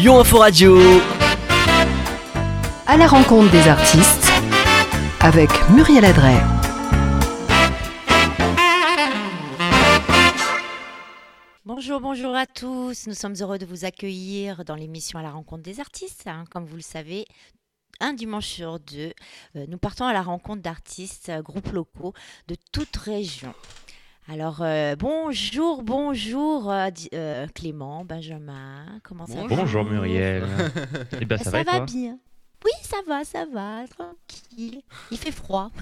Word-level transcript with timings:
Lyon 0.00 0.20
Info 0.20 0.38
Radio. 0.38 0.78
À 2.86 2.96
la 2.96 3.06
rencontre 3.06 3.50
des 3.50 3.68
artistes 3.68 4.32
avec 5.20 5.50
Muriel 5.68 6.06
Adret. 6.06 6.40
Bonjour, 11.66 12.00
bonjour 12.00 12.34
à 12.34 12.46
tous. 12.46 13.08
Nous 13.08 13.12
sommes 13.12 13.34
heureux 13.42 13.58
de 13.58 13.66
vous 13.66 13.84
accueillir 13.84 14.64
dans 14.64 14.74
l'émission 14.74 15.18
à 15.18 15.22
la 15.22 15.32
rencontre 15.32 15.64
des 15.64 15.80
artistes. 15.80 16.26
hein. 16.26 16.44
Comme 16.50 16.64
vous 16.64 16.76
le 16.76 16.80
savez, 16.80 17.26
un 18.00 18.14
dimanche 18.14 18.46
sur 18.46 18.80
deux, 18.80 19.12
euh, 19.56 19.66
nous 19.68 19.76
partons 19.76 20.06
à 20.06 20.14
la 20.14 20.22
rencontre 20.22 20.62
d'artistes, 20.62 21.28
euh, 21.28 21.42
groupes 21.42 21.72
locaux 21.72 22.14
de 22.48 22.56
toute 22.72 22.96
région. 22.96 23.52
Alors, 24.28 24.58
euh, 24.62 24.94
bonjour, 24.96 25.82
bonjour 25.82 26.70
euh, 26.70 26.88
euh, 27.14 27.46
Clément, 27.54 28.04
Benjamin, 28.04 28.86
comment 29.02 29.26
ça 29.26 29.42
va 29.42 29.48
Bonjour 29.56 29.84
Muriel. 29.84 30.44
Eh 31.20 31.24
ben, 31.24 31.36
ça, 31.38 31.44
Ça 31.44 31.50
va, 31.50 31.60
et 31.60 31.64
va 31.64 31.72
toi 31.78 31.86
bien 31.86 32.18
Oui, 32.64 32.70
ça 32.82 32.98
va, 33.08 33.24
ça 33.24 33.44
va, 33.46 33.84
tranquille. 33.88 34.82
Il 35.10 35.18
fait 35.18 35.32
froid. 35.32 35.70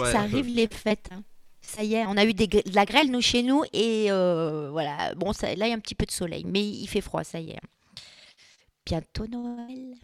Ouais. 0.00 0.12
Ça 0.12 0.20
arrive 0.20 0.46
les 0.46 0.66
fêtes. 0.68 1.08
hein. 1.12 1.22
Ça 1.60 1.82
y 1.82 1.94
est, 1.94 2.04
on 2.06 2.16
a 2.16 2.24
eu 2.24 2.32
des 2.32 2.46
de 2.46 2.62
la 2.74 2.84
grêle 2.84 3.10
nous 3.10 3.20
chez 3.20 3.42
nous 3.42 3.62
et 3.72 4.06
euh, 4.10 4.68
voilà. 4.70 5.14
Bon, 5.14 5.32
ça, 5.32 5.54
là 5.54 5.66
il 5.66 5.70
y 5.70 5.72
a 5.72 5.76
un 5.76 5.80
petit 5.80 5.94
peu 5.94 6.06
de 6.06 6.10
soleil, 6.10 6.44
mais 6.46 6.62
il 6.66 6.86
fait 6.86 7.00
froid, 7.00 7.22
ça 7.24 7.38
y 7.40 7.50
est. 7.50 7.60
Bientôt 8.86 9.26
Noël. 9.26 9.94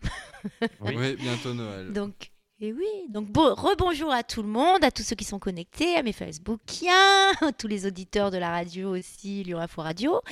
Oui. 0.80 0.96
Oui, 0.96 1.16
bientôt 1.20 1.54
Noël. 1.54 1.92
Donc, 1.92 2.30
et 2.58 2.72
oui, 2.72 2.86
donc 3.10 3.30
bon, 3.30 3.54
rebonjour 3.54 4.10
à 4.10 4.22
tout 4.22 4.40
le 4.40 4.48
monde, 4.48 4.82
à 4.82 4.90
tous 4.90 5.02
ceux 5.02 5.14
qui 5.14 5.24
sont 5.24 5.38
connectés, 5.38 5.94
à 5.94 6.02
mes 6.02 6.14
Facebookiens, 6.14 7.32
à 7.42 7.52
tous 7.58 7.66
les 7.66 7.84
auditeurs 7.86 8.30
de 8.30 8.38
la 8.38 8.50
radio 8.50 8.96
aussi, 8.96 9.44
Lyon 9.44 9.60
Radio. 9.76 10.22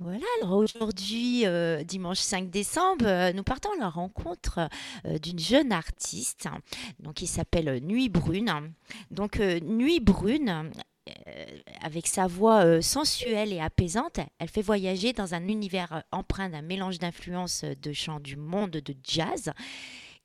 Voilà, 0.00 0.26
alors 0.40 0.56
aujourd'hui, 0.56 1.46
euh, 1.46 1.84
dimanche 1.84 2.18
5 2.18 2.50
décembre, 2.50 3.06
euh, 3.06 3.32
nous 3.32 3.44
partons 3.44 3.70
à 3.74 3.78
la 3.78 3.88
rencontre 3.88 4.68
euh, 5.06 5.18
d'une 5.18 5.38
jeune 5.38 5.70
artiste 5.70 6.48
donc, 6.98 7.14
qui 7.14 7.28
s'appelle 7.28 7.78
Nuit 7.80 8.08
Brune. 8.08 8.72
Donc, 9.12 9.38
Nuit 9.38 10.00
Brune, 10.00 10.72
avec 11.80 12.08
sa 12.08 12.26
voix 12.26 12.82
sensuelle 12.82 13.52
et 13.52 13.60
apaisante, 13.60 14.18
elle 14.40 14.48
fait 14.48 14.62
voyager 14.62 15.12
dans 15.12 15.34
un 15.34 15.46
univers 15.46 16.02
empreint 16.10 16.48
d'un 16.48 16.62
mélange 16.62 16.98
d'influences 16.98 17.64
de 17.64 17.92
chants 17.92 18.20
du 18.20 18.36
monde 18.36 18.70
de 18.70 18.94
jazz 19.04 19.52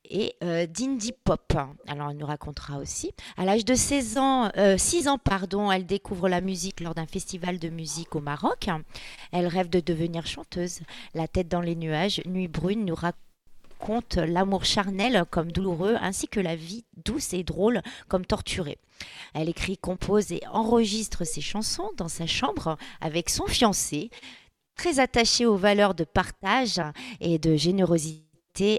et 0.04 0.34
euh, 0.42 0.66
d'indie 0.66 1.12
pop. 1.12 1.56
Alors, 1.86 2.10
elle 2.10 2.16
nous 2.16 2.26
racontera 2.26 2.78
aussi. 2.78 3.12
À 3.36 3.44
l'âge 3.44 3.64
de 3.64 3.74
16 3.74 4.18
ans, 4.18 4.50
euh, 4.56 4.78
6 4.78 5.08
ans, 5.08 5.18
pardon, 5.18 5.70
elle 5.70 5.86
découvre 5.86 6.28
la 6.28 6.40
musique 6.40 6.80
lors 6.80 6.94
d'un 6.94 7.06
festival 7.06 7.58
de 7.58 7.68
musique 7.68 8.14
au 8.16 8.20
Maroc. 8.20 8.68
Elle 9.32 9.46
rêve 9.46 9.68
de 9.68 9.80
devenir 9.80 10.26
chanteuse. 10.26 10.80
La 11.14 11.28
tête 11.28 11.48
dans 11.48 11.60
les 11.60 11.76
nuages, 11.76 12.22
Nuit 12.26 12.48
Brune 12.48 12.84
nous 12.84 12.94
raconte 12.94 14.16
l'amour 14.16 14.64
charnel 14.64 15.24
comme 15.30 15.52
douloureux, 15.52 15.96
ainsi 16.00 16.28
que 16.28 16.40
la 16.40 16.56
vie 16.56 16.84
douce 17.04 17.32
et 17.32 17.44
drôle 17.44 17.82
comme 18.08 18.26
torturée. 18.26 18.78
Elle 19.34 19.48
écrit, 19.48 19.78
compose 19.78 20.32
et 20.32 20.42
enregistre 20.52 21.24
ses 21.24 21.40
chansons 21.40 21.90
dans 21.96 22.08
sa 22.08 22.26
chambre 22.26 22.76
avec 23.00 23.30
son 23.30 23.46
fiancé, 23.46 24.10
très 24.76 24.98
attaché 24.98 25.46
aux 25.46 25.56
valeurs 25.56 25.94
de 25.94 26.04
partage 26.04 26.80
et 27.20 27.38
de 27.38 27.56
générosité 27.56 28.27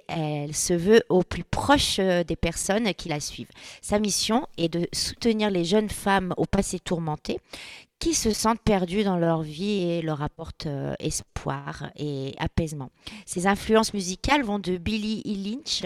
elle 0.07 0.55
se 0.55 0.73
veut 0.73 1.03
au 1.09 1.23
plus 1.23 1.43
proche 1.43 1.97
euh, 1.99 2.23
des 2.23 2.35
personnes 2.35 2.93
qui 2.93 3.09
la 3.09 3.19
suivent. 3.19 3.51
Sa 3.81 3.99
mission 3.99 4.47
est 4.57 4.69
de 4.69 4.87
soutenir 4.93 5.49
les 5.49 5.65
jeunes 5.65 5.89
femmes 5.89 6.33
au 6.37 6.45
passé 6.45 6.79
tourmenté 6.79 7.39
qui 7.99 8.13
se 8.13 8.31
sentent 8.31 8.61
perdues 8.61 9.03
dans 9.03 9.17
leur 9.17 9.41
vie 9.41 9.83
et 9.83 10.01
leur 10.01 10.21
apportent 10.21 10.67
euh, 10.67 10.93
espoir 10.99 11.91
et 11.97 12.33
apaisement. 12.39 12.89
Ses 13.25 13.45
influences 13.45 13.93
musicales 13.93 14.43
vont 14.43 14.59
de 14.59 14.77
Billie 14.77 15.21
Lynch 15.25 15.83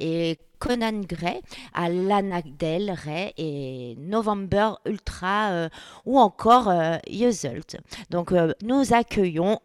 et 0.00 0.38
Conan 0.58 1.00
Gray 1.00 1.40
à 1.74 1.90
Lana 1.90 2.40
Del 2.42 2.90
Rey 2.90 3.34
et 3.36 3.94
November 3.98 4.72
Ultra 4.86 5.50
euh, 5.50 5.68
ou 6.06 6.18
encore 6.18 6.68
euh, 6.68 6.96
Yeuzelt. 7.08 7.76
Donc 8.08 8.32
nous 8.62 8.92
accueillons 8.92 9.60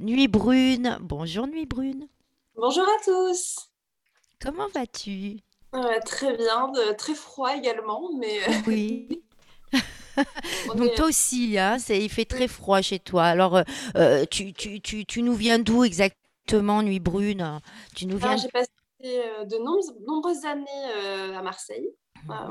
Nuit 0.00 0.28
Brune. 0.28 0.98
Bonjour 1.00 1.46
Nuit 1.46 1.66
Brune. 1.66 2.06
Bonjour 2.56 2.82
à 2.84 3.04
tous. 3.04 3.70
Comment 4.38 4.68
vas-tu? 4.68 5.40
Euh, 5.74 5.98
très 6.04 6.36
bien, 6.36 6.68
de- 6.68 6.92
très 6.94 7.14
froid 7.14 7.54
également, 7.56 8.08
mais 8.16 8.40
euh, 8.44 8.52
Oui. 8.66 9.08
on 10.68 10.74
Donc 10.74 10.92
est- 10.92 10.94
toi 10.94 11.06
aussi, 11.06 11.58
hein, 11.58 11.78
c'est, 11.78 12.00
il 12.02 12.08
fait 12.08 12.24
très 12.24 12.48
froid 12.48 12.80
chez 12.80 12.98
toi. 12.98 13.24
Alors, 13.24 13.56
euh, 13.56 13.62
euh, 13.96 14.24
tu, 14.30 14.52
tu, 14.52 14.80
tu, 14.80 15.04
tu 15.04 15.22
nous 15.22 15.34
viens 15.34 15.58
d'où 15.58 15.84
exactement, 15.84 16.82
Nuit 16.82 17.00
Brune? 17.00 17.60
Tu 17.94 18.06
nous 18.06 18.18
viens... 18.18 18.36
J'ai 18.36 18.48
passé 18.48 18.68
de 19.02 19.58
nom- 19.58 19.80
nombreuses 20.06 20.44
années 20.44 20.64
euh, 20.96 21.36
à 21.36 21.42
Marseille, 21.42 21.88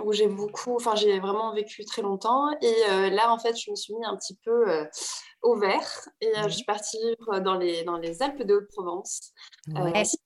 où 0.04 0.14
j'ai 0.14 0.28
beaucoup, 0.28 0.76
enfin 0.76 0.96
j'ai 0.96 1.20
vraiment 1.20 1.54
vécu 1.54 1.86
très 1.86 2.02
longtemps. 2.02 2.50
Et 2.62 2.76
euh, 2.90 3.10
là, 3.10 3.32
en 3.32 3.40
fait, 3.40 3.56
je 3.60 3.72
me 3.72 3.76
suis 3.76 3.94
mis 3.96 4.06
un 4.06 4.16
petit 4.16 4.36
peu 4.44 4.70
euh, 4.70 4.86
au 5.42 5.56
vert 5.56 6.08
et 6.22 6.28
euh, 6.38 6.44
je 6.44 6.56
suis 6.56 6.66
partie 6.66 6.98
vivre 7.00 7.40
dans 7.40 7.56
les, 7.56 7.84
dans 7.84 7.98
les 7.98 8.22
Alpes 8.22 8.44
de 8.44 8.56
Haute-Provence. 8.56 9.32
Ouais, 9.68 9.98
à 9.98 10.04
Sis- 10.04 10.18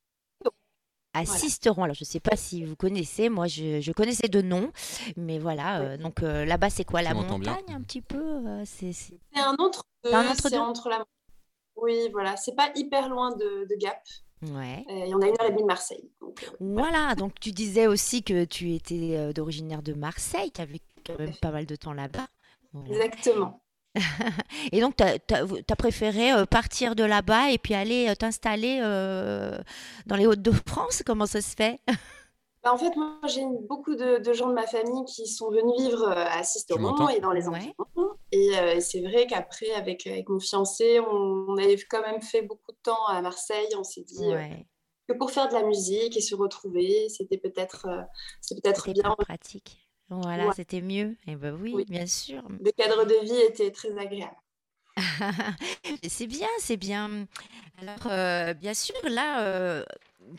à 1.13 1.23
voilà. 1.23 1.39
Sisteron. 1.39 1.83
Alors, 1.83 1.95
je 1.95 2.03
ne 2.03 2.05
sais 2.05 2.19
pas 2.19 2.35
si 2.35 2.63
vous 2.63 2.75
connaissez, 2.75 3.29
moi, 3.29 3.47
je, 3.47 3.81
je 3.81 3.91
connaissais 3.91 4.27
de 4.27 4.41
nom. 4.41 4.71
Mais 5.15 5.39
voilà, 5.39 5.79
euh, 5.79 5.97
donc 5.97 6.21
euh, 6.21 6.45
là-bas, 6.45 6.69
c'est 6.69 6.83
quoi 6.83 7.01
La 7.01 7.13
montagne, 7.15 7.63
un 7.69 7.81
petit 7.81 8.01
peu 8.01 8.21
euh, 8.21 8.63
c'est, 8.65 8.91
un 9.35 9.55
entre-deux, 9.57 10.09
C'est 10.11 10.13
un 10.13 10.33
c'est 10.35 10.57
entre 10.57 10.89
la... 10.89 11.05
Oui, 11.75 12.09
voilà, 12.11 12.37
c'est 12.37 12.55
pas 12.55 12.71
hyper 12.75 13.09
loin 13.09 13.35
de, 13.35 13.65
de 13.67 13.75
Gap. 13.77 13.99
Ouais. 14.41 14.85
Euh, 14.89 15.03
Il 15.05 15.09
y 15.09 15.13
en 15.13 15.21
a 15.21 15.27
une 15.27 15.33
heure 15.39 15.47
et 15.47 15.51
demie 15.51 15.63
de 15.63 15.67
Marseille. 15.67 16.09
Donc, 16.21 16.43
euh, 16.43 16.55
Voilà, 16.59 17.15
donc 17.15 17.39
tu 17.39 17.51
disais 17.51 17.87
aussi 17.87 18.23
que 18.23 18.45
tu 18.45 18.73
étais 18.73 19.15
euh, 19.17 19.33
d'originaire 19.33 19.81
de 19.81 19.93
Marseille, 19.93 20.51
tu 20.51 20.61
as 20.61 20.67
quand 21.05 21.17
même 21.17 21.35
pas 21.41 21.51
mal 21.51 21.65
de 21.65 21.75
temps 21.75 21.93
là-bas. 21.93 22.27
Voilà. 22.73 23.05
exactement. 23.05 23.61
Et 24.71 24.79
donc, 24.79 24.95
tu 24.95 25.03
as, 25.03 25.75
préféré 25.75 26.31
euh, 26.31 26.45
partir 26.45 26.95
de 26.95 27.03
là-bas 27.03 27.49
et 27.51 27.57
puis 27.57 27.73
aller 27.73 28.13
t'installer 28.19 28.79
dans 28.79 30.15
les 30.15 30.27
Hauts-de-France 30.27 31.01
Comment 31.03 31.25
ça 31.25 31.41
se 31.41 31.55
fait? 31.55 31.79
En 32.73 32.77
fait, 32.77 32.95
moi, 32.95 33.19
j'ai 33.27 33.45
beaucoup 33.67 33.95
de, 33.95 34.17
de 34.19 34.33
gens 34.33 34.47
de 34.49 34.53
ma 34.53 34.67
famille 34.67 35.05
qui 35.05 35.27
sont 35.27 35.49
venus 35.51 35.73
vivre 35.79 36.03
euh, 36.03 36.25
à 36.27 36.43
Sisteron 36.43 37.09
et 37.09 37.19
dans 37.19 37.31
les 37.31 37.47
Ouais. 37.47 37.57
environs. 37.57 38.15
Et 38.31 38.57
euh, 38.57 38.79
c'est 38.79 39.01
vrai 39.01 39.27
qu'après, 39.27 39.71
avec, 39.73 40.05
avec 40.07 40.27
mon 40.29 40.39
fiancé, 40.39 40.99
on, 40.99 41.05
on 41.49 41.57
avait 41.57 41.77
quand 41.89 42.01
même 42.01 42.21
fait 42.21 42.41
beaucoup 42.41 42.71
de 42.71 42.77
temps 42.83 43.05
à 43.07 43.21
Marseille. 43.21 43.69
On 43.77 43.83
s'est 43.83 44.03
dit 44.03 44.33
euh, 44.33 44.41
que 45.07 45.13
pour 45.13 45.31
faire 45.31 45.47
de 45.49 45.53
la 45.53 45.63
musique 45.63 46.17
et 46.17 46.21
se 46.21 46.35
retrouver, 46.35 47.09
c'était 47.09 47.37
peut-être 47.37 47.85
euh, 47.87 48.01
c'est 48.41 48.55
peut-être 48.61 48.87
c'était 48.87 48.93
bien. 48.93 49.15
plus 49.15 49.15
pratique. 49.15 49.87
Voilà, 50.09 50.47
Ouais. 50.47 50.53
c'était 50.55 50.81
mieux. 50.81 51.17
Et 51.27 51.35
ben 51.35 51.53
oui, 51.55 51.73
Oui. 51.75 51.85
bien 51.87 52.05
sûr. 52.07 52.43
Le 52.59 52.71
cadre 52.71 53.05
de 53.05 53.15
vie 53.25 53.39
était 53.41 53.71
très 53.71 53.97
agréable. 53.97 54.35
C'est 56.09 56.27
bien, 56.27 56.47
c'est 56.59 56.77
bien. 56.77 57.27
Alors, 57.79 58.07
euh, 58.07 58.53
bien 58.53 58.73
sûr, 58.73 58.95
là, 59.03 59.41
euh, 59.43 59.83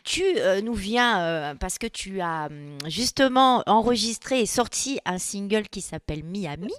tu 0.03 0.23
euh, 0.23 0.61
nous 0.61 0.73
viens 0.73 1.21
euh, 1.21 1.55
parce 1.55 1.77
que 1.77 1.87
tu 1.87 2.21
as 2.21 2.47
hum, 2.47 2.77
justement 2.87 3.63
enregistré 3.67 4.41
et 4.41 4.45
sorti 4.45 4.99
un 5.05 5.17
single 5.17 5.67
qui 5.69 5.81
s'appelle 5.81 6.23
Miami. 6.23 6.73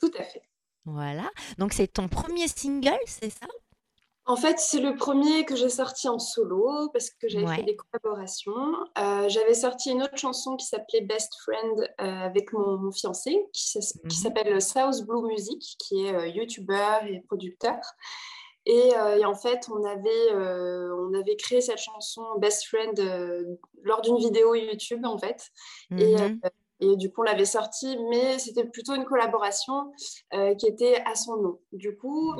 Tout 0.00 0.10
à 0.18 0.22
fait. 0.22 0.42
Voilà. 0.84 1.30
Donc, 1.58 1.72
c'est 1.72 1.88
ton 1.88 2.08
premier 2.08 2.48
single, 2.48 2.98
c'est 3.06 3.30
ça? 3.30 3.46
En 4.26 4.36
fait, 4.36 4.58
c'est 4.60 4.80
le 4.80 4.94
premier 4.94 5.44
que 5.44 5.56
j'ai 5.56 5.68
sorti 5.68 6.08
en 6.08 6.18
solo 6.18 6.88
parce 6.92 7.10
que 7.10 7.28
j'avais 7.28 7.46
Ouais. 7.46 7.56
fait 7.56 7.62
des 7.64 7.76
collaborations. 7.76 8.52
Euh, 8.98 9.28
j'avais 9.28 9.54
sorti 9.54 9.90
une 9.90 10.02
autre 10.02 10.16
chanson 10.16 10.56
qui 10.56 10.66
s'appelait 10.66 11.00
Best 11.00 11.32
Friend 11.42 11.88
avec 11.98 12.52
mon, 12.52 12.78
mon 12.78 12.92
fiancé 12.92 13.36
qui 13.52 13.78
Mhm. 14.04 14.10
s'appelle 14.10 14.62
South 14.62 15.04
Blue 15.06 15.26
Music, 15.26 15.60
qui 15.78 16.06
est 16.06 16.30
youtubeur 16.30 17.04
et 17.04 17.22
producteur. 17.26 17.76
Et, 18.66 18.96
euh, 18.96 19.16
et 19.18 19.24
en 19.24 19.34
fait, 19.34 19.68
on 19.72 19.82
avait, 19.84 20.32
euh, 20.32 20.94
on 21.08 21.14
avait 21.18 21.36
créé 21.36 21.60
cette 21.60 21.78
chanson 21.78 22.22
Best 22.38 22.66
Friend 22.66 22.98
euh, 23.00 23.42
lors 23.82 24.00
d'une 24.02 24.18
vidéo 24.18 24.54
YouTube, 24.54 25.04
en 25.04 25.18
fait. 25.18 25.48
Et, 25.98 26.14
Mhm. 26.16 26.40
et 26.80 26.96
du 26.96 27.10
coup, 27.10 27.22
on 27.22 27.24
l'avait 27.24 27.44
sorti, 27.46 27.98
mais 28.10 28.38
c'était 28.38 28.64
plutôt 28.64 28.94
une 28.94 29.04
collaboration 29.04 29.92
qui 30.58 30.66
était 30.66 31.02
à 31.06 31.14
son 31.14 31.36
nom. 31.36 31.58
Du 31.72 31.96
coup, 31.96 32.34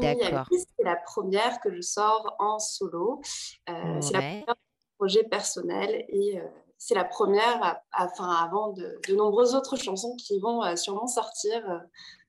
c'est 0.77 0.85
la 0.85 0.97
première 0.97 1.61
que 1.61 1.75
je 1.75 1.81
sors 1.81 2.35
en 2.39 2.59
solo. 2.59 3.21
C'est 3.67 4.13
la 4.13 4.21
première 4.21 4.57
projet 4.99 5.25
personnel 5.25 6.05
et 6.09 6.41
c'est 6.79 6.95
la 6.95 7.05
première, 7.05 7.63
à- 7.63 7.83
à- 7.93 8.07
enfin, 8.07 8.29
avant 8.31 8.69
de, 8.73 8.99
de 9.09 9.15
nombreuses 9.15 9.55
autres 9.55 9.77
chansons 9.77 10.17
qui 10.17 10.39
vont 10.39 10.75
sûrement 10.77 11.07
sortir 11.07 11.63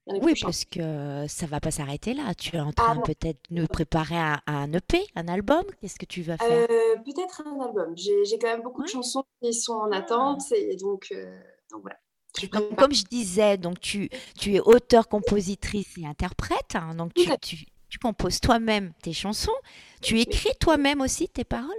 Oui, 0.08 0.20
prochaine. 0.20 0.36
parce 0.44 0.66
que 0.66 1.26
ça 1.28 1.46
va 1.46 1.60
pas 1.60 1.72
s'arrêter 1.72 2.14
là. 2.14 2.34
Tu 2.34 2.56
es 2.56 2.60
en 2.60 2.70
Ah 2.70 2.74
train 2.74 2.98
peut-être 3.02 3.40
de 3.52 3.66
préparer 3.68 4.18
un, 4.18 4.42
un 4.48 4.74
EP, 4.74 5.06
un 5.16 5.28
album. 5.28 5.64
Qu'est-ce 5.80 5.98
que 6.00 6.06
tu 6.06 6.22
vas 6.24 6.38
faire? 6.38 6.68
Euh, 6.70 6.96
Peut-être 7.06 7.44
un 7.46 7.60
album. 7.62 7.96
J'ai 7.96 8.24
quand 8.40 8.48
même 8.48 8.64
beaucoup 8.64 8.82
Ouais. 8.82 8.88
de 8.88 8.92
chansons 8.92 9.24
qui 9.42 9.54
sont 9.54 9.74
en 9.74 9.92
Ah. 9.92 9.98
attente 9.98 10.52
et 10.54 10.76
donc, 10.76 11.08
euh, 11.12 11.40
donc 11.72 11.82
voilà. 11.82 11.98
Je 12.38 12.48
Donc, 12.48 12.52
prépare. 12.52 12.76
comme 12.78 12.94
je 12.94 13.04
disais, 13.04 13.58
donc 13.58 13.80
tu, 13.80 14.10
tu 14.40 14.56
es 14.56 14.60
auteur, 14.60 15.08
compositrice 15.08 15.98
et 15.98 16.06
interprète. 16.08 16.76
hein, 16.76 16.96
donc 16.96 17.14
tu, 17.14 17.30
tu, 17.42 17.66
tu 17.90 18.00
composes 18.00 18.40
toi-même 18.40 18.94
tes 19.04 19.14
chansons, 19.14 19.52
tu 20.02 20.20
écris 20.20 20.52
toi-même 20.60 21.02
aussi 21.02 21.28
tes 21.28 21.44
paroles? 21.44 21.70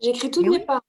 J'écris 0.00 0.30
toutes 0.30 0.46
mes 0.46 0.60
paroles. 0.60 0.80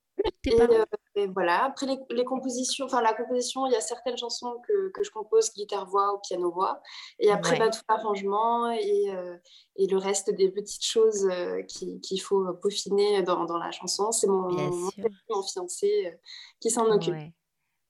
Et, 0.46 0.62
euh, 0.62 0.86
et 1.16 1.28
voilà. 1.28 1.66
Après 1.66 1.86
les, 1.86 1.98
les 2.12 2.24
compositions, 2.26 2.86
enfin 2.86 3.02
la 3.02 3.14
composition, 3.14 3.66
il 3.66 3.74
y 3.74 3.76
a 3.76 3.82
certaines 3.82 4.18
chansons 4.18 4.60
que, 4.68 4.90
que 4.92 5.04
je 5.04 5.12
compose 5.12 5.52
guitare-voix 5.54 6.14
ou 6.16 6.20
piano-voix. 6.20 6.82
Et 7.20 7.30
après, 7.32 7.54
Ouais. 7.54 7.60
bah, 7.60 7.70
tout 7.70 7.82
l'arrangement 7.90 8.70
et, 8.72 9.10
euh, 9.14 9.36
et 9.76 9.88
le 9.88 9.98
reste 9.98 10.30
des 10.32 10.50
petites 10.50 10.84
choses 10.86 11.28
euh, 11.32 11.62
qui- 11.64 12.00
qu'il 12.02 12.22
faut 12.22 12.54
peaufiner 12.62 13.22
dans, 13.24 13.46
dans 13.46 13.58
la 13.58 13.72
chanson, 13.72 14.12
c'est 14.12 14.28
mon, 14.28 14.50
fiancé 15.54 16.20
qui 16.60 16.70
s'en 16.72 16.86
occupe. 16.90 17.14
Ouais. 17.14 17.34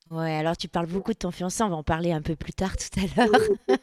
Ouais, 0.09 0.35
alors 0.35 0.55
tu 0.55 0.69
parles 0.69 0.87
beaucoup 0.87 1.11
de 1.11 1.17
ton 1.17 1.31
fiancé, 1.31 1.63
on 1.63 1.69
va 1.69 1.75
en 1.75 1.83
parler 1.83 2.13
un 2.13 2.21
peu 2.21 2.37
plus 2.37 2.53
tard 2.53 2.75
tout 2.77 2.99
à 2.99 3.25
l'heure. 3.27 3.41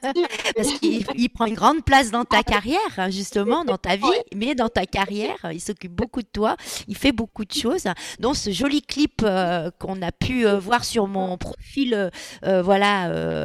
Parce 0.56 0.73
qu'il 0.79 1.05
il 1.17 1.29
prend 1.29 1.44
une 1.44 1.55
grande 1.55 1.85
place 1.85 2.11
dans 2.11 2.25
ta 2.25 2.43
carrière, 2.43 2.79
hein, 2.97 3.11
justement, 3.11 3.65
dans 3.65 3.76
ta 3.76 3.97
vie, 3.97 4.06
mais 4.35 4.55
dans 4.55 4.71
ta 4.71 4.87
carrière. 4.87 5.37
Il 5.53 5.61
s'occupe 5.61 5.93
beaucoup 5.93 6.23
de 6.23 6.29
toi, 6.32 6.56
il 6.88 6.97
fait 6.97 7.12
beaucoup 7.12 7.44
de 7.44 7.53
choses, 7.53 7.85
dont 8.21 8.32
ce 8.32 8.50
joli 8.50 8.81
clip 8.81 9.21
euh, 9.23 9.71
qu'on 9.79 10.00
a 10.00 10.12
pu 10.12 10.47
euh, 10.47 10.59
voir 10.59 10.85
sur 10.85 11.06
mon 11.09 11.37
profil, 11.37 12.11
euh, 12.44 12.62
voilà, 12.62 13.03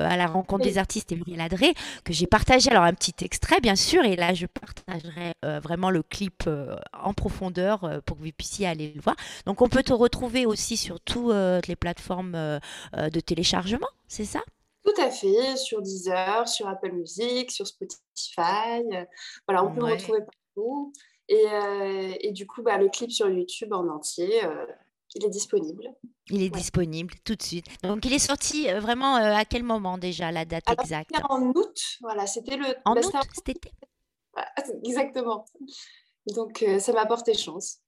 à 0.08 0.16
la 0.16 0.28
rencontre 0.28 0.64
des 0.64 0.78
artistes 0.78 1.12
et 1.12 1.16
Muriel 1.16 1.42
Adré, 1.42 1.74
que 2.06 2.14
j'ai 2.14 2.28
partagé. 2.28 2.70
Alors, 2.72 2.84
un 2.84 2.94
petit 2.94 3.26
extrait, 3.26 3.60
bien 3.60 3.76
sûr, 3.76 4.06
et 4.06 4.16
là, 4.16 4.34
je 4.34 4.46
partagerai 4.46 5.34
vraiment 5.62 5.90
le 5.90 6.04
clip 6.04 6.50
en 6.94 7.14
profondeur 7.14 7.80
pour 8.06 8.18
que 8.18 8.24
vous 8.24 8.31
puissiez 8.38 8.68
aller 8.68 8.94
le 8.96 9.02
voir. 9.02 9.16
Donc, 9.46 9.62
on 9.62 9.68
peut 9.68 9.84
te 9.84 9.94
retrouver 9.94 10.46
aussi 10.46 10.78
sur 10.78 11.00
toutes 11.02 11.68
les 11.68 11.76
plateformes 11.76 12.60
de 12.94 13.19
téléchargement, 13.19 13.88
c'est 14.07 14.25
ça? 14.25 14.42
Tout 14.86 15.01
à 15.01 15.12
fait, 15.12 15.57
sur 15.57 15.81
Deezer, 15.81 16.48
sur 16.48 16.68
Apple 16.68 16.92
Music, 16.94 17.51
sur 17.51 17.68
Spotify. 17.68 18.81
euh, 18.94 19.06
Voilà, 19.48 19.63
on 19.66 19.74
peut 19.74 19.81
Ouais. 19.81 19.89
me 19.89 19.94
retrouver 19.95 20.19
partout. 20.21 20.94
Et, 21.27 21.45
euh, 21.48 22.13
et 22.21 22.31
du 22.31 22.48
coup, 22.48 22.63
bah, 22.63 22.77
le 22.77 22.89
clip 22.89 23.12
sur 23.12 23.30
YouTube 23.30 23.71
en 23.74 23.88
entier, 23.88 24.44
euh, 24.45 24.66
il 25.16 25.25
est 25.25 25.30
disponible. 25.30 25.94
Il 26.30 26.42
est 26.42 26.45
Ouais. 26.54 26.60
disponible 26.60 27.13
tout 27.24 27.36
de 27.36 27.42
suite. 27.44 27.66
Donc, 27.83 28.06
il 28.06 28.13
est 28.13 28.19
sorti 28.19 28.69
euh, 28.69 28.80
vraiment 28.80 29.18
euh, 29.18 29.33
à 29.36 29.45
quel 29.45 29.63
moment 29.63 29.98
déjà, 29.98 30.31
la 30.31 30.45
date 30.45 30.63
Alors, 30.68 30.80
exacte? 30.81 31.12
en 31.30 31.42
août, 31.56 31.98
voilà, 32.01 32.25
c'était 32.25 32.56
le 32.57 32.68
En 32.86 32.95
août, 32.95 33.04
Hour. 33.13 33.24
cet 33.33 33.50
été? 33.50 33.71
Voilà, 34.33 34.50
exactement. 34.83 35.45
Donc, 36.27 36.63
euh, 36.63 36.80
ça 36.80 36.94
m'a 36.94 37.06
porté 37.06 37.33
chance. 37.33 37.80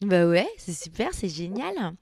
Bah 0.00 0.26
ouais, 0.26 0.48
c'est 0.58 0.72
super, 0.72 1.12
c'est 1.12 1.28
génial. 1.28 1.92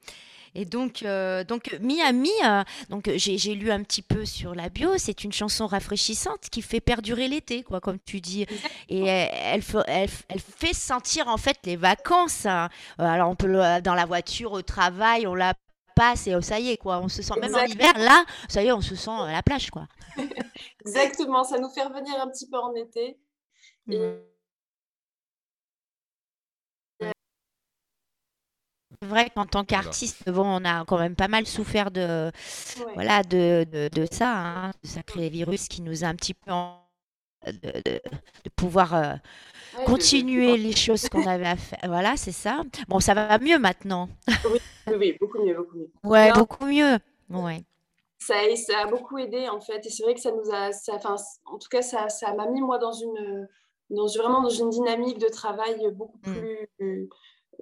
Et 0.59 0.65
donc, 0.65 1.03
euh, 1.03 1.45
donc 1.45 1.77
Miami, 1.83 2.31
euh, 2.43 2.65
donc 2.89 3.11
j'ai 3.15 3.55
lu 3.55 3.71
un 3.71 3.83
petit 3.83 4.01
peu 4.01 4.25
sur 4.25 4.55
la 4.55 4.71
bio, 4.71 4.97
c'est 4.97 5.23
une 5.23 5.33
chanson 5.33 5.67
rafraîchissante 5.67 6.49
qui 6.51 6.63
fait 6.63 6.81
perdurer 6.81 7.29
l'été, 7.29 7.63
quoi, 7.63 7.81
comme 7.81 7.99
tu 7.99 8.23
dis. 8.23 8.47
Et 8.89 9.05
elle, 9.05 9.63
fait 9.63 10.73
sentir 10.73 11.29
en 11.29 11.37
fait 11.37 11.59
les 11.65 11.77
vacances. 11.77 12.47
hein. 12.47 12.71
Euh, 13.01 13.05
Alors 13.05 13.29
on 13.29 13.37
peut 13.37 13.53
dans 13.83 13.95
la 13.95 14.07
voiture, 14.07 14.53
au 14.53 14.63
travail, 14.63 15.27
on 15.27 15.35
la 15.35 15.53
passe 15.95 16.27
et 16.27 16.35
oh, 16.35 16.41
ça 16.41 16.59
y 16.59 16.71
est, 16.71 16.79
quoi. 16.79 17.01
On 17.01 17.09
se 17.09 17.21
sent 17.21 17.35
même 17.39 17.55
en 17.55 17.65
hiver, 17.65 17.93
là, 17.99 18.25
ça 18.49 18.63
y 18.63 18.69
est, 18.69 18.73
on 18.73 18.81
se 18.81 18.97
sent 18.97 19.11
à 19.11 19.33
la 19.33 19.43
plage, 19.43 19.71
quoi. 19.71 19.87
Exactement, 20.87 21.45
ça 21.45 21.59
nous 21.59 21.69
fait 21.69 21.83
revenir 21.83 22.19
un 22.19 22.29
petit 22.29 22.49
peu 22.49 22.57
en 22.59 22.75
été. 22.75 23.19
Et 23.91 23.99
Mm. 23.99 24.36
Vrai 29.07 29.31
qu'en 29.35 29.47
tant 29.47 29.65
qu'artiste, 29.65 30.29
bon, 30.31 30.45
on 30.47 30.65
a 30.65 30.85
quand 30.85 30.99
même 30.99 31.17
pas 31.17 31.29
mal 31.29 31.47
souffert 31.47 31.91
de, 31.91 32.31
ouais. 32.77 32.95
voilà, 32.95 33.23
de, 33.23 33.67
de, 33.71 33.89
de 33.93 34.07
ça, 34.11 34.33
hein, 34.37 34.73
ce 34.85 34.91
sacré 34.93 35.29
virus 35.31 35.69
qui 35.69 35.83
nous 35.83 36.05
a 36.05 36.09
un 36.09 36.15
petit 36.17 36.35
peu 36.35 36.53
en- 36.53 36.81
de, 37.47 37.53
de- 37.85 38.01
de 38.45 38.51
pouvoir 38.57 38.95
euh, 38.95 39.15
Ouais, 39.79 39.85
continuer 39.85 40.57
les 40.57 40.75
choses 40.75 41.09
qu'on 41.09 41.27
avait 41.27 41.47
à 41.47 41.57
faire. 41.57 41.79
Voilà, 41.87 42.17
c'est 42.17 42.33
ça. 42.33 42.63
Bon, 42.89 43.01
ça 43.01 43.15
va 43.15 43.39
mieux 43.39 43.59
maintenant. 43.59 44.09
Oui, 44.45 44.61
oui, 44.99 45.17
beaucoup 45.21 45.39
mieux, 45.43 45.55
beaucoup 45.55 45.77
mieux. 45.79 45.91
Ouais, 46.05 46.29
Non. 46.31 46.35
beaucoup 46.35 46.67
mieux. 46.67 46.99
Ouais. 47.31 47.65
Ça, 48.19 48.35
a- 48.39 48.57
ça 48.57 48.81
a 48.81 48.87
beaucoup 48.87 49.19
aidé 49.19 49.49
en 49.49 49.61
fait, 49.61 49.85
et 49.87 49.91
c'est 49.91 50.03
vrai 50.03 50.15
que 50.15 50.21
ça 50.21 50.33
nous 50.33 50.51
a, 50.53 50.73
ça, 50.73 50.99
en 51.47 51.59
tout 51.59 51.69
cas, 51.71 51.83
ça, 51.83 52.09
ça 52.09 52.33
m'a 52.35 52.47
mis 52.49 52.61
moi 52.61 52.79
dans 52.79 52.93
une, 52.93 53.49
dans 53.91 54.07
vraiment 54.07 54.43
dans 54.43 54.49
une 54.49 54.71
dynamique 54.71 55.19
de 55.19 55.29
travail 55.29 55.77
beaucoup 55.93 56.19
Mm. 56.27 57.07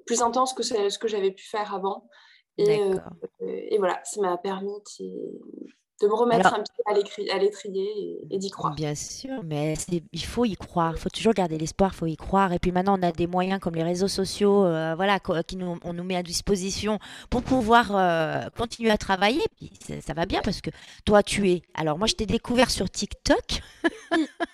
Plus, 0.06 0.22
intense 0.22 0.54
que 0.54 0.62
ce, 0.62 0.98
que 0.98 1.08
j'avais 1.08 1.30
pu 1.30 1.44
faire 1.44 1.74
avant. 1.74 2.08
Et, 2.56 2.80
euh, 2.80 2.96
et 3.40 3.78
voilà, 3.78 4.00
ça 4.04 4.20
m'a 4.20 4.36
permis 4.36 4.72
de, 5.00 6.06
me 6.06 6.14
remettre 6.14 6.46
Alors- 6.46 6.60
un 6.60 6.62
pied 6.62 7.24
à 7.32 7.38
l'étrier 7.38 7.82
et, 7.82 8.34
et 8.34 8.38
d'y 8.38 8.50
croire. 8.50 8.74
Bien 8.74 8.94
sûr, 8.94 9.42
mais 9.42 9.74
il 10.12 10.24
faut 10.24 10.44
y 10.44 10.54
croire. 10.54 10.92
Il 10.94 11.00
faut 11.00 11.08
toujours 11.08 11.32
garder 11.32 11.58
l'espoir, 11.58 11.90
il 11.94 11.96
faut 11.96 12.06
y 12.06 12.16
croire. 12.16 12.52
Et 12.52 12.60
puis 12.60 12.70
maintenant, 12.70 12.96
on 12.98 13.02
a 13.02 13.10
des 13.10 13.26
moyens 13.26 13.58
comme 13.58 13.74
les 13.74 13.82
réseaux 13.82 14.08
sociaux, 14.08 14.64
euh, 14.66 14.94
voilà, 14.94 15.18
qui 15.18 15.56
nous, 15.56 15.78
on 15.82 15.92
nous 15.92 16.04
met 16.04 16.16
à 16.16 16.22
disposition 16.22 17.00
pour 17.30 17.42
pouvoir 17.42 17.96
euh, 17.96 18.48
continuer 18.56 18.90
à 18.90 18.98
travailler. 18.98 19.42
Puis 19.56 19.72
ça, 19.80 20.00
ça 20.00 20.12
va 20.14 20.26
bien 20.26 20.40
parce 20.44 20.60
que 20.60 20.70
toi, 21.04 21.22
tu 21.22 21.50
es. 21.50 21.62
Alors 21.74 21.98
moi, 21.98 22.06
je 22.06 22.14
t'ai 22.14 22.26
découvert 22.26 22.70
sur 22.70 22.88
TikTok. 22.88 23.62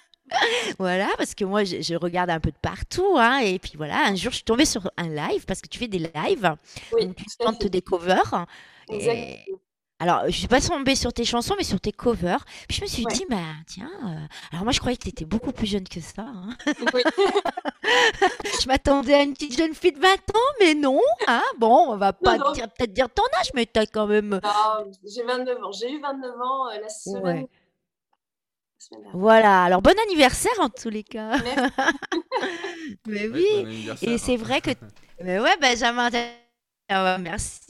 Voilà, 0.79 1.09
parce 1.19 1.35
que 1.35 1.45
moi, 1.45 1.65
je, 1.65 1.81
je 1.83 1.95
regarde 1.95 2.31
un 2.31 2.41
peu 2.41 2.51
de 2.51 2.57
partout. 2.61 3.17
hein, 3.17 3.39
et 3.39 3.59
puis 3.59 3.73
voilà, 3.77 4.07
un 4.07 4.15
jour, 4.15 4.31
je 4.31 4.37
suis 4.37 4.45
tombée 4.45 4.65
sur 4.65 4.91
un 4.97 5.09
live 5.09 5.45
parce 5.47 5.61
que 5.61 5.69
tu 5.69 5.79
fais 5.79 5.89
des 5.89 5.99
lives. 5.99 6.55
Oui, 6.93 7.07
donc 7.07 7.17
tu 7.17 7.25
fait. 7.65 7.69
des 7.71 7.83
covers. 7.83 8.47
Et, 8.93 9.39
alors, 10.03 10.23
je 10.27 10.31
suis 10.33 10.49
pas 10.49 10.63
tombée 10.63 10.95
sur 10.95 11.13
tes 11.13 11.25
chansons, 11.27 11.55
mais 11.59 11.65
sur 11.65 11.79
tes 11.79 11.93
covers. 11.93 12.43
Puis 12.67 12.79
je 12.79 12.83
me 12.83 12.87
suis 12.87 13.05
Ouais. 13.05 13.13
dit, 13.13 13.27
bah 13.29 13.37
tiens, 13.67 13.91
euh, 14.07 14.27
alors 14.51 14.65
moi 14.65 14.73
je 14.73 14.81
croyais 14.81 14.97
que 14.97 15.03
tu 15.03 15.11
étais 15.11 15.27
beaucoup 15.27 15.53
plus 15.53 15.67
jeune 15.67 15.87
que 15.87 16.01
ça. 16.01 16.23
hein. 16.23 16.57
Oui. 16.95 17.03
Je 18.63 18.67
m'attendais 18.69 19.15
à 19.15 19.23
une 19.23 19.33
petite 19.35 19.57
jeune 19.57 19.75
fille 19.75 19.93
de 19.93 19.99
20 20.01 20.09
ans, 20.09 20.51
mais 20.61 20.75
non. 20.75 21.01
Hein 21.27 21.43
bon, 21.59 21.87
on 21.89 21.97
va 21.97 22.13
pas 22.13 22.39
peut-être 22.39 22.93
dire 22.93 23.09
ton 23.11 23.23
âge, 23.41 23.51
mais 23.55 23.67
tu 23.67 23.79
as 23.81 23.87
quand 23.87 24.07
même. 24.07 24.41
Non, 24.43 24.91
j'ai 25.07 25.23
29 25.23 25.63
ans. 25.65 25.73
J'ai 25.73 25.93
eu 25.93 26.01
29 26.01 26.31
ans 26.41 26.69
euh, 26.71 26.81
la 26.81 26.89
semaine, 26.89 27.23
Ouais. 27.23 27.49
Voilà, 29.13 29.65
alors 29.65 29.83
bon 29.83 29.95
anniversaire 30.07 30.53
en 30.61 30.69
tous 30.69 30.91
les 30.91 31.03
cas. 31.03 31.37
Merci. 31.39 31.73
Mais 33.07 33.29
Oui, 33.29 33.45
oui, 33.45 33.63
bon 33.63 33.67
anniversaire. 33.67 34.09
et 34.13 34.19
c'est 34.19 34.37
vrai 34.37 34.61
que. 34.61 34.71
Mais 35.23 35.39
ouais, 35.39 35.57
Benjamin, 35.61 36.09
ah 36.89 37.19
merci. 37.19 37.61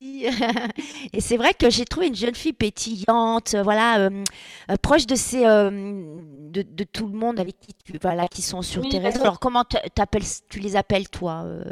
Et 0.00 1.20
c'est 1.20 1.38
vrai 1.38 1.54
que 1.54 1.70
j'ai 1.70 1.86
trouvé 1.86 2.08
une 2.08 2.14
jeune 2.14 2.34
fille 2.34 2.52
pétillante, 2.52 3.54
voilà, 3.54 3.98
euh, 4.00 4.24
euh, 4.70 4.76
proche 4.80 5.06
de 5.06 5.14
ces, 5.14 5.46
euh, 5.46 5.70
de, 5.70 6.60
de 6.62 6.84
tout 6.84 7.06
le 7.06 7.14
monde 7.16 7.40
avec 7.40 7.58
qui 7.58 7.72
tu, 7.74 7.98
voilà, 8.02 8.28
qui 8.28 8.42
sont 8.42 8.60
sur 8.60 8.82
Oui, 8.82 8.90
tes 8.90 8.98
réseaux. 8.98 9.22
Alors 9.22 9.40
comment 9.40 9.64
tu 9.64 10.60
les 10.60 10.76
appelles 10.76 11.08
toi, 11.08 11.44
euh, 11.46 11.64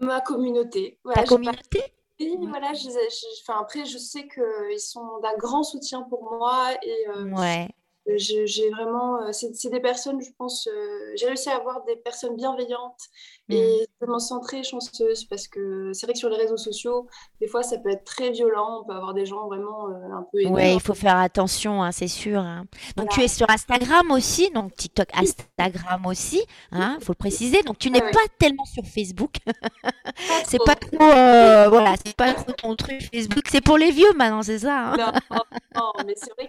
Ma 0.00 0.20
communauté. 0.20 0.98
ta 1.14 1.24
communauté? 1.24 1.82
Oui, 2.20 2.36
Ouais. 2.38 2.46
voilà, 2.48 2.72
je, 2.74 2.88
je- 2.88 3.40
enfin, 3.42 3.60
après, 3.60 3.84
je 3.84 3.98
sais 3.98 4.26
qu'ils 4.28 4.80
sont 4.80 5.18
d'un 5.20 5.36
grand 5.36 5.62
soutien 5.62 6.02
pour 6.02 6.22
moi 6.24 6.72
et 6.82 7.08
euh, 7.08 7.24
Ouais, 7.24 7.68
j'ai 8.16 8.70
vraiment. 8.70 9.20
euh, 9.22 9.32
C'est 9.32 9.70
des 9.70 9.80
personnes, 9.80 10.20
je 10.20 10.30
pense, 10.38 10.66
euh, 10.68 11.12
j'ai 11.16 11.26
réussi 11.26 11.48
à 11.50 11.56
avoir 11.56 11.84
des 11.84 11.96
personnes 11.96 12.36
bienveillantes 12.36 13.00
Mm. 13.48 13.54
et 13.54 13.86
sens 14.18 14.40
très 14.42 14.62
chanceuse 14.64 15.24
parce 15.24 15.46
que 15.46 15.92
c'est 15.92 16.06
vrai 16.06 16.14
que 16.14 16.18
sur 16.18 16.28
les 16.28 16.36
réseaux 16.36 16.56
sociaux, 16.56 17.06
des 17.40 17.46
fois, 17.46 17.62
ça 17.62 17.78
peut 17.78 17.90
être 17.90 18.04
très 18.04 18.30
violent. 18.30 18.80
On 18.82 18.84
peut 18.86 18.92
avoir 18.94 19.14
des 19.14 19.24
gens 19.26 19.46
vraiment 19.46 19.88
euh, 19.88 19.92
un 20.18 20.26
peu 20.32 20.38
ouais, 20.46 20.72
haineux. 20.72 20.74
il 20.74 20.80
faut 20.80 20.94
faire 20.94 21.16
attention, 21.16 21.82
hein, 21.82 21.92
c'est 21.92 22.08
sûr. 22.08 22.40
hein. 22.40 22.66
Donc 22.96 23.08
Voilà. 23.08 23.10
tu 23.10 23.22
es 23.22 23.28
sur 23.28 23.48
Instagram 23.50 24.10
aussi, 24.10 24.50
donc 24.50 24.74
TikTok, 24.74 25.08
Instagram 25.14 26.06
aussi, 26.06 26.40
hein, 26.72 26.98
faut 27.00 27.12
le 27.12 27.16
préciser. 27.18 27.62
Donc 27.62 27.78
tu 27.78 27.90
n'es 27.90 28.00
Ouais, 28.00 28.06
ouais. 28.06 28.10
pas 28.10 28.18
tellement 28.38 28.64
sur 28.64 28.84
Facebook. 28.84 29.36
C'est 30.46 30.58
pas 30.64 30.74
trop, 30.74 30.96
euh, 31.02 31.68
voilà, 31.68 31.94
c'est 32.04 32.16
pas 32.16 32.32
trop 32.34 32.52
ton 32.52 32.74
truc 32.76 33.02
Facebook. 33.12 33.44
C'est 33.50 33.60
pour 33.60 33.76
les 33.78 33.90
vieux 33.90 34.12
maintenant, 34.16 34.42
c'est 34.42 34.60
ça. 34.60 34.92
hein 34.92 34.96
Non, 35.30 35.38
non, 35.74 35.92
mais 36.06 36.14
c'est 36.16 36.32
vrai 36.34 36.45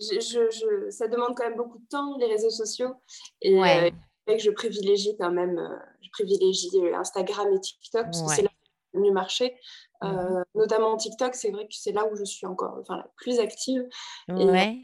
je, 0.00 0.18
je- 0.20 0.50
je- 0.50 0.90
ça 0.90 1.06
demande 1.08 1.36
quand 1.36 1.44
même 1.44 1.56
beaucoup 1.56 1.78
de 1.78 1.86
temps, 1.88 2.16
les 2.18 2.26
réseaux 2.26 2.50
sociaux. 2.50 2.94
Et 3.42 3.54
euh, 3.56 3.60
Ouais, 3.60 3.92
que 4.26 4.38
je 4.38 4.50
privilégie 4.50 5.16
quand 5.18 5.30
même, 5.32 5.58
euh, 5.58 5.76
je 6.02 6.08
privilégie 6.10 6.70
euh, 6.76 6.94
Instagram 6.96 7.52
et 7.52 7.60
TikTok 7.60 8.04
parce 8.04 8.22
que 8.22 8.28
c'est 8.34 8.42
là 8.42 8.48
où 8.48 8.98
le 8.98 9.00
mieux 9.04 9.12
marché. 9.12 9.56
Euh, 10.02 10.06
Mhm. 10.08 10.44
notamment 10.54 10.96
TikTok, 10.96 11.34
c'est 11.34 11.50
vrai 11.50 11.64
que 11.66 11.74
c'est 11.74 11.92
là 11.92 12.06
où 12.10 12.16
je 12.16 12.24
suis 12.24 12.46
encore 12.46 12.78
enfin, 12.80 12.96
la 12.96 13.10
plus 13.16 13.38
active. 13.38 13.86
Et, 14.28 14.32
ouais. 14.44 14.78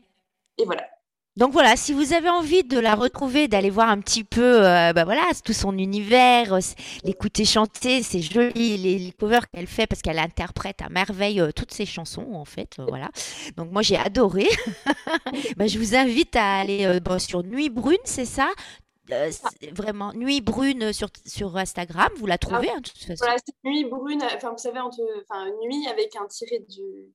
et 0.59 0.65
voilà. 0.65 0.87
Donc 1.37 1.53
voilà, 1.53 1.77
si 1.77 1.93
vous 1.93 2.15
avez 2.15 2.31
envie 2.31 2.65
de 2.65 2.79
la 2.79 2.95
retrouver, 2.95 3.47
d'aller 3.47 3.69
voir 3.69 3.91
un 3.91 4.01
petit 4.01 4.25
peu, 4.25 4.65
euh, 4.67 4.95
bah 4.95 5.05
voilà, 5.05 5.23
tout 5.45 5.53
son 5.53 5.77
univers, 5.77 6.55
euh, 6.55 6.61
l'écouter 7.05 7.45
chanter, 7.45 8.03
c'est 8.03 8.23
joli, 8.23 8.79
les, 8.79 8.99
les 8.99 9.13
covers 9.13 9.47
qu'elle 9.51 9.67
fait 9.67 9.87
parce 9.87 10.01
qu'elle 10.01 10.19
interprète 10.19 10.81
à 10.81 10.89
merveille 10.89 11.43
euh, 11.43 11.53
toutes 11.53 11.75
ses 11.75 11.85
chansons 11.85 12.33
en 12.33 12.47
fait, 12.47 12.77
euh, 12.79 12.87
voilà. 12.89 13.11
Donc 13.59 13.71
moi 13.71 13.83
j'ai 13.83 13.97
adoré. 13.97 14.47
Bah, 15.57 15.67
je 15.67 15.79
vous 15.79 15.95
invite 15.95 16.37
à 16.37 16.59
aller 16.59 17.01
bon, 17.01 17.19
sur 17.19 17.43
Nuit 17.43 17.69
Brune, 17.69 17.99
c'est 18.05 18.25
ça? 18.25 18.49
Vraiment 19.73 20.13
Nuit 20.13 20.41
Brune 20.41 20.93
sur, 20.93 21.09
sur 21.25 21.57
Instagram, 21.57 22.09
vous 22.17 22.27
la 22.27 22.39
trouvez 22.39 22.71
hein, 22.71 22.81
de 22.81 22.89
toute 22.89 22.99
façon? 22.99 23.25
Voilà, 23.25 23.37
c'est 23.45 23.55
nuit 23.69 23.85
brune, 23.85 24.23
enfin 24.35 24.51
vous 24.51 24.59
savez, 24.59 24.81
entre, 24.81 25.01
enfin 25.23 25.47
nuit 25.65 25.87
avec 25.89 26.17
un 26.17 26.27
tiré 26.27 26.65
du. 26.69 27.13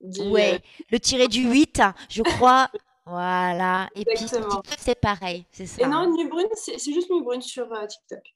du, 0.00 0.28
Ouais, 0.28 0.60
le 0.90 1.00
tiré 1.00 1.28
du 1.28 1.48
8, 1.48 1.82
je 2.08 2.22
crois. 2.22 2.68
Voilà. 3.06 3.88
Et 3.94 4.04
puis 4.04 4.16
sur 4.16 4.24
Exactement. 4.38 4.60
TikTok, 4.62 4.78
c'est 4.80 5.00
pareil, 5.00 5.44
c'est 5.52 5.64
Et 5.64 5.66
ça. 5.66 5.86
non, 5.86 5.98
hein. 5.98 6.10
Nuit 6.10 6.26
Brune, 6.28 6.46
c'est 6.54 6.78
juste 6.78 7.10
Nuit 7.10 7.22
Brune 7.22 7.42
sur 7.42 7.70
euh, 7.72 7.86
TikTok. 7.86 8.34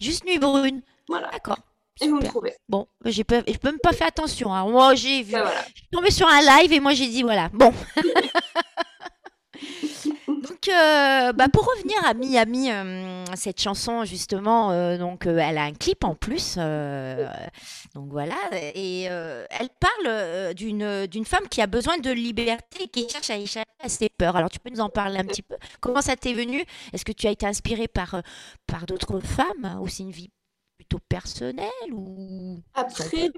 Juste 0.00 0.24
Nuit 0.24 0.38
Brune. 0.38 0.82
Voilà. 1.08 1.30
D'accord. 1.30 1.58
Et 2.00 2.08
vous 2.08 2.16
me 2.16 2.22
trouvez. 2.24 2.54
Bon, 2.68 2.86
j'ai 3.04 3.22
pas, 3.24 3.42
j'ai 3.46 3.58
même 3.64 3.78
pas 3.78 3.92
fait 3.92 4.04
attention. 4.04 4.52
hein. 4.54 4.64
Moi, 4.68 4.94
j'ai 4.94 5.22
vu, 5.22 5.32
Ben 5.32 5.42
voilà. 5.42 5.62
je 5.74 5.80
suis 5.80 5.88
tombée 5.90 6.10
sur 6.10 6.26
un 6.26 6.40
live 6.40 6.72
et 6.72 6.80
moi 6.80 6.94
j'ai 6.94 7.06
dit 7.08 7.22
voilà. 7.22 7.48
Bon. 7.52 7.72
Donc, 10.26 10.68
euh, 10.68 11.32
bah, 11.32 11.48
pour 11.52 11.64
revenir 11.66 11.96
à 12.04 12.14
Miami, 12.14 12.70
euh, 12.70 13.24
cette 13.36 13.60
chanson 13.60 14.04
justement, 14.04 14.70
euh, 14.72 14.98
donc 14.98 15.26
euh, 15.26 15.38
elle 15.38 15.58
a 15.58 15.62
un 15.64 15.72
clip 15.72 16.04
en 16.04 16.14
plus, 16.14 16.56
euh, 16.58 17.28
donc 17.94 18.10
voilà, 18.10 18.36
et 18.74 19.06
euh, 19.10 19.44
elle 19.50 19.68
parle 19.78 20.06
euh, 20.06 20.52
d'une 20.52 21.06
d'une 21.06 21.24
femme 21.24 21.48
qui 21.48 21.60
a 21.60 21.66
besoin 21.66 21.98
de 21.98 22.10
liberté, 22.10 22.84
et 22.84 22.88
qui 22.88 23.08
cherche 23.08 23.30
à 23.30 23.36
échapper 23.38 23.70
à 23.80 23.88
ses 23.88 24.08
peurs. 24.08 24.36
Alors 24.36 24.50
tu 24.50 24.58
peux 24.58 24.70
nous 24.70 24.80
en 24.80 24.88
parler 24.88 25.18
un 25.18 25.24
petit 25.24 25.42
peu? 25.42 25.56
Comment 25.80 26.00
ça 26.02 26.16
t'est 26.16 26.34
venu? 26.34 26.64
Est-ce 26.92 27.04
que 27.04 27.12
tu 27.12 27.26
as 27.26 27.30
été 27.30 27.46
inspirée 27.46 27.88
par 27.88 28.22
par 28.66 28.86
d'autres 28.86 29.20
femmes? 29.20 29.78
Ou 29.80 29.88
c'est 29.88 30.02
une 30.02 30.10
vie 30.12 30.30
plutôt 30.76 30.98
personnelle 31.08 31.68
ou? 31.92 32.60
Après, 32.74 33.30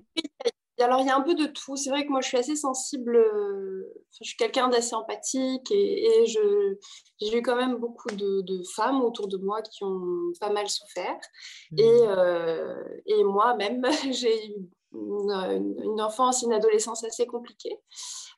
alors 0.82 1.00
il 1.00 1.06
y 1.06 1.10
a 1.10 1.16
un 1.16 1.20
peu 1.20 1.34
de 1.34 1.46
tout. 1.46 1.76
C'est 1.76 1.90
vrai 1.90 2.04
que 2.04 2.10
moi 2.10 2.20
je 2.20 2.28
suis 2.28 2.36
assez 2.36 2.56
sensible, 2.56 3.16
euh, 3.16 3.82
enfin, 4.10 4.20
je 4.22 4.28
suis 4.28 4.36
quelqu'un 4.36 4.68
d'assez 4.68 4.94
empathique 4.94 5.70
et, 5.70 6.04
et 6.22 6.26
je, 6.26 6.76
j'ai 7.20 7.38
eu 7.38 7.42
quand 7.42 7.56
même 7.56 7.76
beaucoup 7.76 8.10
de, 8.10 8.42
de 8.42 8.62
femmes 8.74 9.02
autour 9.02 9.28
de 9.28 9.36
moi 9.38 9.62
qui 9.62 9.84
ont 9.84 10.32
pas 10.40 10.50
mal 10.50 10.68
souffert. 10.68 11.18
Et, 11.76 11.82
euh, 11.84 12.82
et 13.06 13.22
moi-même, 13.24 13.84
j'ai 14.12 14.48
eu 14.48 14.54
une, 14.92 15.74
une 15.82 16.00
enfance, 16.00 16.42
une 16.42 16.52
adolescence 16.52 17.04
assez 17.04 17.26
compliquée. 17.26 17.78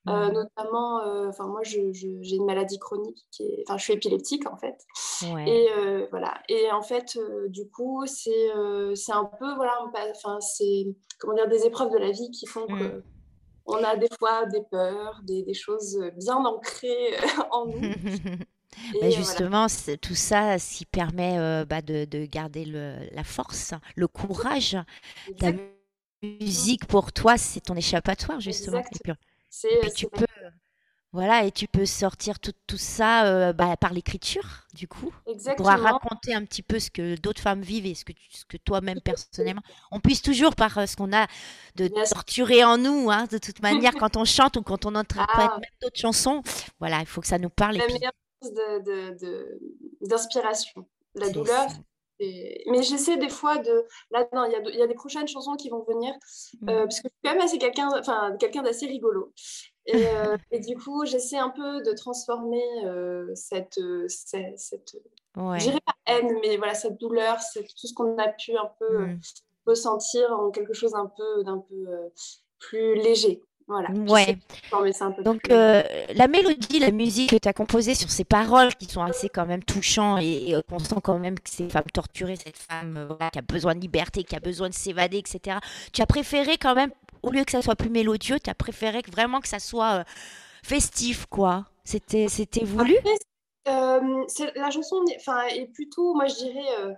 Euh, 0.09 0.31
notamment, 0.31 1.01
euh, 1.01 1.29
enfin 1.29 1.47
moi 1.47 1.63
j'ai 1.63 1.91
une 2.37 2.45
maladie 2.47 2.79
chronique, 2.79 3.27
qui 3.33 3.43
est, 3.45 3.65
enfin 3.67 3.77
je 3.79 3.85
suis 3.85 3.93
épileptique 3.95 4.49
en 4.51 4.57
fait. 4.57 4.77
Ouais. 5.33 5.49
Et 5.49 5.73
euh, 5.73 6.07
voilà. 6.11 6.41
Et 6.49 6.71
en 6.71 6.83
fait, 6.83 7.19
du 7.49 7.69
coup, 7.69 8.05
c'est 8.07 8.51
c'est 8.95 9.13
un 9.13 9.25
peu, 9.25 9.55
voilà, 9.57 9.75
enfin, 10.15 10.39
c'est, 10.41 10.87
comment 11.19 11.35
dire, 11.35 11.49
des 11.49 11.67
épreuves 11.67 11.91
de 11.93 11.99
la 11.99 12.11
vie 12.13 12.31
qui 12.31 12.47
font 12.47 12.67
que 12.67 12.73
Mm. 12.73 13.03
on 13.67 13.83
a 13.85 13.97
des 13.97 14.09
fois 14.19 14.47
des 14.47 14.63
peurs, 14.71 15.21
des, 15.25 15.43
des 15.43 15.55
choses 15.55 15.99
bien 16.17 16.37
ancrées 16.37 17.17
en 17.51 17.67
nous. 17.67 17.81
Bah, 19.01 19.09
voilà. 19.09 19.11
justement, 19.11 19.67
tout 20.03 20.15
ça, 20.15 20.59
ce 20.59 20.77
qui 20.79 20.85
permet 20.85 21.39
euh, 21.39 21.65
bah, 21.65 21.81
de, 21.83 22.05
de 22.05 22.27
garder 22.27 22.65
le, 22.65 22.97
la 23.13 23.25
force, 23.25 23.73
le 23.95 24.07
courage. 24.07 24.77
La 25.41 25.53
musique 26.23 26.87
pour 26.87 27.13
toi, 27.13 27.39
c'est 27.39 27.61
ton 27.61 27.75
échappatoire, 27.75 28.41
justement. 28.41 28.83
C'est, 29.59 29.79
puis 29.81 29.91
tu 29.93 30.07
peux, 30.09 30.27
voilà, 31.13 31.45
et 31.45 31.51
tu 31.51 31.67
peux 31.67 31.87
sortir 31.87 32.39
tout, 32.41 32.53
tout 32.67 32.77
ça 32.77 33.25
euh, 33.27 33.53
bah, 33.55 33.75
par 33.79 33.95
l'écriture, 33.95 34.67
du 34.75 34.87
coup. 34.87 35.15
Exactement. 35.27 35.71
raconter 35.75 36.35
un 36.35 36.45
petit 36.45 36.63
peu 36.63 36.79
ce 36.79 36.91
que 36.91 37.17
d'autres 37.19 37.41
femmes 37.41 37.63
vivent 37.63 37.87
et 37.87 37.95
ce 37.95 38.05
que, 38.05 38.13
tu- 38.13 38.29
ce 38.37 38.45
que 38.45 38.59
toi-même 38.59 39.01
personnellement. 39.01 39.63
On 39.91 39.99
puisse 40.01 40.21
toujours, 40.21 40.55
par 40.55 40.77
euh, 40.77 40.85
ce 40.85 40.95
qu'on 40.97 41.15
a 41.15 41.27
de 41.77 41.89
Bien 41.89 42.05
sûr. 42.05 42.17
torturer 42.17 42.65
en 42.65 42.77
nous, 42.77 43.11
hein, 43.11 43.25
de 43.31 43.39
toute 43.39 43.63
manière, 43.63 43.95
quand 44.11 44.19
on 44.19 44.27
chante 44.27 44.59
ou 44.59 44.63
quand 44.63 44.85
on 44.85 44.95
interprète 44.95 45.49
Ah. 45.53 45.59
même 45.59 45.71
d'autres 45.81 45.99
chansons, 45.99 46.43
voilà, 46.81 47.01
il 47.01 47.07
faut 47.07 47.23
que 47.23 47.29
ça 47.29 47.39
nous 47.39 47.49
parle. 47.51 47.77
Et 47.77 47.79
La 47.79 47.85
puis, 47.87 47.95
meilleure 47.95 48.13
source 48.43 49.23
d'inspiration. 50.03 50.87
La 51.15 51.31
douleur. 51.31 51.67
Mais 52.21 52.83
j'essaie 52.83 53.17
des 53.17 53.29
fois 53.29 53.59
de. 53.59 53.85
Là, 54.11 54.27
non, 54.33 54.45
il 54.47 54.53
y 54.53 54.55
a, 54.55 54.61
de- 54.61 54.71
y 54.71 54.83
a 54.83 54.87
des 54.87 54.95
prochaines 54.95 55.29
chansons 55.29 55.57
qui 55.57 55.69
vont 55.69 55.85
venir. 55.85 56.13
euh, 56.69 56.81
Mhm. 56.81 56.85
parce 56.85 57.01
que 57.01 57.09
je 57.09 57.13
suis 57.15 57.21
quand 57.25 57.33
même 57.33 57.41
assez 57.43 57.59
quelqu'un, 57.59 57.91
enfin, 57.99 58.37
quelqu'un 58.39 58.63
d'assez 58.63 58.87
rigolo. 58.87 59.33
Et, 59.87 59.93
euh, 60.35 60.37
et 60.51 60.61
du 60.61 60.77
coup, 60.77 61.05
j'essaie 61.05 61.37
un 61.39 61.51
peu 61.51 61.83
de 61.83 61.93
transformer 61.93 62.65
euh, 62.85 63.31
cette, 63.35 63.79
cette, 64.09 64.59
cette- 64.59 64.97
Ouais. 65.37 65.61
je 65.61 65.67
dirais 65.67 65.81
pas 65.85 65.95
haine, 66.07 66.39
mais 66.43 66.57
voilà, 66.57 66.73
cette 66.75 66.97
douleur, 66.99 67.41
c'est 67.41 67.63
tout 67.63 67.87
ce 67.87 67.93
qu'on 67.95 68.17
a 68.19 68.29
pu 68.29 68.57
un 68.57 68.71
peu 68.79 68.99
Mm. 68.99 69.21
ressentir 69.67 70.31
en 70.33 70.51
quelque 70.51 70.73
chose 70.73 70.95
un 70.95 71.07
peu, 71.17 71.45
d'un 71.45 71.59
peu 71.59 71.75
euh, 71.89 72.09
plus 72.59 72.95
léger. 72.95 73.43
Voilà. 73.69 73.89
Ouais. 73.91 74.39
un 75.01 75.11
peu 75.11 75.23
Donc 75.25 75.51
euh, 75.51 75.83
la 76.15 76.29
mélodie, 76.29 76.79
la 76.79 76.93
musique 76.93 77.31
que 77.31 77.37
tu 77.37 77.49
as 77.49 77.53
composée 77.53 77.97
sur 77.97 78.11
ces 78.11 78.25
paroles 78.25 78.73
qui 78.77 78.87
sont 78.87 79.03
assez 79.03 79.29
quand 79.29 79.45
même 79.45 79.65
touchants 79.65 80.19
et, 80.19 80.51
et, 80.51 80.57
qu'on 80.69 80.79
sent 80.79 81.01
quand 81.03 81.19
même 81.19 81.35
que 81.37 81.51
c'est 81.51 81.65
une 81.65 81.71
femme 81.71 81.91
torturée, 81.93 82.37
cette 82.37 82.57
femme 82.59 82.97
euh, 82.97 83.07
voilà, 83.09 83.31
qui 83.31 83.41
a 83.41 83.43
besoin 83.43 83.75
de 83.75 83.81
liberté, 83.81 84.23
qui 84.23 84.37
a 84.37 84.41
besoin 84.41 84.69
de 84.69 84.75
s'évader, 84.75 85.19
etc. 85.19 85.59
Tu 85.93 86.01
as 86.01 86.07
préféré 86.07 86.59
quand 86.59 86.77
même, 86.77 86.93
au 87.25 87.31
lieu 87.31 87.43
que 87.45 87.51
ça 87.51 87.61
soit 87.61 87.75
plus 87.75 87.91
mélodieux, 87.91 88.39
tu 88.39 88.49
as 88.51 88.55
préféré 88.55 89.03
que 89.03 89.11
vraiment 89.11 89.41
que 89.41 89.49
ça 89.49 89.59
soit 89.59 89.95
euh, 90.01 90.05
festif, 90.63 91.27
quoi. 91.27 91.65
C'était 91.83 92.29
c'était 92.29 92.65
voulu? 92.65 92.97
Après, 93.65 94.53
la 94.55 94.71
chanson 94.71 95.05
enfin, 95.17 95.43
est 95.49 95.67
plutôt, 95.73 96.15
moi 96.15 96.27
je 96.27 96.35
dirais, 96.37 96.97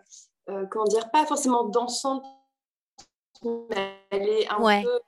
comment 0.70 0.84
dire, 0.84 1.10
pas 1.10 1.24
forcément 1.24 1.64
dansante, 1.64 2.24
mais 3.42 3.94
elle 4.10 4.28
est 4.28 4.48
un 4.50 4.60
Ouais. 4.60 4.82
peu, 4.82 4.98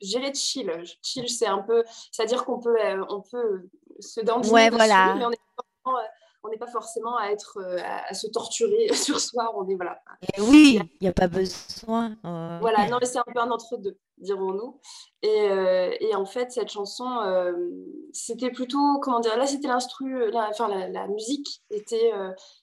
je 0.00 0.06
dirais 0.08 0.32
chill. 0.34 0.70
Chill, 1.02 1.28
c'est 1.28 1.46
un 1.46 1.58
peu, 1.62 1.84
c'est-à-dire 2.10 2.44
qu'on 2.44 2.58
peut, 2.60 2.76
euh, 2.80 3.04
on 3.08 3.20
peut 3.22 3.68
se 4.00 4.20
dandiner 4.20 4.52
Ouais, 4.54 4.70
voilà. 4.70 5.14
mais 5.16 5.24
on 5.24 5.30
n'est 5.30 5.36
pas 5.36 5.62
forcément, 5.64 5.98
euh, 5.98 6.02
on 6.44 6.48
n'est 6.48 6.58
pas 6.58 6.66
forcément 6.66 7.16
à 7.18 7.26
être, 7.28 7.58
euh, 7.58 7.78
à, 7.84 8.08
à 8.10 8.14
se 8.14 8.26
torturer 8.26 8.88
sur 8.94 9.20
soi. 9.20 9.52
On 9.56 9.68
est 9.68 9.74
voilà. 9.76 10.00
Et 10.36 10.40
oui, 10.40 10.80
il 11.00 11.04
n'y 11.04 11.08
a 11.08 11.12
pas 11.12 11.28
besoin. 11.28 12.16
euh, 12.24 12.58
Voilà, 12.60 12.88
non, 12.88 12.98
mais 13.00 13.06
c'est 13.06 13.18
un 13.18 13.24
peu 13.32 13.38
un 13.40 13.50
entre-deux, 13.50 13.96
dirons-nous. 14.18 14.80
Et, 15.22 15.48
euh, 15.50 15.94
et 16.00 16.14
en 16.16 16.24
fait, 16.26 16.50
cette 16.50 16.70
chanson, 16.70 17.20
euh, 17.24 17.52
c'était 18.12 18.50
plutôt, 18.50 18.98
comment 19.02 19.20
dire, 19.20 19.36
là, 19.36 19.46
c'était 19.46 19.68
l'instru, 19.68 20.30
la, 20.32 20.48
enfin, 20.50 20.66
la, 20.68 20.88
la 20.88 21.06
musique 21.06 21.62
était, 21.70 22.10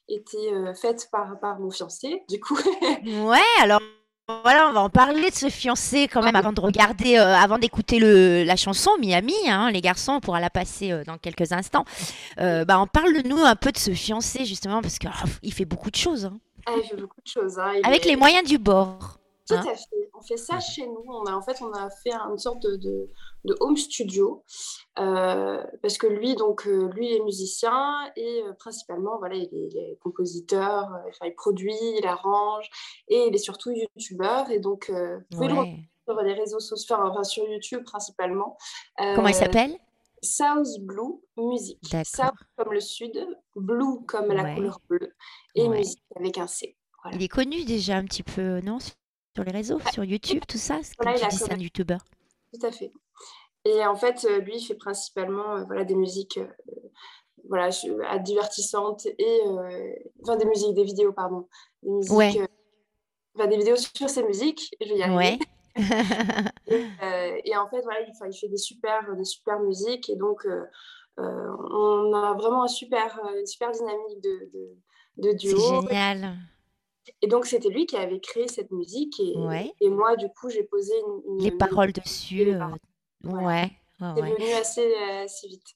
était 0.10 0.52
faite 0.76 1.08
par, 1.12 1.40
par 1.40 1.60
mon 1.60 1.72
fiancé, 1.72 2.24
du 2.30 2.40
coup. 2.42 2.58
Ouais, 3.06 3.40
alors 3.62 3.80
voilà, 4.44 4.68
on 4.70 4.74
va 4.74 4.82
en 4.82 4.90
parler 4.90 5.30
de 5.30 5.36
ce 5.36 5.50
fiancé 5.50 6.08
quand 6.08 6.22
même 6.24 6.36
avant 6.36 6.54
de 6.54 6.62
regarder, 6.62 7.18
euh, 7.18 7.36
avant 7.36 7.58
d'écouter 7.58 8.00
le 8.00 8.44
la 8.44 8.56
chanson 8.56 8.92
Miami, 9.00 9.34
hein, 9.48 9.72
les 9.72 9.82
garçons, 9.82 10.14
on 10.14 10.20
pourra 10.20 10.40
la 10.40 10.50
passer 10.50 10.92
euh, 10.92 11.04
dans 11.04 11.18
quelques 11.18 11.52
instants. 11.52 11.86
Euh, 12.40 12.66
bah, 12.66 12.80
on 12.80 12.88
parle-nous 12.88 13.40
un 13.40 13.56
peu 13.56 13.72
de 13.72 13.78
ce 13.78 13.92
fiancé 13.92 14.46
justement 14.46 14.82
parce 14.82 14.98
qu'il 15.00 15.54
fait 15.54 15.66
beaucoup 15.66 15.92
de 15.92 15.96
choses, 15.96 16.26
hein. 16.26 16.38
Ah, 16.66 16.72
il 16.78 16.88
fait 16.88 16.96
beaucoup 16.98 17.22
de 17.26 17.28
choses. 17.30 17.58
hein, 17.60 17.72
il 17.76 17.86
avec 17.88 18.06
est- 18.06 18.10
les 18.10 18.16
moyens 18.16 18.48
du 18.48 18.58
bord. 18.58 19.19
Tout 19.50 19.56
hein. 19.56 19.66
à 19.68 19.76
fait. 19.76 20.10
On 20.14 20.22
fait 20.22 20.38
ça 20.38 20.60
chez 20.60 20.86
nous. 20.86 21.04
On 21.08 21.26
a, 21.26 21.34
en 21.34 21.42
fait, 21.42 21.62
on 21.62 21.72
a 21.72 21.90
fait 21.90 22.14
une 22.14 22.38
sorte 22.38 22.62
de, 22.62 22.76
de, 22.76 23.10
de 23.46 23.56
home 23.62 23.78
studio 23.78 24.44
euh, 25.00 25.64
parce 25.82 25.98
que 25.98 26.08
lui, 26.08 26.36
donc, 26.36 26.68
euh, 26.68 26.90
lui 26.94 27.14
est 27.16 27.22
musicien 27.24 28.12
et 28.16 28.44
euh, 28.44 28.54
principalement, 28.54 29.18
voilà, 29.18 29.36
il 29.36 29.44
est, 29.44 29.70
il 29.72 29.78
est 29.78 29.98
compositeur. 30.02 30.90
enfin, 31.08 31.26
il 31.26 31.36
produit, 31.36 31.76
il 31.98 32.06
arrange 32.06 32.70
et 33.08 33.28
il 33.28 33.36
est 33.36 33.40
surtout 33.40 33.72
youtubeur. 33.72 34.50
Et 34.52 34.60
donc, 34.60 34.90
vous 34.92 35.38
pouvez 35.38 35.48
le 35.48 35.54
Ouais. 35.56 35.80
sur 36.08 36.22
les 36.22 36.34
réseaux 36.34 36.60
sociaux, 36.60 36.98
enfin, 37.00 37.24
sur 37.24 37.48
YouTube 37.48 37.84
principalement. 37.86 38.58
Comment 38.98 39.28
il 39.30 39.34
s'appelle? 39.34 39.78
South 40.22 40.68
Blue 40.82 41.22
Music. 41.38 41.80
South 42.04 42.34
comme 42.58 42.74
le 42.74 42.82
sud, 42.82 43.26
Blue 43.56 44.06
comme 44.06 44.28
la 44.34 44.44
Ouais. 44.44 44.56
couleur 44.56 44.80
bleue 44.90 45.14
et 45.56 45.70
musique 45.70 46.04
avec 46.16 46.38
un 46.38 46.48
C. 46.48 46.76
Voilà. 47.02 47.16
Il 47.16 47.24
est 47.24 47.30
connu 47.30 47.64
déjà 47.64 47.96
un 47.96 48.04
petit 48.04 48.24
peu, 48.24 48.60
non? 48.60 48.80
Sur 48.80 48.96
les 49.44 49.52
réseaux, 49.52 49.80
sur 49.94 50.04
YouTube, 50.04 50.44
tout 50.48 50.58
ça 50.58 50.80
C'est 50.84 50.94
Voilà, 50.98 51.14
Comme 51.20 51.28
il 51.28 51.30
tu 51.30 51.36
dis, 51.36 51.44
c'est 51.44 51.54
un 51.54 51.58
youtubeur. 51.58 52.00
Tout 52.54 52.66
à 52.66 52.72
fait. 52.72 52.92
Et 53.66 53.86
en 53.86 53.96
fait, 53.96 54.26
euh, 54.30 54.40
lui, 54.40 54.58
il 54.58 54.66
fait 54.66 54.76
principalement 54.76 55.56
euh, 55.58 55.64
voilà, 55.66 55.84
des 55.84 55.96
musiques 55.96 56.38
euh, 56.38 56.48
voilà, 57.50 57.70
à 58.08 58.18
divertissantes 58.20 59.06
et 59.06 59.42
euh, 59.46 59.94
enfin 60.24 60.38
des 60.38 60.46
musiques, 60.46 60.74
des 60.74 60.84
vidéos, 60.84 61.12
pardon. 61.14 61.48
Des 61.84 61.90
musiques, 61.92 62.12
Ouais. 62.18 62.40
euh, 62.40 62.48
enfin, 63.36 63.48
des 63.48 63.58
vidéos 63.58 63.76
sur 63.76 64.10
ses 64.10 64.24
musiques, 64.24 64.74
je 64.82 64.88
vais 64.90 64.98
y 64.98 65.04
arriver. 65.04 65.16
Ouais. 65.16 65.40
Et, 66.68 66.86
euh, 67.04 67.42
et 67.46 67.56
en 67.58 67.70
fait, 67.70 67.82
voilà, 67.82 68.00
il, 68.02 68.34
fait 68.34 68.48
des 68.48 68.58
super, 68.58 69.16
des 69.16 69.24
super 69.26 69.60
musiques 69.60 70.10
et 70.10 70.16
donc 70.16 70.46
euh, 70.46 70.64
euh, 71.20 71.56
on 71.74 72.14
a 72.14 72.34
vraiment 72.34 72.64
un 72.64 72.68
super, 72.68 73.20
euh, 73.26 73.40
une 73.40 73.46
super 73.46 73.72
dynamique 73.72 74.22
de, 74.24 74.50
de, 74.54 74.78
de 75.18 75.38
C'est 75.38 75.48
duo. 75.50 75.60
génial. 75.82 76.36
Et 77.22 77.28
donc, 77.28 77.46
c'était 77.46 77.70
lui 77.70 77.86
qui 77.86 77.96
avait 77.98 78.20
créé 78.20 78.48
cette 78.48 78.72
musique 78.72 79.20
et, 79.20 79.36
Ouais. 79.38 79.74
et 79.82 79.90
moi, 79.90 80.16
du 80.16 80.28
coup, 80.30 80.50
j'ai 80.50 80.64
posé 80.64 80.94
une, 81.00 81.34
une- 81.34 81.44
Les 81.44 81.50
une- 81.50 81.58
paroles 81.58 81.92
dessus. 81.94 82.46
les 82.46 82.54
euh, 82.54 82.60
paroles. 82.60 82.80
Ouais. 83.24 83.44
Ouais, 83.44 83.72
C'est 84.16 84.22
ouais. 84.22 84.34
venu 84.34 84.52
assez, 84.54 84.94
euh, 84.96 85.24
assez 85.26 85.48
vite. 85.48 85.76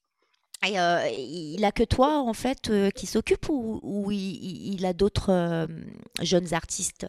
Et 0.65 0.79
euh, 0.79 1.09
il 1.09 1.63
a 1.65 1.71
que 1.73 1.83
toi, 1.83 2.19
en 2.19 2.33
fait, 2.33 2.69
euh, 2.69 2.89
qui 2.89 3.05
s'occupe 3.05 3.49
ou, 3.49 3.79
ou 3.83 4.11
il, 4.11 4.85
a 4.85 4.93
d'autres 4.93 5.29
euh, 5.31 5.67
jeunes 6.21 6.53
artistes 6.53 7.05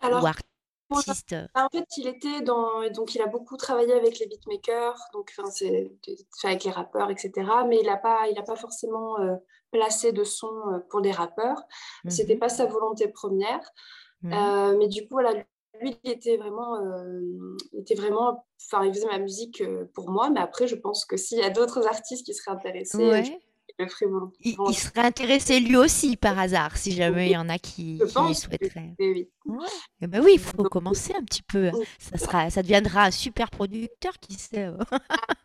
Alors, 0.00 0.22
ou 0.22 0.26
artistes? 0.26 1.32
euh, 1.32 1.46
En 1.56 1.68
fait, 1.70 1.84
il 1.96 2.06
était 2.06 2.40
dans. 2.42 2.88
Donc, 2.90 3.16
il 3.16 3.22
a 3.22 3.26
beaucoup 3.26 3.56
travaillé 3.56 3.92
avec 3.94 4.20
les 4.20 4.26
beatmakers, 4.28 4.96
donc 5.12 5.32
enfin, 5.36 5.50
avec 6.44 6.62
les 6.64 6.70
rappeurs, 6.70 7.10
etc. 7.10 7.32
Mais 7.68 7.78
il 7.80 7.86
n'a 7.86 7.96
pas, 7.96 8.28
il 8.28 8.38
a 8.38 8.42
pas 8.42 8.54
forcément 8.54 9.16
placé 9.74 10.12
de 10.12 10.24
son 10.24 10.48
euh, 10.72 10.78
pour 10.90 11.02
des 11.02 11.12
rappeurs. 11.12 11.62
C'était 12.08 12.34
mhm, 12.34 12.40
pas 12.40 12.48
sa 12.48 12.66
volonté 12.66 13.08
première. 13.08 13.60
mhm. 14.22 14.32
Euh, 14.32 14.76
mais 14.78 14.88
du 14.88 15.02
coup, 15.02 15.14
voilà, 15.14 15.34
lui, 15.82 15.96
il 16.04 16.10
était 16.12 16.36
vraiment, 16.38 16.76
euh, 16.80 17.20
il 17.72 17.80
était 17.80 17.94
vraiment, 17.96 18.46
enfin, 18.64 18.84
il 18.86 18.94
faisait 18.94 19.06
ma 19.06 19.18
musique 19.18 19.60
euh, 19.60 19.86
pour 19.94 20.10
moi, 20.10 20.30
mais 20.30 20.40
après, 20.40 20.66
je 20.68 20.76
pense 20.76 21.04
que 21.04 21.16
s'il 21.16 21.38
y 21.38 21.42
a 21.42 21.50
d'autres 21.50 21.86
artistes 21.86 22.24
qui 22.26 22.34
seraient 22.34 22.56
intéressés, 22.56 23.24
je 23.24 23.32
Ouais. 23.32 23.40
le 23.78 23.88
ferai. 23.88 24.06
Il, 24.40 24.56
il 24.68 24.74
serait 24.74 25.00
intéressé 25.00 25.60
lui 25.60 25.76
aussi 25.76 26.16
par 26.16 26.38
hasard, 26.38 26.76
si 26.76 26.92
jamais 26.92 27.28
il 27.28 27.32
y 27.32 27.36
en 27.36 27.48
a 27.48 27.58
qui, 27.58 27.98
Je 27.98 28.04
qui 28.06 28.12
pense. 28.14 28.42
souhaiteraient. 28.42 28.94
Oui. 28.98 29.28
Eh 30.00 30.06
ben 30.06 30.22
oui, 30.24 30.32
il 30.34 30.40
faut 30.40 30.56
Donc, 30.56 30.68
commencer 30.68 31.12
un 31.18 31.24
petit 31.24 31.42
peu. 31.42 31.72
oui. 31.72 31.86
Ça 31.98 32.18
sera, 32.18 32.50
ça 32.50 32.62
deviendra 32.62 33.04
un 33.06 33.10
super 33.10 33.50
producteur, 33.50 34.18
qui 34.20 34.34
sait. 34.34 34.68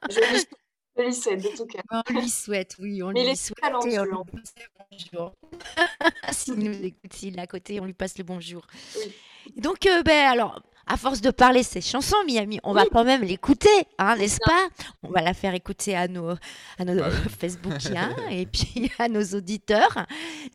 Je 0.07 0.21
lui, 0.21 0.45
je 0.99 1.05
lui 1.07 1.13
souhaite 1.13 1.43
de 1.43 1.57
tout 1.57 1.65
cœur. 1.65 1.83
On 2.09 2.13
lui 2.19 2.29
souhaite, 2.29 2.75
oui, 2.79 3.01
on 3.03 3.11
Mais 3.11 3.27
lui 3.27 3.35
souhaite. 3.35 3.59
et 3.87 3.99
on 3.99 4.03
lui 4.05 4.23
passe 4.31 4.53
le 4.57 4.65
bonjour. 4.91 5.33
S'il 6.31 6.55
nous 6.55 6.71
écoute, 6.85 7.13
s'il 7.13 7.37
est 7.37 7.41
à 7.41 7.47
côté, 7.47 7.79
on 7.79 7.85
lui 7.85 7.93
passe 7.93 8.17
le 8.17 8.23
bonjour. 8.23 8.65
Oui. 8.97 9.13
Donc, 9.57 9.85
euh, 9.85 10.03
ben 10.03 10.27
alors, 10.31 10.61
à 10.85 10.97
force 10.97 11.21
de 11.21 11.31
parler 11.31 11.63
ces 11.63 11.81
chansons, 11.81 12.17
Miami, 12.25 12.59
on 12.63 12.73
va 12.73 12.85
quand 12.85 13.03
même 13.03 13.21
l'écouter, 13.23 13.69
hein, 13.97 14.15
n'est-ce 14.17 14.39
pas? 14.43 14.69
On 15.03 15.09
va 15.09 15.21
la 15.21 15.33
faire 15.33 15.53
écouter 15.53 15.95
à 15.95 16.07
nos, 16.07 16.31
à 16.77 16.85
nos 16.85 16.95
Bah 16.95 17.09
oui. 17.09 17.29
Facebookiens 17.39 18.15
et 18.31 18.45
puis 18.45 18.91
à 18.99 19.07
nos 19.07 19.23
auditeurs. 19.23 20.05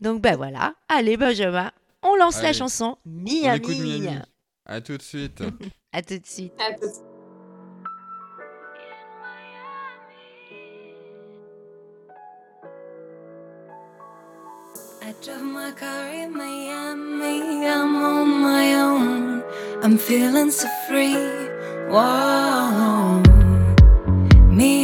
Donc, 0.00 0.20
ben 0.20 0.36
voilà. 0.36 0.74
Allez, 0.88 1.16
Benjamin, 1.16 1.70
on 2.02 2.14
lance 2.16 2.42
la 2.42 2.52
chanson 2.52 2.98
On 3.06 3.10
Miami. 3.10 3.56
écoute 3.56 3.78
Miami. 3.78 4.18
À 4.66 4.80
tout 4.80 4.96
de 4.96 5.02
suite. 5.02 5.42
À 5.92 6.02
tout 6.02 6.18
de 6.18 6.26
suite. 6.26 6.52
À 6.60 6.72
tout. 6.74 7.13
I 15.06 15.12
drove 15.20 15.42
my 15.42 15.70
car 15.72 16.08
in 16.08 16.32
Miami. 16.32 17.66
I'm 17.66 17.94
on 17.94 18.28
my 18.40 18.74
own. 18.74 19.42
I'm 19.82 19.98
feeling 19.98 20.50
so 20.50 20.66
free. 20.88 21.14
Whoa. 21.92 23.20
Mi 24.48 24.83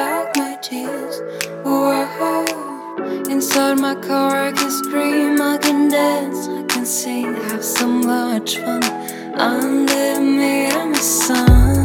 back 0.00 0.36
my 0.36 0.56
tears. 0.62 1.16
Whoa. 1.64 2.44
Inside 3.34 3.76
my 3.86 3.94
car, 4.08 4.30
I 4.48 4.52
can 4.52 4.70
scream, 4.80 5.40
I 5.52 5.56
can 5.64 5.88
dance, 5.88 6.40
I 6.58 6.62
can 6.72 6.86
sing, 6.86 7.34
have 7.48 7.64
so 7.64 7.86
much 7.86 8.50
fun 8.62 8.82
under 9.52 10.20
Miami 10.20 11.02
sun. 11.18 11.79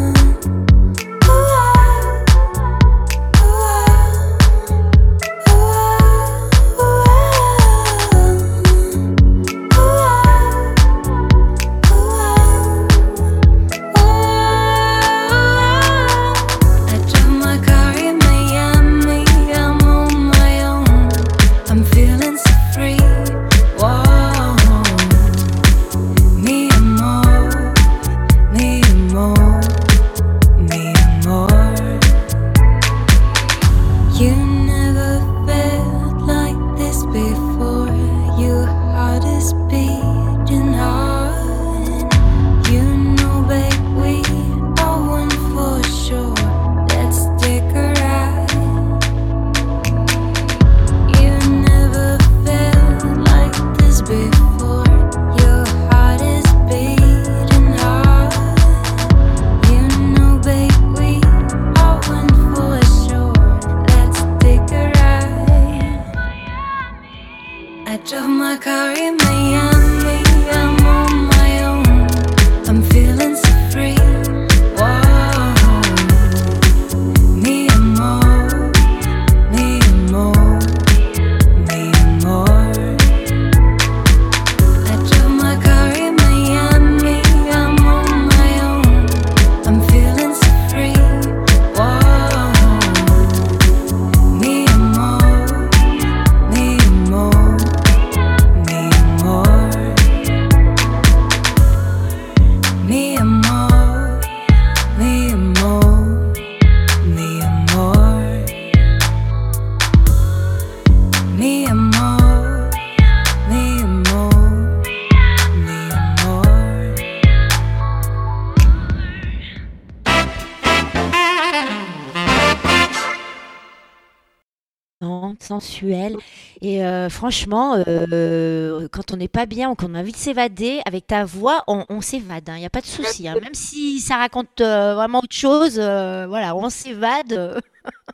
Sensuelle. 125.79 126.17
Et 126.61 126.83
euh, 126.85 127.09
franchement, 127.09 127.75
euh, 127.87 128.87
quand 128.91 129.11
on 129.13 129.17
n'est 129.17 129.27
pas 129.27 129.45
bien 129.45 129.69
ou 129.71 129.75
qu'on 129.75 129.93
a 129.95 129.99
envie 129.99 130.11
de 130.11 130.17
s'évader, 130.17 130.81
avec 130.85 131.07
ta 131.07 131.25
voix, 131.25 131.63
on, 131.67 131.85
on 131.89 132.01
s'évade. 132.01 132.43
Il 132.49 132.55
n'y 132.59 132.65
a 132.65 132.69
pas 132.69 132.81
de 132.81 132.85
souci. 132.85 133.27
hein. 133.27 133.35
Même 133.41 133.53
si 133.53 133.99
ça 133.99 134.17
raconte 134.17 134.61
euh, 134.61 134.95
vraiment 134.95 135.19
autre 135.19 135.35
chose, 135.35 135.75
voilà, 135.75 136.55
on 136.55 136.69
s'évade. 136.69 137.61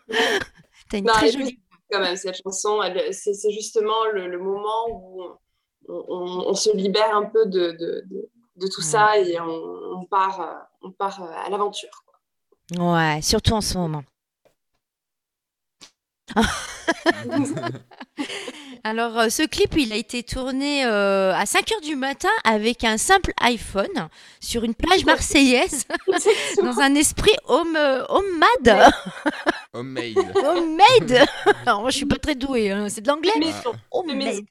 T'as 0.89 0.97
une 0.97 1.05
Non, 1.05 1.13
très 1.13 1.29
et 1.29 1.33
puis, 1.33 1.39
jolie 1.45 1.59
quand 1.91 1.99
même, 1.99 2.15
cette 2.15 2.41
chanson, 2.43 2.79
c'est 3.11 3.51
justement 3.51 4.05
le, 4.13 4.27
le 4.27 4.39
moment 4.39 4.87
où 4.89 5.23
on, 5.89 6.05
on- 6.07 6.45
on 6.49 6.53
se 6.53 6.75
libère 6.75 7.15
un 7.15 7.25
peu 7.25 7.45
de, 7.45 7.71
de, 7.71 8.03
de- 8.09 8.29
de 8.57 8.67
tout 8.67 8.81
Ouais. 8.81 8.87
ça 8.87 9.17
et 9.17 9.39
on, 9.39 9.97
on 9.99 10.05
part, 10.05 10.67
on 10.81 10.91
part 10.91 11.21
à 11.23 11.49
l'aventure. 11.49 11.89
Ouais, 12.77 13.19
surtout 13.21 13.53
en 13.53 13.61
ce 13.61 13.77
moment. 13.77 14.03
Alors, 18.83 19.19
euh, 19.19 19.29
ce 19.29 19.43
clip, 19.43 19.75
il 19.77 19.93
a 19.93 19.95
été 19.95 20.23
tourné 20.23 20.85
euh, 20.85 21.33
à 21.35 21.45
5 21.45 21.71
heures 21.71 21.81
du 21.81 21.95
matin 21.95 22.29
avec 22.43 22.83
un 22.83 22.97
simple 22.97 23.31
iPhone 23.39 24.09
sur 24.39 24.63
une 24.63 24.73
plage 24.73 25.05
marseillaise 25.05 25.85
dans 26.57 26.79
un 26.79 26.95
esprit 26.95 27.35
home, 27.45 27.75
euh, 27.75 28.03
homemade. 28.09 28.91
Homemade. 29.73 30.17
Homemade 30.35 31.25
Alors, 31.65 31.81
moi, 31.81 31.91
je 31.91 31.97
suis 31.97 32.05
pas 32.05 32.17
très 32.17 32.35
douée, 32.35 32.71
hein, 32.71 32.89
c'est 32.89 33.01
de 33.01 33.07
l'anglais 33.07 33.31
Maison. 33.37 33.73
Homemade. 33.91 34.17
maison. 34.17 34.41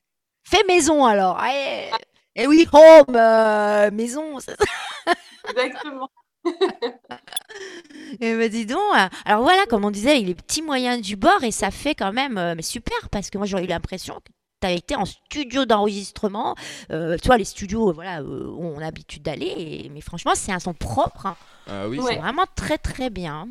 Fait 0.45 0.65
maison, 0.67 1.05
alors. 1.05 1.43
Eh, 1.45 1.91
eh 2.37 2.47
oui, 2.47 2.67
home, 2.73 3.17
euh, 3.17 3.91
maison. 3.91 4.39
Exactement. 5.49 6.09
Eh 8.21 8.35
ben, 8.37 8.49
dis 8.49 8.67
donc. 8.67 8.79
euh, 8.97 9.09
Alors 9.25 9.43
voilà, 9.43 9.65
comme 9.67 9.85
on 9.85 9.91
disait, 9.91 10.21
il 10.21 10.29
est 10.31 10.35
petits 10.35 10.63
moyens 10.63 11.01
du 11.01 11.17
bord 11.17 11.43
et 11.43 11.51
ça 11.51 11.71
fait 11.71 11.95
quand 11.95 12.13
même 12.13 12.39
euh, 12.39 12.55
mais 12.57 12.63
super 12.63 13.09
parce 13.11 13.31
que 13.31 13.39
moi 13.39 13.47
j'aurais 13.47 13.65
eu 13.65 13.69
l'impression 13.69 14.15
que 14.17 14.33
tu 14.63 14.67
as 14.67 14.73
été 14.73 14.97
en 14.97 15.05
studio 15.05 15.65
d'enregistrement. 15.65 16.55
Euh, 16.91 17.17
tu 17.21 17.27
vois, 17.29 17.39
les 17.39 17.45
studios 17.45 17.93
voilà, 17.93 18.21
euh, 18.21 18.47
où 18.49 18.65
on 18.65 18.79
a 18.79 18.81
l'habitude 18.81 19.23
d'aller. 19.23 19.47
et- 19.57 19.89
Mais 19.91 20.01
franchement, 20.01 20.33
c'est 20.35 20.53
un 20.53 20.59
son 20.59 20.75
propre. 20.75 21.27
hein. 21.27 21.37
Ah 21.69 21.89
oui, 21.89 21.99
Ouais. 21.99 22.15
C'est 22.15 22.21
vraiment 22.21 22.45
très 22.57 22.79
très 22.79 23.11
bien. 23.11 23.49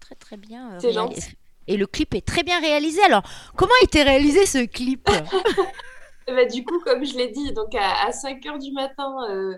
Très 0.00 0.14
très 0.16 0.36
bien. 0.36 0.72
euh, 0.72 0.78
C'est 0.80 0.90
réalisé. 0.90 1.20
gentil. 1.20 1.36
Et 1.66 1.76
le 1.76 1.86
clip 1.86 2.14
est 2.14 2.26
très 2.26 2.42
bien 2.42 2.60
réalisé. 2.60 3.00
Alors, 3.04 3.22
comment 3.56 3.72
a 3.80 3.84
été 3.84 4.02
réalisé 4.02 4.44
ce 4.44 4.64
clip? 4.66 5.08
Eh 6.30 6.32
ben, 6.32 6.46
du 6.48 6.64
coup, 6.64 6.78
comme 6.80 7.04
je 7.04 7.16
l'ai 7.16 7.28
dit, 7.28 7.52
donc 7.52 7.74
à, 7.74 8.06
à 8.06 8.12
5 8.12 8.46
heures 8.46 8.58
du 8.58 8.70
matin, 8.70 9.16
euh, 9.28 9.54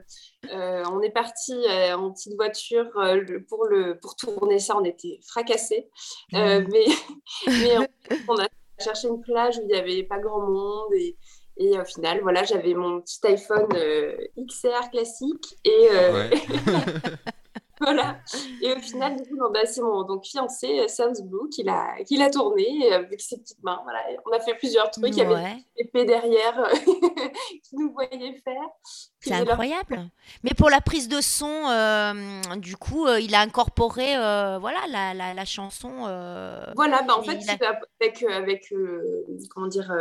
euh, 0.50 0.82
on 0.90 1.02
est 1.02 1.10
parti 1.10 1.52
euh, 1.52 1.94
en 1.94 2.12
petite 2.12 2.34
voiture 2.34 2.86
euh, 2.96 3.22
pour, 3.50 3.66
le, 3.66 3.98
pour 4.00 4.16
tourner 4.16 4.58
ça. 4.58 4.74
On 4.78 4.84
était 4.84 5.20
fracassés. 5.28 5.90
Euh, 6.32 6.64
mais 6.72 6.86
mais 7.46 7.76
en 7.76 7.82
fait, 7.82 8.20
on 8.26 8.38
a 8.38 8.48
cherché 8.82 9.08
une 9.08 9.20
plage 9.20 9.58
où 9.58 9.62
il 9.62 9.66
n'y 9.66 9.74
avait 9.74 10.02
pas 10.04 10.18
grand 10.18 10.48
monde. 10.48 10.94
Et, 10.94 11.18
et 11.58 11.78
au 11.78 11.84
final, 11.84 12.20
voilà, 12.22 12.42
j'avais 12.44 12.72
mon 12.72 13.02
petit 13.02 13.20
iPhone 13.24 13.68
euh, 13.74 14.16
XR 14.38 14.90
classique. 14.90 15.58
Et, 15.64 15.88
euh, 15.90 16.30
Ouais. 16.30 16.30
voilà. 17.82 18.18
Et 18.62 18.72
au 18.72 18.78
final, 18.78 19.16
du 19.16 19.28
coup, 19.28 19.36
bah, 19.52 19.66
c'est 19.66 19.82
mon 19.82 20.02
donc, 20.04 20.24
fiancé, 20.24 20.80
euh, 20.80 20.88
Sam's 20.88 21.20
Blue, 21.22 21.48
qui 21.50 21.62
l'a 21.62 22.02
qui 22.06 22.16
l'a 22.16 22.30
tourné 22.30 22.92
euh, 22.92 22.96
avec 22.96 23.20
ses 23.20 23.38
petites 23.38 23.62
mains. 23.62 23.80
Voilà. 23.84 24.00
On 24.26 24.32
a 24.34 24.40
fait 24.40 24.54
plusieurs 24.54 24.90
trucs. 24.90 25.08
Il 25.08 25.16
y 25.16 25.20
avait 25.20 25.34
Ouais, 25.94 26.04
derrière 26.04 26.58
euh, 26.58 26.74
qui 27.64 27.76
nous 27.76 27.92
voyait 27.92 28.40
faire. 28.44 28.62
c'est 29.20 29.30
leur- 29.30 29.50
incroyable. 29.50 30.08
Mais 30.44 30.52
pour 30.56 30.70
la 30.70 30.80
prise 30.80 31.08
de 31.08 31.20
son, 31.20 31.46
euh, 31.68 32.12
du 32.56 32.76
coup, 32.76 33.06
euh, 33.06 33.20
il 33.20 33.34
a 33.34 33.40
incorporé 33.40 34.16
euh, 34.16 34.58
voilà, 34.58 34.80
la, 34.88 35.14
la, 35.14 35.34
la 35.34 35.44
chanson. 35.44 35.90
Voilà, 36.74 37.02
bah, 37.02 37.16
en 37.18 37.22
fait, 37.22 37.38
a- 37.48 37.80
avec, 38.00 38.22
avec 38.22 38.72
comment 39.50 39.66
dire, 39.66 39.92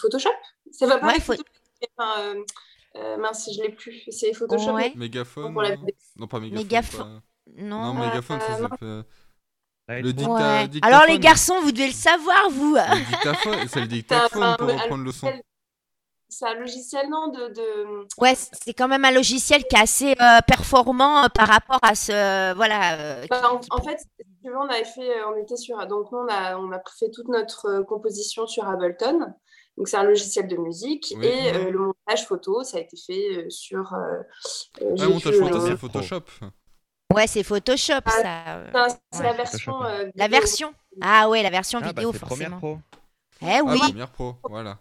Photoshop. 0.00 0.30
Ça 0.72 0.86
va 0.86 0.98
pas 0.98 1.06
Ouais, 1.06 1.12
avec 1.12 1.22
faut- 1.22 1.32
Photoshop. 1.32 1.52
Enfin, 1.96 2.34
euh, 2.98 3.14
euh, 3.14 3.16
mince, 3.16 3.48
je 3.56 3.62
l'ai 3.62 3.70
plus. 3.70 4.02
C'est 4.10 4.32
Photoshop. 4.32 4.72
Ouais. 4.72 4.92
Mégaphone. 4.96 5.52
Pour 5.52 5.62
la 5.62 5.76
non 6.16 6.26
pas 6.26 6.40
mégaphone. 6.40 6.64
Mégaphone. 6.64 7.20
pas- 7.56 7.62
Non. 7.62 7.94
Non, 7.94 7.94
mégaphone, 7.94 8.40
ça 8.40 8.68
Euh, 8.82 9.02
Light. 9.88 10.04
Le 10.04 10.12
dicta- 10.12 10.30
Ouais. 10.32 10.68
dictaphone. 10.68 10.94
Alors 10.94 11.08
les 11.08 11.18
garçons, 11.18 11.60
vous 11.62 11.72
devez 11.72 11.86
le 11.86 11.92
savoir, 11.94 12.50
vous. 12.50 12.74
Le 12.74 13.06
dictaphone, 13.10 13.68
c'est 13.68 13.80
le 13.80 13.86
dictaphone 13.86 14.56
pour 14.58 14.68
reprendre 14.68 15.04
le 15.04 15.12
son. 15.12 15.32
C'est 16.30 16.44
un 16.46 16.54
logiciel, 16.56 17.08
non 17.08 17.28
de, 17.28 17.48
de... 17.54 18.06
Ouais, 18.20 18.34
c'est 18.34 18.74
quand 18.74 18.86
même 18.86 19.02
un 19.06 19.10
logiciel 19.10 19.64
qui 19.64 19.76
est 19.76 19.80
assez 19.80 20.10
euh, 20.20 20.40
performant 20.46 21.24
euh, 21.24 21.28
par 21.34 21.48
rapport 21.48 21.78
à 21.80 21.94
ce 21.94 22.52
voilà. 22.54 22.98
euh, 22.98 23.26
Bah, 23.30 23.50
en, 23.50 23.60
en 23.74 23.82
fait, 23.82 23.96
si 23.98 24.26
on 24.54 24.60
avait 24.68 24.84
fait, 24.84 25.08
euh, 25.08 25.30
on 25.34 25.42
était 25.42 25.56
sur, 25.56 25.78
donc 25.86 26.12
nous 26.12 26.18
on 26.18 26.28
a, 26.28 26.58
on 26.58 26.70
a 26.70 26.82
fait 26.98 27.10
toute 27.10 27.28
notre 27.28 27.66
euh, 27.80 27.82
composition 27.82 28.46
sur 28.46 28.68
Ableton. 28.68 29.32
Donc 29.78 29.86
c'est 29.88 29.96
un 29.96 30.02
logiciel 30.02 30.48
de 30.48 30.56
musique 30.56 31.14
Oui. 31.16 31.24
et 31.26 31.54
euh, 31.54 31.70
le 31.70 31.78
montage 31.78 32.26
photo, 32.26 32.64
ça 32.64 32.78
a 32.78 32.80
été 32.80 32.96
fait 32.96 33.36
euh, 33.46 33.48
sur. 33.48 33.94
euh, 33.94 34.18
euh, 34.82 34.96
Ah, 34.98 35.08
montage 35.08 35.36
photo, 35.36 35.60
c'est. 35.66 35.76
Photoshop. 35.76 36.24
Ouais, 37.14 37.26
c'est 37.28 37.42
Photoshop 37.44 37.94
Ah, 38.04 38.10
ça. 38.10 38.98
c'est 39.12 39.18
Ouais, 39.18 39.24
la 39.24 39.32
version. 39.34 39.82
euh, 39.84 40.10
La 40.16 40.28
version. 40.28 40.74
Ah 41.00 41.28
ouais, 41.30 41.42
la 41.44 41.50
version 41.50 41.78
Ah, 41.80 41.92
bah, 41.92 42.02
vidéo 42.02 42.12
forcément. 42.12 42.58
Pro. 42.58 42.78
Eh 43.40 43.46
Ah, 43.46 43.60
oui. 43.64 43.78
Premiere 43.78 44.10
Pro, 44.10 44.34
voilà. 44.50 44.78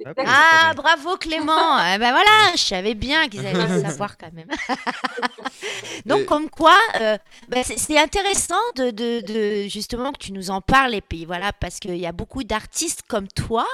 Exactement. 0.00 0.26
Ah, 0.28 0.72
bravo 0.74 1.16
Clément. 1.16 1.78
Eh 1.94 1.98
ben 1.98 2.10
voilà, 2.12 2.52
je 2.54 2.62
savais 2.62 2.94
bien 2.94 3.28
qu'ils 3.28 3.46
allaient 3.46 3.66
le 3.68 3.80
savoir 3.82 4.16
quand 4.18 4.32
même. 4.32 4.48
Donc 6.06 6.20
Et- 6.20 6.24
comme 6.26 6.48
quoi, 6.50 6.76
euh, 7.00 7.18
ben, 7.48 7.62
c'est- 7.64 7.98
intéressant 7.98 8.54
de, 8.76 8.90
de- 8.90 9.20
de- 9.20 9.68
justement 9.68 10.12
que 10.12 10.18
tu 10.18 10.32
nous 10.32 10.50
en 10.50 10.60
parles 10.60 10.94
et 10.94 11.00
puis 11.02 11.24
voilà 11.26 11.52
parce 11.52 11.78
qu'il 11.78 11.96
y 11.96 12.06
a 12.06 12.12
beaucoup 12.12 12.44
d'artistes 12.44 13.02
comme 13.08 13.28
toi 13.28 13.66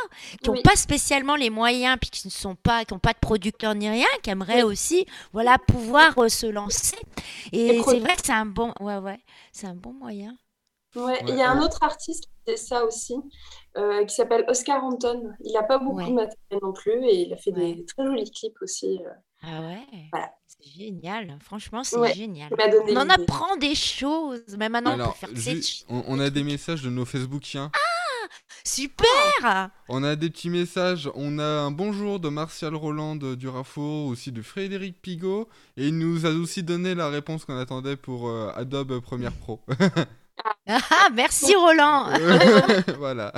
qui 0.42 0.48
n'ont 0.50 0.56
Oui. 0.56 0.62
pas 0.62 0.74
spécialement 0.76 1.36
les 1.36 1.50
moyens 1.50 1.96
puis 2.00 2.10
qui 2.10 2.26
ne 2.26 2.32
sont 2.32 2.56
pas, 2.56 2.84
qui 2.84 2.92
n'ont 2.94 2.98
pas 3.00 3.12
de 3.12 3.18
producteur 3.20 3.74
ni 3.74 3.88
rien, 3.88 4.06
qui 4.22 4.30
aimeraient 4.30 4.62
Oui. 4.64 4.72
aussi 4.72 5.06
voilà 5.32 5.58
pouvoir 5.58 6.18
euh, 6.18 6.28
se 6.28 6.46
lancer. 6.46 6.96
Et 7.52 7.76
Et 7.76 7.82
c'est 7.84 8.00
vrai 8.00 8.16
que 8.16 8.22
c'est 8.24 8.32
un 8.32 8.46
bon, 8.46 8.72
ouais 8.80 8.96
ouais, 8.96 9.20
c'est 9.52 9.66
un 9.66 9.74
bon 9.74 9.92
moyen. 9.92 10.34
Ouais, 10.96 11.18
il 11.22 11.30
Ouais, 11.34 11.36
y 11.38 11.42
a 11.42 11.50
un 11.50 11.60
autre 11.62 11.82
artiste 11.82 12.24
ça 12.56 12.85
aussi, 12.85 13.14
euh, 13.76 14.04
qui 14.04 14.14
s'appelle 14.14 14.44
Oscar 14.48 14.85
Anton. 14.85 15.30
Il 15.44 15.52
n'a 15.52 15.62
pas 15.64 15.78
beaucoup 15.78 15.96
Ouais. 15.96 16.09
de 16.09 16.12
matériel 16.14 16.61
non 16.62 16.72
plus 16.72 17.04
et 17.06 17.22
il 17.22 17.32
a 17.32 17.37
fait 17.37 17.52
Ouais. 17.52 17.74
des 17.74 17.85
très 17.87 18.04
jolis 18.04 18.30
clips 18.30 18.56
aussi. 18.62 19.00
euh. 19.04 19.11
Ah 19.42 19.61
ouais. 19.62 19.82
Voilà. 20.12 20.30
C'est 20.46 20.70
génial. 20.85 21.37
Franchement, 21.42 21.82
c'est 21.85 21.98
Ouais. 21.98 22.14
génial. 22.14 22.50
On 22.88 22.96
en 22.96 23.09
apprend 23.11 23.56
des 23.56 23.74
choses. 23.74 24.42
Mais 24.59 24.68
maintenant, 24.68 24.92
on 24.92 24.94
Alors, 24.94 25.16
peut 25.18 25.26
faire 25.35 25.85
on, 25.88 26.04
on 26.06 26.20
a 26.20 26.30
des 26.30 26.42
messages 26.44 26.82
de 26.82 26.90
nos 26.90 27.04
Facebookiens. 27.04 27.70
super. 28.64 29.70
On 29.88 30.02
a 30.02 30.16
des 30.16 30.30
petits 30.30 30.50
messages. 30.50 31.11
On 31.14 31.38
a 31.38 31.44
un 31.44 31.70
bonjour 31.70 32.18
de 32.20 32.28
Martial 32.28 32.74
Roland 32.74 33.14
de- 33.16 33.35
du 33.35 33.48
Rafour, 33.48 34.06
aussi 34.09 34.32
de 34.32 34.42
Frédéric 34.42 35.00
Pigot. 35.00 35.48
Et 35.76 35.88
il 35.88 35.98
nous 35.98 36.26
a 36.26 36.30
aussi 36.30 36.62
donné 36.62 36.94
la 36.94 37.09
réponse 37.09 37.44
qu'on 37.44 37.59
attendait 37.59 37.96
pour 37.96 38.28
euh, 38.28 38.50
Adobe 38.54 39.00
Premiere 39.00 39.32
Pro. 39.32 39.61
Ah, 40.66 41.09
merci 41.12 41.55
Roland. 41.55 42.11
voilà. 42.99 43.33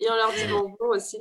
Et 0.00 0.06
on 0.10 0.14
leur 0.14 0.32
dit 0.32 0.46
bonjour 0.50 0.76
aussi. 0.96 1.18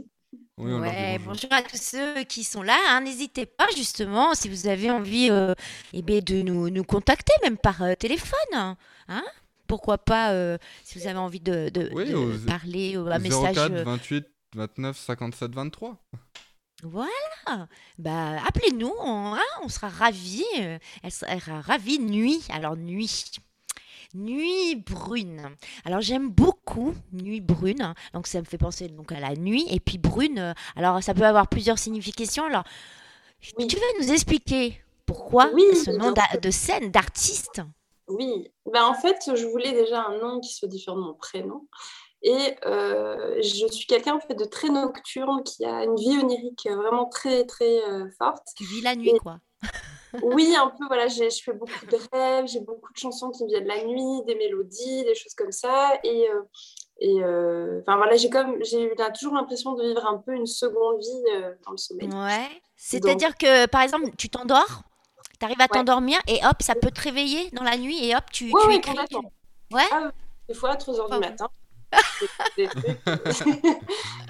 Oui, 0.58 0.72
on 0.74 0.80
leur 0.80 0.82
dit 0.82 0.88
Ouais, 0.98 1.18
bonjour. 1.20 1.34
bonjour 1.50 1.54
à 1.54 1.62
tous 1.62 1.78
ceux 1.82 2.24
qui 2.24 2.44
sont 2.44 2.62
là. 2.62 2.78
hein. 2.90 3.02
N'hésitez 3.02 3.46
pas 3.46 3.68
justement 3.76 4.34
si 4.34 4.50
vous 4.50 4.68
avez 4.68 4.90
envie 4.92 5.30
euh, 5.30 5.54
eh 5.94 6.02
ben, 6.02 6.22
de 6.22 6.42
nous, 6.42 6.70
nous 6.70 6.84
contacter, 6.84 7.34
même 7.44 7.58
par 7.58 7.82
euh, 7.82 7.94
téléphone. 7.96 8.76
Hein 9.08 9.24
Pourquoi 9.68 9.98
pas 9.98 10.32
euh, 10.32 10.58
si 10.84 11.00
vous 11.00 11.08
avez 11.08 11.20
envie 11.20 11.40
de, 11.40 11.70
de- 11.70 11.90
Oui, 11.94 12.10
de 12.10 12.16
au- 12.16 12.46
parler 12.48 12.96
euh, 12.98 13.08
un 13.12 13.20
message. 13.20 13.56
04 13.56 13.72
euh, 13.72 13.84
28 13.84 14.26
29 14.56 14.98
57 14.98 15.52
23. 15.54 15.98
Voilà. 16.84 17.68
Bah, 17.98 18.36
appelez-nous, 18.48 18.94
on, 19.00 19.34
hein, 19.36 19.40
on 19.64 19.70
sera 19.70 19.88
ravis. 19.90 20.44
Elle 21.04 21.12
sera 21.12 21.62
ravie. 21.62 22.00
Nuit. 22.00 22.44
Alors, 22.52 22.76
nuit. 22.76 23.32
Nuit 24.16 24.76
brune. 24.76 25.42
Alors, 25.84 26.00
j'aime 26.02 26.30
beaucoup 26.30 26.94
nuit 27.12 27.42
brune. 27.42 27.94
Donc, 28.14 28.28
ça 28.28 28.40
me 28.40 28.46
fait 28.46 28.58
penser 28.58 28.88
donc, 28.88 29.12
à 29.12 29.20
la 29.20 29.36
nuit. 29.36 29.66
Et 29.70 29.80
puis, 29.80 29.98
brune. 29.98 30.40
euh, 30.40 30.54
Alors, 30.76 31.04
ça 31.04 31.14
peut 31.14 31.26
avoir 31.26 31.48
plusieurs 31.50 31.78
significations. 31.78 32.46
Alors, 32.46 32.64
Oui. 33.60 33.68
tu 33.68 33.76
veux 33.76 34.02
nous 34.02 34.12
expliquer 34.12 34.82
pourquoi 35.06 35.50
Oui, 35.54 35.64
ce 35.76 35.92
nom 35.92 36.14
de 36.42 36.50
scène, 36.50 36.92
d'artiste? 36.92 37.62
Oui, 38.08 38.52
ben, 38.72 38.86
en 38.86 38.94
fait, 38.94 39.18
je 39.36 39.46
voulais 39.48 39.74
déjà 39.74 40.06
un 40.06 40.18
nom 40.20 40.40
qui 40.40 40.54
soit 40.54 40.68
différent 40.68 40.96
de 40.98 41.02
mon 41.02 41.14
prénom. 41.16 41.68
Et 42.22 42.56
euh, 42.66 43.36
je 43.42 43.68
suis 43.72 43.86
quelqu'un 43.86 44.16
en 44.16 44.20
fait, 44.20 44.34
de 44.34 44.46
très 44.46 44.70
nocturne, 44.70 45.44
qui 45.44 45.64
a 45.66 45.84
une 45.84 45.96
vie 45.96 46.18
onirique 46.24 46.68
vraiment 46.72 47.06
très, 47.08 47.46
très 47.46 47.84
euh, 47.84 48.08
forte. 48.18 48.48
Tu 48.56 48.64
vis 48.64 48.82
la 48.82 48.96
nuit, 48.96 49.10
Et- 49.10 49.20
quoi. 49.20 49.40
Oui, 50.24 50.56
un 50.58 50.68
peu, 50.70 50.86
voilà, 50.88 51.08
j'ai- 51.08 51.30
je 51.30 51.44
fais 51.44 51.54
beaucoup 51.54 51.86
de 51.86 51.98
rêves, 52.14 52.48
j'ai 52.48 52.60
beaucoup 52.60 52.92
de 52.94 52.98
chansons 52.98 53.32
qui 53.32 53.44
me 53.44 53.50
viennent 53.50 53.68
la 53.68 53.84
nuit, 53.84 54.24
des 54.26 54.36
mélodies, 54.36 55.04
des 55.04 55.16
choses 55.16 55.34
comme 55.34 55.52
ça. 55.52 55.94
Et, 56.04 56.30
euh, 56.30 56.42
et 57.00 57.24
euh, 57.24 57.82
enfin 57.82 57.98
voilà, 57.98 58.16
j'ai 58.16 58.30
comme, 58.30 58.64
j'ai 58.64 58.94
toujours 59.14 59.34
l'impression 59.36 59.74
de 59.74 59.84
vivre 59.84 60.06
un 60.06 60.18
peu 60.18 60.34
une 60.34 60.46
seconde 60.46 61.00
vie 61.00 61.24
euh, 61.34 61.54
dans 61.66 61.72
le 61.72 61.78
sommeil. 61.78 62.10
Ouais. 62.14 62.48
C'est-à-dire 62.76 63.38
que, 63.38 63.66
par 63.68 63.82
exemple, 63.82 64.10
tu 64.18 64.30
t'endors, 64.30 64.82
tu 65.40 65.46
arrives 65.46 65.60
à 65.60 65.64
Ouais. 65.64 65.70
t'endors 65.70 66.02
et 66.28 66.40
hop, 66.46 66.62
ça 66.62 66.76
peut 66.76 66.92
te 66.92 67.02
réveiller 67.02 67.50
dans 67.52 67.64
la 67.64 67.78
nuit 67.78 68.06
et 68.06 68.16
hop, 68.16 68.24
tu, 68.32 68.46
Ouais, 68.46 68.62
tu 68.62 68.68
ouais, 68.68 68.76
écris. 68.78 68.96
tu- 69.10 69.18
Ouais. 69.76 69.82
Ah 69.92 70.12
des 70.48 70.54
fois 70.54 70.72
à 70.72 70.76
3h 70.76 71.06
Enfin, 71.06 71.16
du 71.16 71.22
matin. 71.22 71.50
Des 72.58 72.68
trucs, 72.70 73.00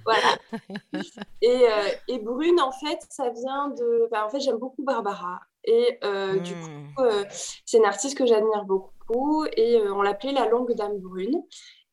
voilà. 0.06 0.38
Et, 1.42 1.68
euh, 1.70 1.90
et 2.08 2.20
Brune, 2.20 2.60
en 2.60 2.72
fait, 2.72 3.00
ça 3.10 3.30
vient 3.30 3.70
de. 3.70 4.08
enfin, 4.12 4.26
en 4.26 4.30
fait, 4.30 4.40
j'aime 4.40 4.58
beaucoup 4.58 4.84
Barbara. 4.84 5.40
Et 5.64 5.98
euh, 6.04 6.40
du 6.40 6.56
coup, 6.56 6.68
Hmm. 6.98 7.04
euh, 7.06 7.24
c'est 7.66 7.78
une 7.78 7.86
artiste 7.86 8.18
que 8.18 8.26
j'admire 8.26 8.64
beaucoup. 8.66 9.46
Et 9.58 9.82
on 9.90 10.02
l'appelait 10.02 10.32
la 10.32 10.48
longue 10.48 10.74
dame 10.74 10.98
brune. 11.00 11.44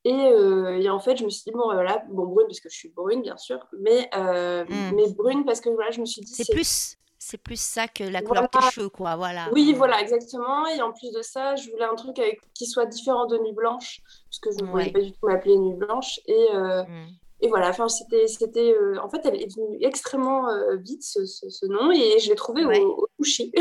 Et, 0.05 0.11
et 0.11 0.91
en 0.91 0.99
fait, 0.99 1.17
je 1.17 1.25
me 1.25 1.31
suis 1.31 1.45
dit, 1.45 1.53
bon, 1.53 1.65
voilà, 1.65 2.03
bon, 2.11 2.27
brune, 2.27 2.47
parce 2.49 2.61
que 2.61 2.69
je 2.69 2.77
suis 2.77 2.89
brune, 2.89 3.23
bien 3.23 3.37
sûr, 3.37 3.59
mais, 3.79 4.09
euh, 4.17 4.65
Mm. 4.65 4.95
mais 4.97 5.09
brune, 5.13 5.45
parce 5.45 5.61
que 5.61 5.69
voilà, 5.71 5.91
je 5.93 6.01
me 6.01 6.07
suis 6.07 6.23
dit, 6.23 6.33
c'est 6.35 6.53
plus, 6.53 6.97
c'est 7.25 7.39
plus 7.39 7.61
ça 7.61 7.87
que 7.89 8.03
la 8.05 8.21
couleur 8.21 8.43
de 8.45 8.49
tes 8.49 8.59
Voilà. 8.59 8.71
cheveux, 8.73 8.89
quoi. 8.89 9.15
Voilà. 9.17 9.49
Oui, 9.53 9.73
voilà, 9.75 10.01
exactement. 10.01 10.67
Et 10.67 10.83
en 10.83 10.93
plus 10.93 11.13
de 11.13 11.23
ça, 11.23 11.55
je 11.57 11.71
voulais 11.71 11.85
un 11.85 11.95
truc 11.95 12.19
avec, 12.19 12.41
qui 12.55 12.67
soit 12.67 12.87
différent 12.87 13.27
de 13.27 13.39
Nuit 13.39 13.53
Blanche, 13.53 14.01
parce 14.29 14.41
que 14.41 14.51
je 14.59 14.65
ne 14.65 14.71
voulais 14.71 14.85
Ouais. 14.87 14.91
pas 14.93 15.01
du 15.01 15.13
tout 15.13 15.27
m'appeler 15.27 15.57
Nuit 15.57 15.75
Blanche. 15.77 16.19
Et, 16.27 16.49
euh, 16.53 16.83
Mm. 16.83 17.07
et 17.43 17.49
voilà, 17.49 17.69
enfin, 17.69 17.89
c'était, 17.89 18.27
c'était, 18.27 18.75
euh, 18.75 18.99
en 19.03 19.09
fait, 19.09 19.21
elle 19.25 19.41
est 19.41 19.55
venue 19.55 19.79
extrêmement 19.83 20.49
euh, 20.49 20.77
vite, 20.77 21.05
ce, 21.05 21.25
ce- 21.25 21.49
ce 21.49 21.67
nom, 21.67 21.93
et 21.93 22.19
je 22.19 22.29
l'ai 22.29 22.35
trouvé 22.35 22.65
Ouais. 22.65 22.81
au, 22.81 23.07
au 23.19 23.25
sushi, 23.25 23.53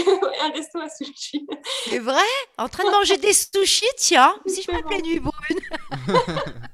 un 0.41 0.49
resto 0.51 0.79
à 0.79 0.89
sushi. 0.89 1.45
C'est 1.85 1.99
vrai? 1.99 2.23
En 2.57 2.67
train 2.67 2.83
de 2.85 2.91
manger 2.91 3.17
des 3.17 3.33
sushis, 3.33 3.85
tiens. 3.97 4.33
Si 4.47 4.63
je 4.63 4.71
m'appelais 4.71 5.01
Nuit 5.03 5.19
Brune. 5.19 5.59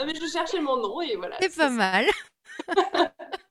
Ah, 0.00 0.04
mais 0.06 0.14
je 0.14 0.24
cherchais 0.32 0.60
mon 0.60 0.76
nom 0.76 1.00
et 1.00 1.16
voilà. 1.16 1.36
C'est 1.40 1.48
pas 1.56 1.68
ça. 1.68 1.70
mal. 1.70 2.06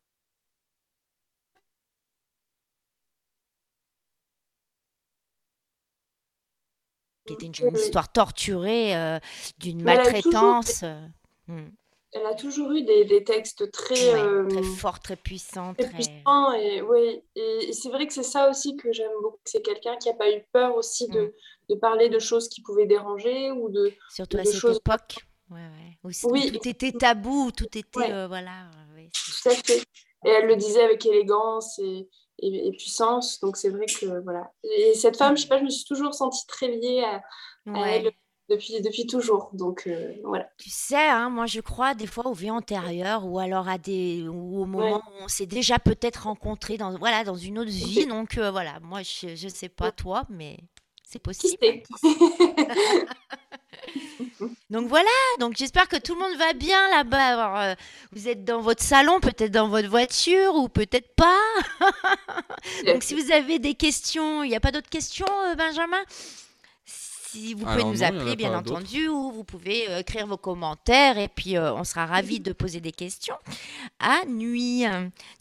Qui 7.27 7.33
était 7.33 7.61
une, 7.61 7.75
histoire 7.75 8.11
torturée 8.11 8.95
euh, 8.95 9.19
d'une 9.59 9.83
maltraitance. 9.83 10.81
euh, 10.83 10.99
hmm. 11.47 11.69
Elle 12.13 12.25
a 12.25 12.33
toujours 12.35 12.71
eu 12.71 12.83
des, 12.83 13.03
des 13.05 13.23
textes 13.23 13.69
très, 13.71 14.13
Ouais, 14.13 14.19
euh, 14.19 14.47
très 14.47 14.63
fort, 14.63 14.99
très 14.99 15.17
puissant, 15.17 15.73
très 15.73 15.83
très. 15.89 15.93
puissants. 15.95 16.53
Et, 16.53 16.81
oui, 16.81 17.21
et, 17.35 17.69
et 17.69 17.73
c'est 17.73 17.89
vrai 17.89 18.07
que 18.07 18.13
c'est 18.13 18.23
ça 18.23 18.49
aussi 18.49 18.75
que 18.77 18.91
j'aime 18.93 19.11
beaucoup. 19.21 19.37
C'est 19.43 19.61
quelqu'un 19.61 19.97
qui 19.97 20.07
n'a 20.07 20.15
pas 20.15 20.31
eu 20.31 20.41
peur 20.53 20.75
aussi 20.75 21.07
de, 21.09 21.21
Mm. 21.21 21.31
de 21.69 21.75
parler 21.75 22.09
de 22.09 22.17
choses 22.19 22.47
qui 22.47 22.61
pouvaient 22.61 22.85
déranger 22.87 23.51
ou 23.51 23.69
de. 23.69 23.91
Surtout 24.09 24.37
à 24.37 24.43
de 24.43 24.47
cette 24.47 24.55
choses- 24.59 24.77
époque. 24.77 25.17
Ouais, 25.49 25.59
ouais. 25.59 25.97
Où, 26.03 26.09
Oui. 26.31 26.51
tout 26.51 26.67
était 26.67 26.91
tabou, 26.93 27.51
tout 27.51 27.77
était. 27.77 27.99
Ouais. 27.99 28.11
euh, 28.11 28.27
voilà. 28.27 28.69
ouais, 28.95 29.09
Tout 29.13 29.49
à 29.49 29.53
fait. 29.53 29.83
Et 30.25 30.29
elle 30.29 30.47
le 30.47 30.55
disait 30.55 30.83
avec 30.83 31.05
élégance 31.05 31.77
et, 31.79 32.07
et, 32.39 32.67
et 32.67 32.71
puissance. 32.71 33.39
Donc 33.39 33.57
c'est 33.57 33.69
vrai 33.69 33.85
que 33.85 34.21
voilà. 34.23 34.51
Et 34.63 34.93
cette 34.93 35.17
femme, 35.17 35.37
je 35.37 35.43
sais 35.43 35.47
pas, 35.47 35.59
je 35.59 35.63
me 35.63 35.69
suis 35.69 35.85
toujours 35.85 36.13
sentie 36.13 36.45
très 36.47 36.67
liée 36.67 37.03
à, 37.03 37.21
elle 37.87 38.11
depuis, 38.49 38.81
depuis 38.81 39.05
toujours. 39.05 39.49
Donc 39.53 39.83
euh, 39.87 40.13
voilà. 40.23 40.49
Tu 40.57 40.69
sais, 40.69 40.95
hein, 40.95 41.29
moi 41.29 41.45
je 41.45 41.59
crois 41.59 41.93
des 41.93 42.07
fois 42.07 42.27
aux 42.27 42.33
vies 42.33 42.51
antérieures 42.51 43.25
ou 43.25 43.39
alors 43.39 43.67
à 43.67 43.77
des 43.77 44.27
ou 44.27 44.61
au 44.61 44.65
moment 44.65 44.97
où 44.97 45.23
on 45.23 45.27
s'est 45.27 45.45
déjà 45.45 45.79
peut-être 45.79 46.23
rencontré 46.23 46.77
dans 46.77 46.97
voilà 46.97 47.23
dans 47.23 47.35
une 47.35 47.59
autre 47.59 47.71
vie. 47.71 48.05
Donc 48.07 48.37
euh, 48.37 48.51
voilà, 48.51 48.79
moi 48.81 49.01
je 49.03 49.35
je 49.35 49.47
sais 49.47 49.69
pas 49.69 49.91
toi, 49.91 50.23
mais 50.29 50.57
c'est 51.07 51.19
possible. 51.19 51.57
Donc 54.69 54.87
voilà, 54.87 55.09
donc 55.39 55.55
j'espère 55.55 55.87
que 55.87 55.95
tout 55.95 56.13
le 56.13 56.19
monde 56.19 56.37
va 56.37 56.51
bien 56.53 56.89
là-bas. 56.89 57.71
Euh, 57.71 57.75
vous 58.11 58.27
êtes 58.27 58.43
dans 58.43 58.59
votre 58.59 58.83
salon, 58.83 59.19
peut-être 59.21 59.51
dans 59.51 59.69
votre 59.69 59.87
voiture 59.87 60.55
ou 60.55 60.67
peut-être 60.67 61.15
pas. 61.15 61.39
Donc 62.85 63.03
si 63.03 63.13
vous 63.13 63.31
avez 63.31 63.59
des 63.59 63.75
questions, 63.75 64.43
il 64.43 64.49
n'y 64.49 64.55
a 64.55 64.59
pas 64.59 64.71
d'autres 64.71 64.89
questions, 64.89 65.27
euh, 65.45 65.55
Benjamin? 65.55 66.03
Si 66.85 67.53
vous 67.53 67.65
pouvez 67.65 67.73
Alors 67.73 67.93
nous 67.93 67.99
non, 67.99 68.03
en 68.03 68.07
appeler, 68.07 68.35
bien 68.35 68.57
entendu, 68.57 69.07
ou 69.07 69.31
vous 69.31 69.43
pouvez 69.43 69.89
euh, 69.89 69.99
écrire 69.99 70.27
vos 70.27 70.37
commentaires 70.37 71.17
et 71.17 71.27
puis 71.29 71.55
euh, 71.57 71.73
on 71.73 71.83
sera 71.83 72.05
ravis 72.05 72.39
de 72.39 72.51
poser 72.51 72.81
des 72.81 72.91
questions 72.91 73.37
à 73.99 74.25
Nuit. 74.25 74.85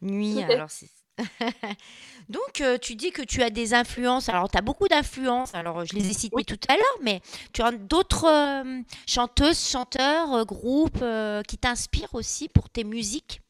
Nuit, 0.03 0.43
alors 0.43 0.71
c'est... 0.71 0.89
Donc, 2.29 2.61
euh, 2.61 2.77
tu 2.79 2.95
dis 2.97 3.13
que 3.13 3.23
tu 3.23 3.43
as 3.43 3.51
des 3.51 3.73
influences. 3.75 4.29
Alors, 4.29 4.51
tu 4.51 4.59
as 4.59 4.63
beaucoup 4.63 4.89
d'influences. 4.89 5.55
Alors, 5.55 5.85
je 5.85 5.95
les 5.95 6.11
ai 6.11 6.13
citées 6.13 6.35
Oui. 6.37 6.45
tout 6.45 6.59
à 6.69 6.77
l'heure, 6.77 6.99
mais 7.03 7.21
tu 7.53 7.63
as 7.63 7.71
d'autres 7.73 8.27
euh, 8.27 8.81
chanteuses, 9.07 9.61
chanteurs, 9.69 10.35
euh, 10.35 10.45
groupes 10.45 10.99
euh, 11.03 11.43
qui 11.43 11.57
t'inspirent 11.57 12.15
aussi 12.15 12.49
pour 12.49 12.69
tes 12.69 12.85
musiques? 12.85 13.41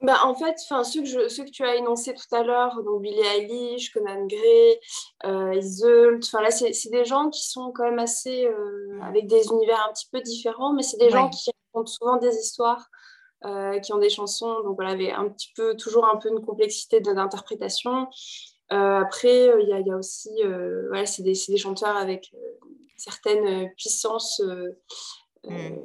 Bah, 0.00 0.18
en 0.24 0.34
fait, 0.34 0.56
enfin, 0.64 0.82
ceux 0.82 1.02
que, 1.02 1.06
je, 1.06 1.28
ceux 1.28 1.44
que 1.44 1.50
tu 1.50 1.62
as 1.64 1.76
énoncés 1.76 2.12
tout 2.12 2.34
à 2.34 2.42
l'heure, 2.42 2.82
donc 2.82 3.02
Billie 3.02 3.20
Eilish, 3.20 3.92
Conan 3.92 4.26
Gray, 4.26 4.80
euh, 5.26 6.18
enfin 6.18 6.42
là, 6.42 6.50
c'est 6.50 6.72
c'est 6.72 6.90
des 6.90 7.04
gens 7.04 7.30
qui 7.30 7.48
sont 7.48 7.70
quand 7.70 7.84
même 7.84 8.00
assez, 8.00 8.44
euh, 8.46 8.98
avec 9.02 9.28
des 9.28 9.46
univers 9.46 9.86
un 9.88 9.92
petit 9.92 10.08
peu 10.10 10.20
différents, 10.20 10.72
mais 10.72 10.82
c'est 10.82 10.96
des 10.96 11.10
gens 11.10 11.28
qui 11.30 11.52
racontent 11.72 11.86
souvent 11.92 12.16
des 12.16 12.34
histoires, 12.34 12.88
euh, 13.44 13.78
qui 13.80 13.92
ont 13.92 13.98
des 13.98 14.10
chansons, 14.10 14.62
donc 14.62 14.76
voilà, 14.76 14.90
avec 14.90 15.10
un 15.10 15.28
petit 15.28 15.52
peu, 15.54 15.76
toujours 15.76 16.06
un 16.06 16.16
peu 16.16 16.28
une 16.28 16.44
complexité 16.44 17.00
d'interprétation. 17.00 18.06
Euh, 18.72 19.00
après, 19.00 19.48
euh, 19.48 19.60
il 19.60 19.68
y, 19.68 19.90
a, 19.90 19.96
aussi, 19.96 20.30
voilà, 20.88 21.06
c'est 21.06 21.22
des, 21.22 21.34
des 21.48 21.56
chanteurs 21.56 21.96
avec 21.96 22.32
certaines 22.96 23.70
puissances. 23.74 24.40
Mm. 25.44 25.76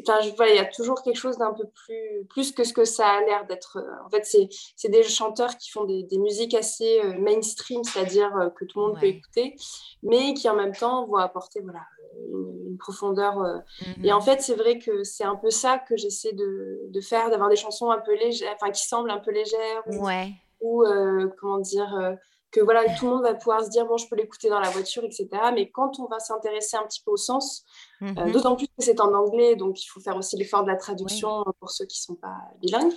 Enfin, 0.00 0.20
je- 0.22 0.30
voilà, 0.36 0.52
il 0.52 0.56
y 0.56 0.60
a 0.60 0.64
toujours 0.64 1.02
quelque 1.02 1.16
chose 1.16 1.38
d'un 1.38 1.52
peu 1.52 1.64
plus, 1.68 2.24
plus 2.28 2.52
que 2.52 2.64
ce 2.64 2.72
que 2.72 2.84
ça 2.84 3.06
a 3.06 3.20
l'air 3.20 3.46
d'être. 3.46 3.78
En 4.04 4.10
fait, 4.10 4.24
c'est 4.26 4.48
c'est 4.76 4.88
des 4.88 5.02
chanteurs 5.04 5.56
qui 5.56 5.70
font 5.70 5.84
des, 5.84 6.02
des 6.02 6.18
musiques 6.18 6.54
assez 6.54 7.00
euh, 7.04 7.14
mainstream, 7.18 7.84
c'est-à-dire 7.84 8.36
euh, 8.36 8.50
que 8.50 8.64
tout 8.64 8.80
le 8.80 8.86
monde 8.88 8.98
peut 9.00 9.06
écouter, 9.06 9.54
mais 10.02 10.34
qui 10.34 10.48
en 10.48 10.56
même 10.56 10.74
temps 10.74 11.06
vont 11.06 11.16
apporter 11.16 11.60
voilà, 11.60 11.80
une, 12.28 12.70
une 12.70 12.76
profondeur. 12.78 13.38
euh. 13.42 13.58
Et 14.02 14.12
en 14.12 14.20
fait, 14.20 14.42
c'est 14.42 14.56
vrai 14.56 14.78
que 14.78 15.04
c'est 15.04 15.24
un 15.24 15.36
peu 15.36 15.50
ça 15.50 15.78
que 15.78 15.96
j'essaie 15.96 16.32
de, 16.32 16.80
de 16.88 17.00
faire, 17.00 17.30
d'avoir 17.30 17.48
des 17.48 17.56
chansons 17.56 17.90
un 17.90 18.00
peu 18.00 18.14
légères, 18.16 18.54
enfin 18.60 18.72
qui 18.72 18.84
semblent 18.86 19.10
un 19.10 19.18
peu 19.20 19.30
légères, 19.30 19.82
ou, 19.86 20.04
Ouais, 20.06 20.28
ou, 20.60 20.82
euh, 20.84 21.28
comment 21.40 21.58
dire, 21.58 21.94
euh, 21.94 22.14
que 22.54 22.60
voilà, 22.60 22.84
tout 22.96 23.06
le 23.06 23.10
monde 23.12 23.22
va 23.22 23.34
pouvoir 23.34 23.64
se 23.64 23.68
dire, 23.70 23.84
bon, 23.84 23.96
je 23.96 24.08
peux 24.08 24.16
l'écouter 24.16 24.48
dans 24.48 24.60
la 24.60 24.70
voiture, 24.70 25.02
etc. 25.04 25.28
Mais 25.52 25.70
quand 25.70 25.98
on 25.98 26.06
va 26.06 26.20
s'intéresser 26.20 26.76
un 26.76 26.84
petit 26.84 27.02
peu 27.04 27.10
au 27.10 27.16
sens, 27.16 27.64
euh, 28.02 28.06
mhm. 28.06 28.32
D'autant 28.32 28.54
plus 28.56 28.66
que 28.66 28.72
c'est 28.78 29.00
en 29.00 29.12
anglais, 29.14 29.56
donc 29.56 29.82
il 29.82 29.86
faut 29.86 30.00
faire 30.00 30.16
aussi 30.16 30.36
l'effort 30.36 30.62
de 30.62 30.68
la 30.68 30.76
traduction 30.76 31.44
pour 31.58 31.70
ceux 31.70 31.86
qui 31.86 31.98
ne 32.00 32.14
sont 32.14 32.20
pas 32.20 32.36
bilingues. 32.60 32.92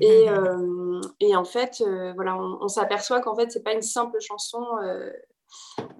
Et, 0.00 0.28
Mhm. 0.28 0.34
euh, 0.34 1.00
et 1.20 1.34
en 1.36 1.44
fait, 1.44 1.80
euh, 1.80 2.12
voilà, 2.14 2.36
on, 2.36 2.58
on 2.60 2.68
s'aperçoit 2.68 3.20
qu'en 3.20 3.34
fait, 3.34 3.50
c'est 3.50 3.62
pas 3.62 3.72
une 3.72 3.82
simple 3.82 4.18
chanson 4.20 4.64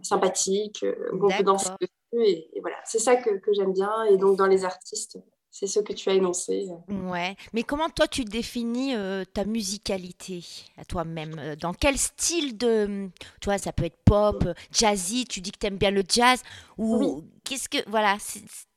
sympathique 0.03 0.83
euh, 0.85 1.11
où 1.13 1.27
on 1.27 1.37
peut 1.37 1.43
danser 1.43 1.71
dessus. 1.81 2.25
Et, 2.25 2.57
et 2.57 2.61
voilà, 2.61 2.77
c'est 2.85 2.99
ça 2.99 3.17
que, 3.17 3.31
que 3.39 3.53
j'aime 3.53 3.73
bien. 3.73 4.05
Et 4.05 4.17
donc, 4.17 4.37
dans 4.37 4.47
les 4.47 4.65
artistes, 4.65 5.19
c'est 5.51 5.67
ce 5.67 5.81
que 5.81 5.93
tu 5.93 6.09
as 6.09 6.15
énoncé. 6.15 6.69
Ouais, 6.89 7.37
mais 7.53 7.65
comment 7.65 7.89
toi 7.89 8.07
tu 8.07 8.25
définis 8.25 8.95
euh, 8.95 9.25
ta 9.25 9.45
musicalité 9.45 10.45
à 10.77 10.85
toi-même? 10.85 11.37
Euh, 11.39 11.57
Dans 11.57 11.75
quel 11.75 11.99
style 11.99 12.57
de, 12.57 13.09
tu 13.41 13.47
vois, 13.47 13.59
ça 13.59 13.73
peut 13.73 13.85
être 13.85 13.99
pop, 14.05 14.45
euh, 14.47 14.55
jazzy, 14.71 15.25
tu 15.25 15.41
dis 15.41 15.51
que 15.51 15.59
t'aimes 15.59 15.77
bien 15.79 15.91
le 15.91 16.05
jazz, 16.09 16.43
ou 16.79 17.25
qu'est-ce 17.45 17.69
que, 17.69 17.79
voilà, 17.89 18.17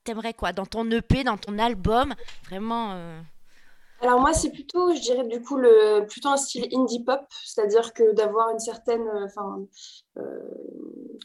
t'aimerais 0.03 0.33
quoi? 0.33 0.51
Dans 0.51 0.65
ton 0.65 0.89
EP, 0.89 1.23
dans 1.23 1.37
ton 1.37 1.59
album, 1.59 2.15
vraiment 2.49 2.93
euh, 2.93 3.21
Alors 4.01 4.19
moi, 4.19 4.33
c'est 4.33 4.49
plutôt, 4.49 4.95
je 4.95 4.99
dirais 4.99 5.27
du 5.27 5.43
coup, 5.43 5.57
le, 5.57 6.07
plutôt 6.07 6.29
un 6.29 6.37
style 6.37 6.67
indie 6.75 7.03
pop, 7.03 7.21
c'est-à-dire 7.45 7.93
que 7.93 8.13
d'avoir 8.13 8.49
une 8.49 8.59
certaine, 8.59 9.07
enfin, 9.25 9.63
euh, 10.17 10.23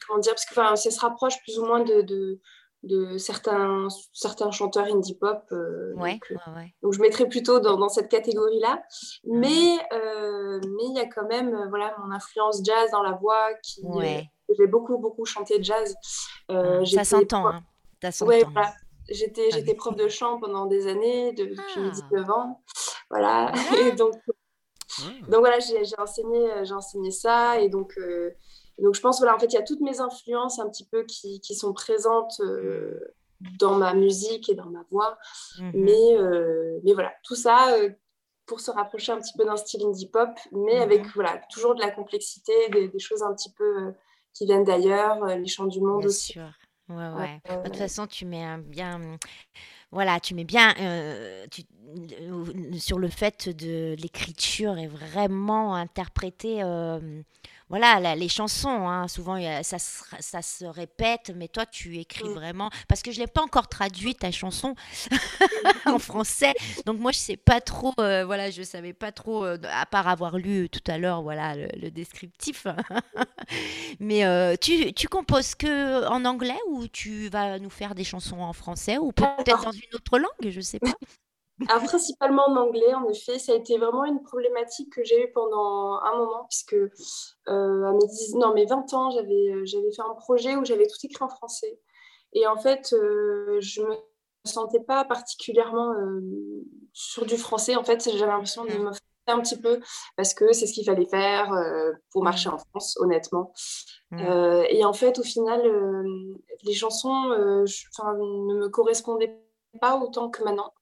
comment 0.07 0.21
dire, 0.21 0.35
parce 0.35 0.45
que 0.45 0.53
enfin, 0.53 0.77
ça 0.77 0.91
se 0.91 1.01
rapproche 1.01 1.41
plus 1.43 1.59
ou 1.59 1.65
moins 1.65 1.83
de, 1.83 2.03
de, 2.03 2.39
de 2.85 3.19
certains, 3.19 3.89
certains 4.13 4.51
chanteurs 4.51 4.87
indie 4.87 5.15
pop. 5.17 5.43
euh, 5.53 5.93
ouais, 5.97 6.13
donc, 6.13 6.31
euh, 6.31 6.35
ouais, 6.35 6.57
ouais. 6.57 6.75
donc 6.83 6.93
je 6.93 7.01
mettrais 7.01 7.29
plutôt 7.29 7.59
dans, 7.61 7.77
dans 7.77 7.89
cette 7.89 8.09
catégorie-là. 8.09 8.83
Mais 9.25 9.77
euh, 9.93 10.61
mais 10.63 10.85
il 10.85 10.95
y 10.97 11.01
a 11.01 11.07
quand 11.07 11.27
même, 11.27 11.51
voilà, 11.71 11.95
mon 11.99 12.13
influence 12.13 12.61
jazz 12.65 12.91
dans 12.93 13.03
la 13.03 13.13
voix 13.13 13.49
qui, 13.63 13.83
euh, 13.85 14.21
j'ai 14.57 14.67
beaucoup 14.67 14.97
beaucoup 14.99 15.25
chanté 15.25 15.63
jazz. 15.63 15.95
Euh, 16.51 16.85
ça 16.85 17.05
s'entend, 17.05 17.43
prof- 17.43 17.55
hein. 17.55 17.63
Voilà. 18.53 18.73
J'étais, 19.11 19.49
Ah 19.51 19.55
j'étais 19.57 19.75
prof 19.75 19.97
de 19.97 20.07
chant 20.09 20.39
pendant 20.39 20.67
des 20.67 20.87
années, 20.87 21.33
de- 21.33 21.47
depuis 21.47 21.81
Ah. 21.85 21.91
19 21.91 22.31
ans. 22.31 22.63
Voilà. 23.11 23.53
Et 23.91 23.93
donc, 23.93 24.15
donc 25.29 25.41
voilà, 25.41 25.59
j'ai, 25.61 25.85
j'ai 25.85 25.99
enseigné, 25.99 26.49
j'ai 26.65 26.75
enseigné 26.75 27.11
ça. 27.11 27.59
Et 27.61 27.69
donc, 27.69 27.93
euh, 27.99 28.31
donc 28.83 28.95
je 28.95 29.01
pense, 29.01 29.19
voilà, 29.19 29.35
en 29.35 29.39
fait, 29.39 29.47
il 29.47 29.55
y 29.55 29.59
a 29.59 29.63
toutes 29.63 29.81
mes 29.81 30.01
influences 30.01 30.59
un 30.59 30.69
petit 30.69 30.87
peu 30.87 31.05
qui, 31.05 31.41
qui 31.41 31.55
sont 31.55 31.73
présentes 31.73 32.41
euh, 32.41 32.99
dans 33.41 33.75
ma 33.75 33.95
musique 33.95 34.49
et 34.49 34.55
dans 34.55 34.67
ma 34.67 34.83
voix. 34.91 35.19
Mhm. 35.61 35.71
Mais, 35.75 36.17
euh, 36.17 36.79
mais 36.85 36.93
voilà, 36.95 37.13
tout 37.25 37.35
ça 37.35 37.75
euh, 37.75 37.91
pour 38.47 38.61
se 38.61 38.71
rapprocher 38.71 39.13
un 39.13 39.19
petit 39.21 39.37
peu 39.37 39.45
d'un 39.45 39.57
style 39.57 39.85
indie 39.85 40.09
pop, 40.09 40.31
mais 40.53 40.77
Mhm. 40.77 40.83
avec 40.83 41.07
voilà, 41.15 41.41
toujours 41.51 41.75
de 41.75 41.81
la 41.81 41.91
complexité, 41.91 42.53
des, 42.71 42.89
des 42.89 42.99
choses 42.99 43.23
un 43.23 43.35
petit 43.35 43.53
peu 43.53 43.93
qui 44.35 44.47
viennent 44.47 44.65
d'ailleurs, 44.65 45.25
les 45.27 45.47
chants 45.49 45.67
du 45.67 45.81
monde 45.81 46.01
Bien 46.01 46.09
aussi. 46.09 46.33
sûr. 46.33 46.51
Ouais, 46.89 46.97
ouais. 46.97 47.41
Ouais, 47.47 47.57
De 47.59 47.63
toute 47.69 47.77
façon, 47.77 48.07
tu 48.07 48.25
mets 48.25 48.43
un 48.43 48.59
bien, 48.59 49.19
voilà, 49.91 50.21
tu 50.21 50.35
mets 50.35 50.45
bien 50.45 50.75
euh, 50.81 51.47
tu- 51.51 51.63
euh, 52.21 52.45
sur 52.79 52.99
le 52.99 53.09
fait 53.09 53.49
de 53.49 53.95
l'écriture 54.01 54.79
est 54.79 54.87
vraiment 54.87 55.75
interpréter, 55.75 56.63
euh, 56.63 57.23
voilà, 57.69 58.01
la- 58.01 58.17
les 58.17 58.29
chansons. 58.29 58.89
hein. 58.89 59.09
Souvent, 59.09 59.39
ça, 59.63 59.79
se, 59.79 60.03
ça 60.21 60.43
se 60.43 60.65
répète, 60.65 61.33
mais 61.37 61.49
toi, 61.49 61.67
tu 61.67 61.99
écris 61.99 62.29
Mm. 62.29 62.33
vraiment. 62.35 62.71
Parce 62.89 63.03
que 63.03 63.13
je 63.13 63.21
l'ai 63.21 63.27
pas 63.27 63.43
encore 63.43 63.69
traduit 63.69 64.15
ta 64.15 64.31
chanson 64.31 64.75
en 65.87 65.99
français, 65.99 66.55
donc 66.87 66.99
moi, 66.99 67.13
je 67.13 67.19
sais 67.19 67.37
pas 67.37 67.61
trop. 67.61 67.93
euh, 68.01 68.25
voilà, 68.25 68.51
je 68.51 68.63
savais 68.63 68.93
pas 68.93 69.13
trop, 69.13 69.45
euh, 69.45 69.59
à 69.73 69.87
part 69.87 70.09
avoir 70.09 70.37
lu 70.39 70.69
tout 70.71 70.81
à 70.91 70.99
l'heure, 70.99 71.23
voilà, 71.23 71.55
le, 71.55 71.69
le 71.81 71.91
descriptif. 71.91 72.67
Mais 74.01 74.25
euh, 74.25 74.57
tu, 74.61 74.93
tu 74.93 75.09
composes 75.09 75.55
que 75.55 76.07
en 76.09 76.25
anglais 76.25 76.59
ou 76.69 76.87
tu 76.89 77.29
vas 77.29 77.59
nous 77.59 77.71
faire 77.71 77.95
des 77.95 78.05
chansons 78.05 78.41
en 78.41 78.53
français 78.53 78.99
ou 78.99 79.13
peut-être 79.13 79.63
dans 79.65 79.73
une 79.73 79.95
autre 79.95 80.19
langue, 80.19 80.51
je 80.51 80.61
sais 80.61 80.79
pas. 80.81 80.93
Alors, 81.69 81.83
principalement 81.83 82.47
en 82.47 82.57
anglais, 82.57 82.95
en 82.95 83.09
effet, 83.09 83.39
ça 83.39 83.53
a 83.53 83.57
été 83.57 83.79
vraiment 83.79 84.05
une 84.05 84.23
problématique 84.23 84.93
que 84.93 85.03
j'ai 85.03 85.25
eue 85.25 85.33
pendant 85.33 85.99
un 86.03 86.17
moment, 86.17 86.45
puisque 86.49 86.75
euh, 86.75 87.85
à 87.85 87.93
mes, 87.93 88.07
10 88.07 88.35
non, 88.37 88.55
mes 88.55 88.67
20 88.67 88.95
ans, 88.95 89.11
j'avais, 89.11 89.53
euh, 89.53 89.65
j'avais 89.65 89.91
fait 89.91 90.03
un 90.03 90.15
projet 90.15 90.55
où 90.57 90.65
j'avais 90.65 90.87
tout 90.87 90.99
écrit 91.03 91.25
en 91.25 91.29
français. 91.29 91.81
Et 92.33 92.47
en 92.47 92.57
fait, 92.57 92.93
euh, 92.93 93.59
je 93.61 93.83
me 93.83 93.97
sentais 94.45 94.81
pas 94.81 95.05
particulièrement 95.05 95.93
euh, 95.93 96.21
sur 96.93 97.27
du 97.27 97.37
français. 97.37 97.77
En 97.77 97.85
fait, 97.85 98.05
j'avais 98.05 98.31
l'impression 98.31 98.65
de 98.65 98.73
me 98.73 98.91
faire 98.93 99.37
un 99.37 99.41
petit 99.41 99.59
peu 99.59 99.81
parce 100.17 100.35
que 100.35 100.53
c'est 100.53 100.67
ce 100.67 100.73
qu'il 100.73 100.85
fallait 100.85 101.07
faire 101.07 101.53
euh, 101.53 101.93
pour 102.13 102.23
marcher 102.23 102.49
en 102.49 102.59
France, 102.59 102.97
honnêtement. 103.01 103.53
Mm. 104.11 104.21
Euh, 104.21 104.65
et 104.69 104.85
en 104.85 104.93
fait, 104.93 105.19
au 105.19 105.23
final, 105.23 105.61
euh, 105.65 106.35
les 106.65 106.75
chansons 106.75 107.29
ne 107.29 108.55
me 108.55 108.69
correspondaient 108.69 109.39
pas 109.81 109.97
autant 109.99 110.31
que 110.31 110.43
maintenant. 110.43 110.73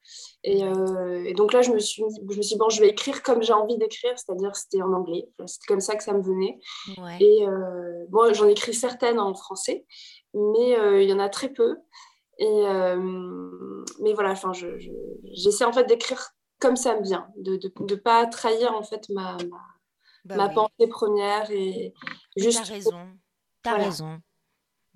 Et, 0.45 0.65
euh, 0.65 1.25
et 1.25 1.35
donc 1.35 1.53
là, 1.53 1.63
je 1.63 1.71
me 1.73 1.79
suis, 1.79 2.03
je 2.17 2.37
me 2.37 2.43
suis 2.43 2.55
dit, 2.55 2.59
bon, 2.59 2.69
je 2.69 2.81
vais 2.81 2.89
écrire 2.89 3.23
comme 3.23 3.43
j'ai 3.43 3.53
envie 3.53 3.77
d'écrire, 3.79 4.13
c'est-à-dire 4.19 4.55
c'était 4.57 4.83
en 4.83 4.93
anglais. 4.93 5.29
C'était 5.47 5.67
comme 5.67 5.81
ça 5.81 5.97
que 5.97 6.03
ça 6.05 6.13
me 6.13 6.23
venait. 6.23 6.59
Ouais. 6.99 7.19
Et 7.21 7.47
euh, 7.47 8.05
bon, 8.09 8.33
j'en 8.35 8.47
écris 8.49 8.75
certaines 8.75 9.19
en 9.19 9.35
français, 9.35 9.85
mais 10.35 10.79
euh, 10.79 11.03
il 11.03 11.09
y 11.09 11.13
en 11.13 11.19
a 11.19 11.29
très 11.29 11.49
peu. 11.49 11.77
Et, 12.39 12.63
mais 14.01 14.13
voilà, 14.13 14.31
enfin, 14.33 14.53
je, 14.53 14.79
je- 14.79 14.91
j'essaie 15.33 15.65
en 15.65 15.73
fait 15.73 15.85
d'écrire 15.85 16.31
comme 16.61 16.77
ça 16.77 16.97
me 16.99 17.03
vient, 17.03 17.29
de 17.37 17.59
ne 17.81 17.95
pas 17.97 18.27
trahir 18.27 18.75
en 18.75 18.83
fait 18.83 19.09
ma, 19.11 19.37
ma, 19.51 19.59
Bah 20.27 20.37
ma 20.37 20.47
oui. 20.49 20.55
pensée 20.55 20.89
première 20.89 21.51
et 21.51 21.93
Mais 22.37 22.43
juste. 22.43 22.63
T'as 22.67 22.73
raison. 22.75 23.09
T'as 23.63 23.71
Voilà. 23.71 23.85
raison. 23.87 24.19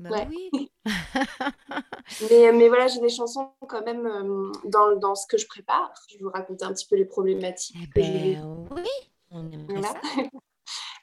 Bah 0.01 0.11
Ouais. 0.11 0.29
oui. 0.31 0.71
Mais, 2.31 2.53
mais 2.53 2.69
voilà, 2.69 2.87
j'ai 2.89 3.01
des 3.01 3.09
chansons 3.09 3.51
quand 3.69 3.85
même 3.85 4.07
euh, 4.07 4.51
dans, 4.65 4.97
dans 4.97 5.15
ce 5.15 5.27
que 5.27 5.39
je 5.39 5.47
prépare. 5.47 5.93
Je 6.09 6.17
vais 6.19 6.25
vous 6.25 6.31
raconter 6.31 6.65
un 6.65 6.73
petit 6.73 6.87
peu 6.87 6.97
les 6.97 7.05
problématiques 7.05 7.77
Eh 7.83 7.87
que 7.87 8.01
ben 8.01 8.67
oui, 8.73 8.83
on 9.31 9.49
aimerait 9.51 9.75
Voilà. 9.75 9.89
ça. 9.89 10.01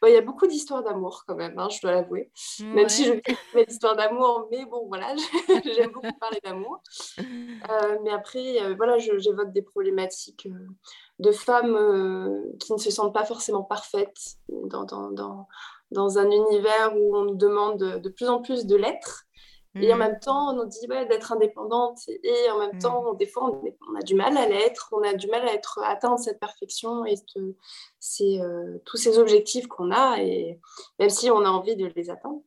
Bon, 0.02 0.08
Il 0.08 0.14
y 0.14 0.18
a 0.18 0.22
beaucoup 0.22 0.48
d'histoires 0.48 0.84
d'amour 0.84 1.24
quand 1.28 1.36
même, 1.36 1.58
hein, 1.58 1.68
je 1.70 1.82
dois 1.82 1.92
l'avouer. 1.92 2.32
Même 2.62 2.90
si 2.90 3.06
je 3.06 3.14
pas 3.54 3.64
d'histoires 3.64 3.96
d'amour, 3.96 4.48
mais 4.52 4.66
bon, 4.66 4.88
voilà, 4.88 5.14
j'aime 5.76 5.92
beaucoup 5.92 6.14
parler 6.20 6.40
d'amour. 6.44 6.82
Euh, 7.20 7.98
mais 8.04 8.12
après, 8.12 8.62
euh, 8.62 8.76
voilà, 8.76 8.98
j'évoque 8.98 9.52
des 9.54 9.62
problématiques 9.62 10.48
euh, 10.48 10.68
de 11.20 11.32
femmes 11.32 12.44
qui 12.60 12.74
ne 12.74 12.78
se 12.78 12.92
sentent 12.92 13.14
pas 13.14 13.26
forcément 13.26 13.64
parfaites 13.64 14.38
dans, 14.50 14.86
dans, 14.86 15.12
dans, 15.12 15.48
dans 15.92 16.18
un 16.20 16.30
univers 16.30 16.96
où 16.96 17.16
on 17.18 17.26
nous 17.26 17.36
demande 17.36 17.80
de, 17.80 17.98
de 17.98 18.10
plus 18.10 18.30
en 18.30 18.42
plus 18.42 18.66
de 18.66 18.76
l'être. 18.76 19.27
Et 19.76 19.94
en 19.94 19.96
Mm. 19.96 20.00
même 20.00 20.20
temps, 20.20 20.50
on 20.50 20.54
nous 20.54 20.66
dit 20.66 20.88
ouais, 20.90 21.06
d'être 21.08 21.32
indépendante. 21.32 22.00
Et 22.24 22.50
en 22.52 22.58
même 22.60 22.76
Mm. 22.76 22.80
temps, 22.80 23.14
des 23.14 23.28
fois, 23.28 23.52
on, 23.52 23.96
a 23.96 24.02
du 24.02 24.16
mal 24.16 24.36
à 24.38 24.48
l'être, 24.48 24.90
on 24.92 25.04
a 25.04 25.14
du 25.14 25.28
mal 25.28 25.48
à 25.48 25.54
être 25.54 25.80
atteindre 25.84 26.18
cette 26.20 26.40
perfection 26.40 27.06
et 27.06 27.16
ce- 27.16 27.56
c'est 28.00 28.40
euh, 28.42 28.80
tous 28.86 28.98
ces 28.98 29.20
objectifs 29.20 29.68
qu'on 29.68 29.92
a, 29.92 30.18
et 30.22 30.60
même 31.00 31.10
si 31.10 31.30
on 31.30 31.44
a 31.46 31.50
envie 31.50 31.76
de 31.76 31.86
les 31.96 32.10
atteindre. 32.10 32.42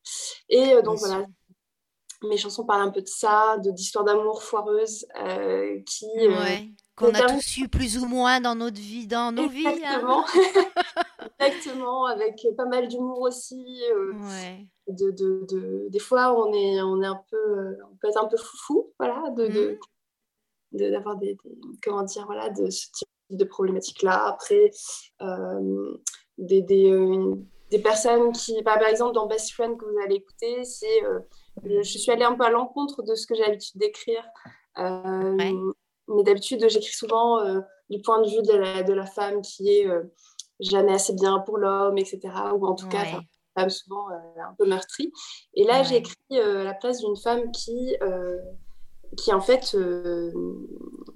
Et 0.48 0.74
euh, 0.74 0.82
donc 0.82 0.98
voilà, 0.98 1.24
mes 2.22 2.36
chansons 2.36 2.64
parlent 2.66 2.82
un 2.82 2.90
peu 2.90 3.00
de 3.02 3.08
ça, 3.08 3.56
de 3.58 3.70
d'histoires 3.70 4.04
d'amour 4.04 4.42
foireuses 4.42 5.06
qui. 5.86 6.06
euh, 6.18 6.30
Ouais. 6.38 6.68
Qu'on 6.96 7.14
a 7.14 7.22
tous 7.22 7.56
eu 7.56 7.68
plus 7.68 7.96
ou 7.96 8.04
moins 8.04 8.40
dans 8.42 8.54
notre 8.54 8.78
vie, 8.78 9.06
dans 9.06 9.32
nos 9.32 9.48
vies. 9.48 9.66
hein. 9.66 9.72
Exactement. 9.72 10.24
Exactement, 11.38 12.04
avec 12.06 12.46
pas 12.56 12.66
mal 12.66 12.88
d'humour 12.88 13.20
aussi. 13.22 13.82
euh, 13.90 14.12
Ouais. 14.14 14.66
De, 14.90 15.10
de, 15.10 15.46
de- 15.48 15.86
des 15.90 15.98
fois 15.98 16.34
on 16.34 16.52
est 16.52 16.80
on 16.82 17.00
est 17.02 17.06
un 17.06 17.20
peu 17.30 17.36
euh, 17.36 17.76
on 17.90 17.96
peut 17.96 18.08
être 18.08 18.22
un 18.22 18.28
peu 18.28 18.36
foufou 18.36 18.92
voilà 18.98 19.30
de 19.30 19.78
de- 20.72 20.90
d'avoir 20.90 21.16
des, 21.16 21.34
des- 21.44 21.58
comment 21.82 22.02
dire 22.02 22.26
voilà 22.26 22.48
de 22.50 22.68
ce 22.70 22.86
type 22.92 23.08
de 23.30 23.44
problématique 23.44 24.02
là 24.02 24.24
après 24.26 24.70
euh, 25.22 25.94
des, 26.38 26.62
des, 26.62 26.90
euh, 26.90 27.34
des 27.70 27.78
personnes 27.78 28.32
qui 28.32 28.60
bah, 28.62 28.76
par 28.78 28.88
exemple 28.88 29.14
dans 29.14 29.26
Best 29.26 29.52
Friend 29.52 29.76
que 29.78 29.84
vous 29.84 29.98
allez 30.04 30.16
écouter 30.16 30.64
c'est 30.64 31.04
euh, 31.04 31.20
je, 31.64 31.82
suis 31.82 32.10
allée 32.10 32.24
un 32.24 32.34
peu 32.34 32.44
à 32.44 32.50
l'encontre 32.50 33.02
de 33.02 33.14
ce 33.14 33.26
que 33.26 33.34
j'ai 33.34 33.42
l'habitude 33.42 33.80
d'écrire 33.80 34.24
Ouais. 34.78 35.52
mais 36.08 36.22
d'habitude 36.24 36.64
j'écris 36.68 36.92
souvent 36.92 37.38
du 37.90 38.00
point 38.00 38.22
de 38.22 38.28
vue 38.28 38.42
de 38.42 38.52
la, 38.56 38.82
de 38.82 38.92
la 38.92 39.04
femme 39.04 39.42
qui 39.42 39.68
est 39.68 39.86
jamais 40.60 40.92
assez 40.94 41.12
bien 41.14 41.40
pour 41.40 41.58
l'homme 41.58 41.98
etc 41.98 42.20
ou 42.56 42.66
en 42.66 42.74
tout 42.74 42.88
cas 42.88 43.02
Ouais. 43.02 43.18
Femme 43.54 43.70
souvent 43.70 44.10
euh, 44.10 44.14
un 44.42 44.54
peu 44.58 44.66
meurtrie. 44.66 45.12
Et 45.54 45.64
là, 45.64 45.82
j'ai 45.82 45.94
Ouais. 45.94 45.98
écrit 45.98 46.16
euh, 46.32 46.60
à 46.62 46.64
la 46.64 46.74
place 46.74 47.00
d'une 47.00 47.16
femme 47.16 47.50
qui, 47.52 47.96
euh, 48.02 48.38
qui 49.16 49.32
en 49.32 49.40
fait, 49.40 49.74
euh, 49.74 50.30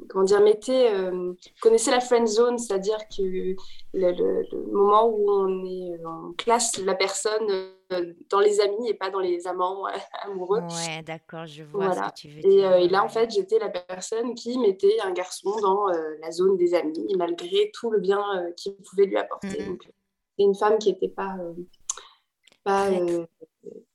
comment 0.09 0.25
dire, 0.25 0.41
mettait, 0.43 0.93
euh, 0.93 1.33
connaissait 1.63 1.93
la 1.93 2.01
friend 2.01 2.27
zone, 2.27 2.59
c'est-à-dire 2.59 2.99
que 3.17 3.23
le, 3.23 3.55
le- 3.93 4.43
le 4.51 4.73
moment 4.73 5.07
où 5.09 5.31
on 5.31 5.65
est, 5.65 6.01
on 6.05 6.33
classe 6.37 6.79
la 6.79 6.95
personne 6.97 7.47
dans 8.31 8.41
les 8.41 8.61
amis 8.61 8.89
et 8.89 8.95
pas 8.95 9.11
dans 9.11 9.21
les 9.21 9.47
amants 9.47 9.85
amoureux. 10.25 10.61
Ouais, 10.61 11.03
d'accord, 11.05 11.47
je 11.47 11.63
vois 11.63 11.87
Voilà. 11.87 12.09
ce 12.09 12.11
que 12.11 12.15
tu 12.17 12.29
veux 12.29 12.39
Et, 12.45 12.57
dire. 12.57 12.69
euh, 12.73 12.77
et 12.79 12.89
là, 12.89 13.05
en 13.05 13.09
fait, 13.09 13.31
j'étais 13.31 13.59
la 13.61 13.69
personne 13.69 14.35
qui 14.35 14.59
mettait 14.59 14.99
un 15.01 15.13
garçon 15.13 15.55
dans 15.61 15.87
la 16.21 16.31
zone 16.33 16.57
des 16.57 16.75
amis, 16.75 17.15
malgré 17.17 17.71
tout 17.73 17.91
le 17.91 18.01
bien 18.01 18.23
qu'il 18.57 18.75
pouvait 18.75 19.07
lui 19.07 19.17
apporter. 19.17 19.61
Mhm. 19.63 19.69
Donc, 19.69 19.83
c'est 20.37 20.45
une 20.45 20.55
femme 20.57 20.79
qui 20.79 20.91
n'était 20.93 21.09
pas, 21.09 21.37
pas 22.65 22.89
euh, 22.91 23.25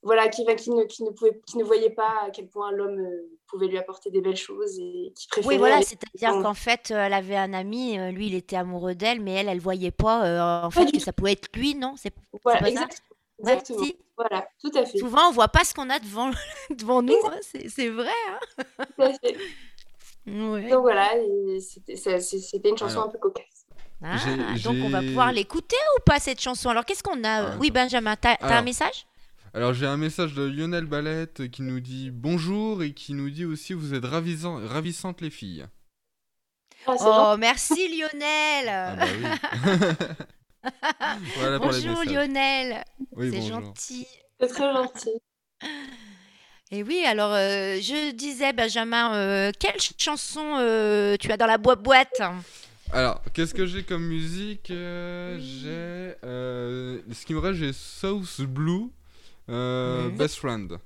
voilà, 0.02 0.28
qui, 0.28 0.44
va- 0.44 0.54
qui, 0.54 0.70
ne, 0.70 0.84
qui, 0.84 1.02
ne 1.04 1.10
pouvait, 1.10 1.40
qui 1.46 1.58
ne 1.58 1.64
voyait 1.64 1.90
pas 1.90 2.22
à 2.26 2.30
quel 2.30 2.48
point 2.48 2.72
l'homme 2.72 2.98
euh, 3.00 3.28
pouvait 3.48 3.66
lui 3.66 3.76
apporter 3.78 4.10
des 4.10 4.20
belles 4.20 4.36
choses 4.36 4.78
et 4.78 5.12
qui 5.14 5.28
préférait. 5.28 5.54
Oui, 5.54 5.58
voilà, 5.58 5.82
c'est-à-dire 5.82 6.40
qu'en 6.42 6.54
fait, 6.54 6.90
euh, 6.90 7.04
elle 7.06 7.12
avait 7.14 7.36
un 7.36 7.52
ami, 7.52 7.98
lui, 8.12 8.28
il 8.28 8.34
était 8.34 8.56
amoureux 8.56 8.94
d'elle, 8.94 9.20
mais 9.20 9.32
elle, 9.34 9.48
elle 9.48 9.60
voyait 9.60 9.90
pas, 9.90 10.24
euh, 10.24 10.66
en 10.66 10.70
Pas 10.70 10.80
fait, 10.84 10.86
que 10.92 10.96
tout. 10.98 11.04
ça 11.04 11.12
pouvait 11.12 11.32
être 11.32 11.54
lui, 11.56 11.74
non? 11.74 11.94
C'est 11.96 12.14
Voilà, 12.44 12.60
pas 12.60 12.66
ça? 12.66 12.70
exact- 12.72 13.02
Ouais, 13.42 13.52
exactement. 13.52 13.84
si. 13.84 13.96
Voilà, 14.16 14.48
tout 14.60 14.70
à 14.74 14.84
fait. 14.84 14.98
Souvent, 14.98 15.28
on 15.28 15.32
voit 15.32 15.48
pas 15.48 15.64
ce 15.64 15.72
qu'on 15.74 15.88
a 15.88 15.98
devant, 15.98 16.30
devant 16.70 17.02
nous, 17.02 17.14
hein, 17.24 17.38
c'est 17.42 17.88
vrai. 17.88 18.12
hein. 18.30 18.64
tout 18.96 19.02
à 19.02 19.12
fait. 19.14 19.36
Ouais. 20.26 20.68
Donc 20.68 20.82
voilà, 20.82 21.08
c'était 21.58 22.68
une 22.68 22.76
chanson 22.76 22.96
Alors. 22.98 23.04
un 23.06 23.08
peu 23.08 23.18
cocasse. 23.18 23.59
Ah, 24.02 24.16
donc 24.64 24.76
on 24.82 24.88
va 24.88 25.02
pouvoir 25.02 25.30
l'écouter 25.32 25.76
ou 25.96 26.00
pas 26.06 26.18
cette 26.18 26.40
chanson? 26.40 26.70
Alors 26.70 26.84
qu'est-ce 26.84 27.02
qu'on 27.02 27.22
a? 27.24 27.52
Ah, 27.52 27.56
Oui, 27.60 27.70
Benjamin, 27.70 28.16
t'as 28.16 28.36
un 28.40 28.48
Alors. 28.48 28.62
message? 28.64 29.06
Alors 29.52 29.74
j'ai 29.74 29.86
un 29.86 29.96
message 29.96 30.32
de 30.34 30.42
Lionel 30.44 30.86
Balette 30.86 31.50
qui 31.50 31.62
nous 31.62 31.80
dit 31.80 32.10
bonjour 32.12 32.82
et 32.82 32.92
qui 32.94 33.14
nous 33.14 33.28
dit 33.30 33.44
aussi 33.44 33.72
vous 33.74 33.94
êtes 33.94 34.04
ravissant- 34.04 34.64
ravissantes 34.66 35.20
les 35.20 35.30
filles. 35.30 35.66
Ah, 36.86 36.94
Oh, 37.00 37.36
merci 37.38 37.88
Lionel! 37.98 38.68
Ah 38.68 38.96
bah 38.96 39.04
oui. 39.06 40.70
voilà 41.36 41.58
pour 41.58 41.72
les 41.72 41.80
Bonjour. 41.82 42.04
Lionel, 42.04 42.84
Oui, 43.12 43.30
c'est 43.32 43.42
gentil. 43.42 44.06
C'est 44.40 44.48
très 44.48 44.72
gentil. 44.72 45.20
Et 46.72 46.84
oui, 46.84 47.02
alors 47.04 47.32
euh, 47.34 47.76
je 47.80 48.12
disais, 48.12 48.52
Benjamin, 48.52 49.12
euh, 49.14 49.50
quelle 49.58 49.72
ch- 49.80 49.92
chanson 49.98 50.54
euh, 50.58 51.16
tu 51.18 51.32
as 51.32 51.36
dans 51.36 51.46
la 51.46 51.58
boîte 51.58 51.82
boîte? 51.82 52.22
Alors, 52.92 53.20
qu'est-ce 53.32 53.54
que 53.54 53.66
j'ai 53.66 53.82
comme 53.84 54.02
musique 54.04 54.70
Euh, 54.70 55.38
J'ai. 55.38 56.16
euh, 56.28 56.98
ce 57.12 57.24
qui 57.24 57.34
me 57.34 57.38
reste, 57.38 57.58
j'ai 57.58 57.72
South 57.72 58.40
Blue, 58.42 58.90
euh. 59.48 60.08
Best 60.10 60.36
Friend. 60.36 60.76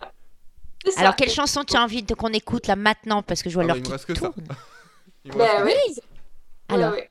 Alors 0.98 1.16
quelle 1.16 1.30
chanson 1.30 1.64
tu 1.64 1.76
as 1.76 1.82
envie 1.82 2.02
de 2.02 2.12
qu'on 2.14 2.28
écoute 2.34 2.66
là 2.66 2.76
maintenant? 2.76 3.22
Parce 3.22 3.42
que 3.42 3.48
je 3.48 3.54
vois 3.54 3.64
Ah 3.64 3.68
l'heure 3.68 3.82
qui 3.82 3.90
reste 3.90 4.04
que 4.04 4.14
ça. 4.14 4.20
tourne. 4.28 4.34
Il 5.24 5.32
me 5.32 5.38
Bah 5.38 5.62
reste. 5.64 5.76
Oui. 5.88 5.94
Ouais, 5.96 6.74
Alors, 6.74 6.92
ouais. 6.92 7.10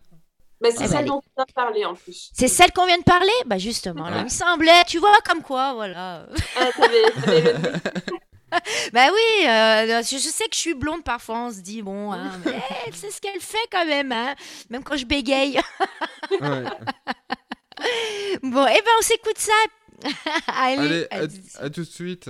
Bah, 0.62 0.69
c'est 0.69 0.75
Eh 0.75 0.79
ben, 0.82 0.88
celle 0.88 0.97
allez. 0.99 1.08
dont 1.08 1.21
on 1.36 1.41
a 1.41 1.45
parlé 1.56 1.84
en 1.84 1.95
plus. 1.95 2.29
c'est 2.34 2.47
celle 2.47 2.71
qu'on 2.71 2.86
vient 2.86 2.99
de 2.99 3.03
parler? 3.03 3.32
Bah 3.47 3.58
justement, 3.58 4.06
Ouais. 4.06 4.12
il 4.19 4.23
me 4.25 4.29
semblait, 4.29 4.84
tu 4.88 4.99
vois, 4.99 5.17
comme 5.27 5.41
quoi, 5.41 5.73
voilà. 5.73 6.27
Ah, 6.56 6.69
le. 6.77 7.79
Bah 8.94 9.08
oui, 9.12 9.48
euh, 9.48 10.02
je, 10.04 10.18
je 10.18 10.30
sais 10.30 10.46
que 10.46 10.56
je 10.56 10.60
suis 10.60 10.74
blonde 10.74 11.04
parfois, 11.04 11.39
on 11.48 11.52
se 11.52 11.60
dit, 11.62 11.82
bon, 11.82 12.12
hein, 12.12 12.32
mais 12.46 12.62
elle 12.86 12.96
sait 12.96 13.12
ce 13.12 13.20
qu'elle 13.22 13.39
fait 13.42 13.58
quand 13.72 13.86
même, 13.86 14.12
hein, 14.12 14.36
même 14.70 14.84
quand 14.84 14.98
je 14.98 15.06
bégaye. 15.06 15.60
Ouais. 16.39 16.63
Bon, 18.42 18.66
eh 18.68 18.82
ben 18.82 18.92
on 19.00 19.02
s'écoute 19.02 19.38
ça. 19.38 19.52
Allez, 20.48 20.78
Allez, 20.78 21.08
à, 21.12 21.16
allez-y. 21.18 21.58
à 21.60 21.70
tout 21.70 21.82
de 21.82 21.86
suite. 21.89 22.30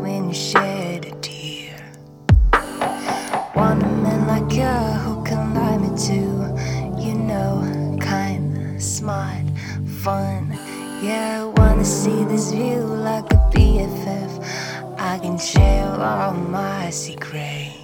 When 0.00 0.28
you 0.28 0.34
shed 0.34 1.04
a 1.04 1.10
tear. 1.20 1.76
Want 3.54 3.82
a 3.82 3.92
man 4.04 4.26
like 4.26 4.50
you 4.52 4.76
who 5.04 5.22
can 5.24 5.54
lie 5.54 5.76
me 5.76 5.90
too. 5.96 6.32
You 7.04 7.14
know, 7.14 7.98
kind, 8.00 8.82
smart, 8.82 9.44
fun. 10.02 10.58
Yeah, 11.02 11.42
I 11.42 11.60
wanna 11.60 11.84
see 11.84 12.24
this 12.24 12.50
view 12.52 12.80
like 12.80 13.30
a 13.32 13.40
BFF. 13.52 14.32
I 14.98 15.18
can 15.18 15.38
share 15.38 15.88
all 15.88 16.32
my 16.32 16.90
secrets. 16.90 17.79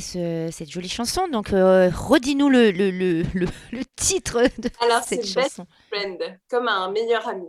Ce- 0.00 0.48
cette 0.52 0.70
jolie 0.70 0.88
chanson. 0.88 1.28
Donc, 1.28 1.52
euh, 1.52 1.90
redis-nous 1.90 2.48
le, 2.48 2.70
le, 2.70 2.90
le, 2.90 3.22
le, 3.34 3.46
le 3.72 3.84
titre 3.96 4.42
de 4.58 4.68
Alors, 4.80 5.02
cette 5.02 5.22
c'est 5.22 5.34
Best 5.34 5.56
chanson. 5.56 5.66
Friend, 5.90 6.18
comme 6.50 6.68
un 6.68 6.90
meilleur 6.90 7.26
ami. 7.28 7.48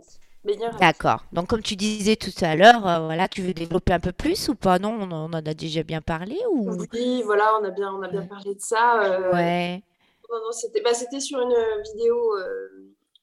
D'accord. 0.78 1.24
Donc, 1.32 1.48
comme 1.48 1.62
tu 1.62 1.76
disais 1.76 2.16
tout 2.16 2.32
à 2.42 2.54
l'heure, 2.56 2.86
euh, 2.86 3.00
voilà, 3.00 3.26
tu 3.28 3.42
veux 3.42 3.52
développer 3.54 3.92
un 3.92 4.00
peu 4.00 4.12
plus 4.12 4.48
ou 4.48 4.54
pas? 4.54 4.78
Non, 4.78 4.96
on 5.00 5.10
en 5.10 5.30
on 5.30 5.32
en 5.32 5.32
a 5.34 5.54
déjà 5.54 5.82
bien 5.82 6.00
parlé 6.00 6.36
ou? 6.52 6.68
Oui, 6.92 7.22
voilà, 7.24 7.52
on 7.60 7.64
a 7.64 7.70
bien, 7.70 7.92
on 7.92 8.02
a 8.02 8.08
bien 8.08 8.22
parlé 8.22 8.54
de 8.54 8.60
ça. 8.60 9.02
euh, 9.02 9.32
Ouais. 9.32 9.82
Non, 10.30 10.38
non, 10.44 10.52
c'était 10.52 10.80
bah, 10.82 10.94
c'était 10.94 11.20
sur 11.20 11.40
une 11.40 11.56
vidéo. 11.92 12.36
euh, 12.36 12.68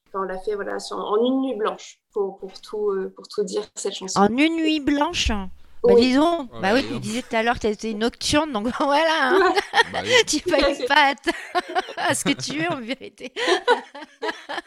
enfin, 0.07 0.19
on 0.19 0.23
l'a 0.23 0.39
fait 0.39 0.55
voilà, 0.55 0.79
sur- 0.79 0.97
en 0.97 1.23
une 1.23 1.41
nuit 1.41 1.55
blanche, 1.55 1.99
pour, 2.11 2.37
pour, 2.39 2.51
tout, 2.61 2.93
pour 3.15 3.27
tout 3.27 3.43
dire, 3.43 3.63
cette 3.75 3.93
chanson. 3.93 4.21
En 4.21 4.27
une 4.37 4.55
nuit 4.55 4.79
blanche? 4.79 5.31
Bah 5.87 5.93
Oui. 5.95 6.01
dis 6.01 6.15
donc, 6.15 6.49
Oh 6.53 6.59
bah 6.61 6.69
oui, 6.73 6.81
là. 6.81 6.87
tu 6.93 6.99
disais 6.99 7.21
tout 7.21 7.35
à 7.35 7.43
l'heure 7.43 7.55
que 7.55 7.61
tu 7.61 7.67
étais 7.67 7.93
nocturne, 7.93 8.51
donc 8.51 8.67
voilà, 8.79 9.29
hein. 9.29 9.53
Bah 9.93 9.99
oui. 10.03 10.09
tu 10.27 10.39
fallais 10.39 10.85
pas 10.87 11.13
à 11.97 12.13
ce 12.15 12.23
que 12.25 12.33
tu 12.33 12.59
veux 12.59 12.69
en 12.71 12.81
vérité? 12.81 13.31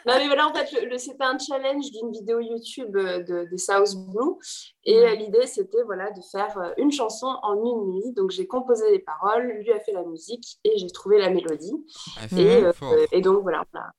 Non, 0.06 0.14
mais 0.16 0.26
voilà, 0.26 0.48
en 0.48 0.54
fait, 0.54 0.70
le, 0.72 0.88
le- 0.88 0.98
c'était 0.98 1.24
un 1.24 1.38
challenge 1.38 1.90
d'une 1.90 2.10
vidéo 2.12 2.40
YouTube 2.40 2.96
euh, 2.96 3.22
de, 3.22 3.48
des 3.50 3.58
South 3.58 3.94
Blue. 4.08 4.36
Et 4.84 4.96
euh, 4.96 5.14
l'idée, 5.14 5.46
c'était 5.46 5.82
voilà, 5.84 6.10
de 6.10 6.20
faire 6.32 6.56
euh, 6.58 6.72
une 6.78 6.90
chanson 6.92 7.26
en 7.42 7.54
une 7.56 7.92
nuit. 7.92 8.12
Donc, 8.14 8.30
j'ai 8.30 8.46
composé 8.46 8.90
les 8.90 9.00
paroles, 9.00 9.46
lui 9.62 9.72
a 9.72 9.80
fait 9.80 9.92
la 9.92 10.04
musique 10.04 10.58
et 10.64 10.78
j'ai 10.78 10.88
trouvé 10.90 11.18
la 11.18 11.30
mélodie. 11.30 11.72
Ah, 12.16 12.20
c'est 12.28 12.40
Et, 12.40 12.64
euh, 12.64 13.20
donc, 13.20 13.42
voilà. 13.42 13.64
on 13.74 13.78
a- 13.78 13.90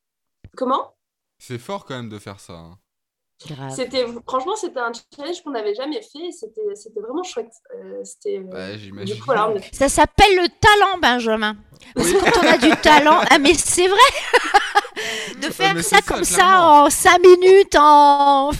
Comment? 0.57 0.95
C'est 1.37 1.59
fort 1.59 1.85
quand 1.85 1.95
même 1.95 2.09
de 2.09 2.17
faire 2.19 2.39
ça. 2.39 2.53
hein. 2.53 2.77
C'était 3.69 4.05
franchement 4.27 4.55
c'était 4.57 4.79
un 4.79 4.91
challenge 5.15 5.41
qu'on 5.43 5.51
n'avait 5.51 5.73
jamais 5.73 6.01
fait. 6.01 6.27
et 6.27 6.31
C'était 6.31 6.75
c'était 6.75 6.99
vraiment 6.99 7.23
chouette. 7.23 7.51
Euh, 7.75 8.01
c'était 8.03 8.37
euh, 8.39 8.53
Ouais, 8.53 8.77
j'imagine. 8.77 9.17
coup 9.17 9.25
voilà, 9.27 9.49
on 9.49 9.57
a- 9.57 9.61
Ça 9.71 9.87
s'appelle 9.87 10.35
le 10.35 10.47
talent, 10.59 10.97
Benjamin. 11.01 11.55
Parce 11.95 12.11
que 12.11 12.17
Oui. 12.17 12.31
quand 12.33 12.41
on 12.43 12.47
a 12.47 12.57
du 12.57 12.69
talent, 12.81 13.21
ah 13.31 13.37
mais 13.39 13.53
c'est 13.53 13.87
vrai, 13.87 13.97
de 15.41 15.49
faire 15.49 15.73
mais 15.73 15.81
ça 15.83 16.01
comme 16.01 16.23
ça 16.25 16.61
en 16.61 16.89
5 16.89 17.19
minutes, 17.21 17.75
en... 17.79 18.51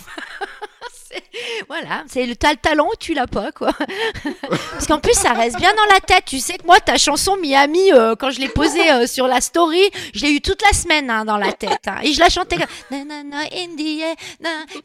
Voilà, 1.68 2.04
c'est 2.08 2.26
le 2.26 2.36
t'as 2.36 2.52
le 2.52 2.58
talent 2.58 2.90
tu 3.00 3.14
l'as 3.14 3.28
pas 3.28 3.52
quoi. 3.52 3.72
Parce 4.72 4.88
qu'en 4.88 5.00
plus 5.00 5.14
ça 5.14 5.34
reste 5.34 5.58
bien 5.58 5.74
dans 5.74 5.94
la 5.94 6.00
tête. 6.00 6.24
Tu 6.26 6.40
sais 6.40 6.58
que 6.58 6.66
moi 6.66 6.80
ta 6.80 6.98
chanson 6.98 7.38
Miami, 7.38 7.92
euh, 7.94 8.16
quand 8.16 8.32
je 8.32 8.40
l'ai 8.40 8.50
posée 8.50 8.92
euh, 8.92 9.08
sur 9.08 9.28
la 9.28 9.42
story, 9.42 9.82
je 10.14 10.26
l'ai 10.26 10.32
eu 10.32 10.42
toute 10.42 10.62
la 10.62 10.74
semaine 10.74 11.10
hein, 11.10 11.26
dans 11.26 11.38
la 11.38 11.52
tête. 11.54 11.88
hein. 11.88 11.98
Et 12.04 12.14
je 12.14 12.20
la 12.20 12.30
chantais 12.30 12.58
comme. 12.58 12.68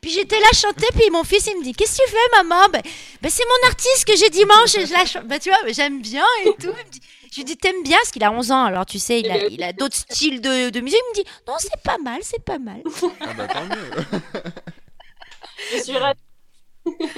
Puis 0.01 0.11
j'étais 0.11 0.39
là 0.41 0.49
chanter, 0.55 0.87
puis 0.95 1.11
mon 1.11 1.25
fils 1.25 1.47
il 1.47 1.59
me 1.59 1.65
dit 1.65 1.73
qu'est-ce 1.73 1.99
que 1.99 2.05
tu 2.05 2.11
fais 2.11 2.43
maman? 2.43 2.69
Ben, 2.73 2.83
ben, 3.23 3.31
c'est 3.31 3.45
mon 3.45 3.69
artiste 3.69 4.05
que 4.07 4.17
j'ai 4.17 4.31
dimanche 4.31 4.73
je 4.73 4.93
la. 4.93 5.23
Ben, 5.23 5.39
tu 5.39 5.49
vois, 5.51 5.59
ben, 5.65 5.73
j'aime 5.75 6.01
bien 6.01 6.25
et 6.45 6.51
tout. 6.61 6.73
Je 7.33 7.37
lui 7.41 7.45
dis 7.45 7.57
t'aimes 7.57 7.83
bien? 7.83 7.97
Parce 7.97 8.13
qu'il 8.13 8.23
a 8.23 8.31
11 8.31 8.53
ans 8.53 8.65
alors 8.65 8.87
tu 8.87 9.01
sais 9.01 9.19
il 9.19 9.29
a, 9.31 9.47
il 9.47 9.61
a 9.65 9.73
d'autres 9.73 9.97
styles 9.97 10.41
de, 10.41 10.71
de 10.71 10.81
musique. 10.81 11.01
Il 11.17 11.19
me 11.21 11.25
dit 11.25 11.31
non 11.49 11.55
c'est 11.59 11.83
pas 11.83 11.99
mal 11.99 12.19
c'est 12.23 12.43
pas 12.45 12.59
mal. 12.61 12.81
Ah 13.21 13.27
bah 13.37 13.47
tant 13.49 13.65
mieux. 13.65 14.21
je 15.73 15.83
suis 15.83 15.97
ravie. 15.97 16.19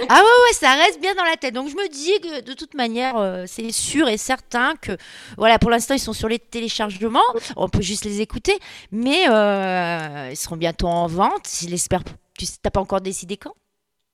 Ah 0.09 0.23
ouais, 0.23 0.43
ouais, 0.45 0.53
ça 0.53 0.75
reste 0.75 1.01
bien 1.01 1.15
dans 1.15 1.25
la 1.25 1.37
tête. 1.37 1.55
Donc 1.55 1.69
je 1.69 1.75
me 1.75 1.89
dis 1.89 2.21
que 2.21 2.41
de 2.41 2.53
toute 2.53 2.75
manière, 2.75 3.17
euh, 3.17 3.45
c'est 3.47 3.73
sûr 3.73 4.09
et 4.09 4.17
certain 4.17 4.77
que, 4.77 4.97
voilà, 5.37 5.59
pour 5.59 5.71
l'instant, 5.71 5.95
ils 5.95 6.01
sont 6.01 6.13
sur 6.13 6.29
les 6.29 6.39
téléchargements. 6.39 7.19
On 7.57 7.69
peut 7.69 7.83
juste 7.83 8.05
les 8.05 8.21
écouter. 8.21 8.59
Mais 8.93 9.29
euh, 9.29 10.31
ils 10.31 10.37
seront 10.37 10.57
bientôt 10.57 10.87
en 10.87 11.07
vente. 11.07 11.49
Je 11.61 11.69
l'espère. 11.69 12.03
Tu 12.39 12.47
n'as 12.65 12.71
pas 12.71 12.81
encore 12.81 13.01
décidé 13.01 13.37
quand? 13.37 13.55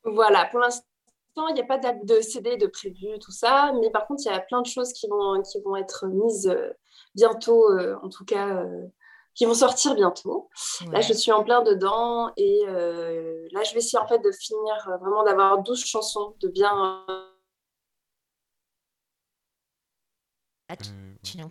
Voilà, 0.05 0.47
pour 0.47 0.61
l'instant, 0.61 0.85
il 1.49 1.55
n'y 1.55 1.61
a 1.61 1.65
pas 1.65 1.79
de 1.79 1.83
date 1.83 2.05
de 2.05 2.21
CD 2.21 2.57
de 2.57 2.67
prévu, 2.67 3.19
tout 3.21 3.33
ça. 3.33 3.73
Mais 3.81 3.91
par 3.91 4.07
contre, 4.07 4.23
il 4.25 4.33
y 4.33 4.35
a 4.35 4.41
plein 4.41 4.63
de 4.63 4.67
choses 4.67 4.93
qui 4.93 5.07
vont, 5.09 5.43
qui 5.43 5.61
vont 5.61 5.77
être 5.77 6.07
mises 6.07 6.49
euh, 6.49 6.71
bientôt, 7.15 7.71
euh, 7.71 7.97
en 8.03 8.09
tout 8.09 8.25
cas, 8.25 8.49
euh, 8.49 8.87
qui 9.35 9.47
vont 9.47 9.55
sortir 9.55 9.95
bientôt. 9.95 10.51
Là, 10.93 11.01
je 11.01 11.13
suis 11.15 11.33
en 11.33 11.43
plein 11.45 11.63
dedans. 11.63 12.31
Et 12.37 12.63
euh, 12.69 13.47
là, 13.53 13.63
je 13.63 13.73
vais 13.73 13.79
essayer 13.79 13.99
en 13.99 14.07
fait 14.07 14.19
de 14.19 14.31
finir, 14.33 14.89
euh, 14.89 14.97
vraiment 14.99 15.25
d'avoir 15.25 15.63
12 15.63 15.83
chansons, 15.85 16.35
de 16.41 16.49
bien. 16.49 17.05
euh, 17.09 17.29
Ah, 20.69 20.75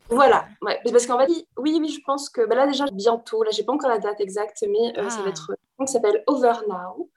Voilà, 0.09 0.47
ouais. 0.63 0.79
Parce 0.91 1.05
qu'en 1.05 1.19
fait, 1.19 1.27
oui, 1.29 1.45
oui, 1.57 1.77
oui, 1.79 1.89
je 1.89 2.01
pense 2.03 2.29
que 2.29 2.45
bah 2.47 2.55
là, 2.55 2.65
déjà, 2.67 2.85
bientôt, 2.91 3.43
là, 3.43 3.51
j'ai 3.51 3.63
pas 3.63 3.73
encore 3.73 3.89
la 3.89 3.99
date 3.99 4.19
exacte, 4.19 4.63
mais 4.67 4.97
euh, 4.97 5.09
ça 5.09 5.17
Ah. 5.19 5.23
va 5.23 5.29
être. 5.29 5.51
Donc, 5.77 5.87
ça 5.87 5.93
s'appelle 5.93 6.23
Over 6.27 6.53
Now. 6.67 7.09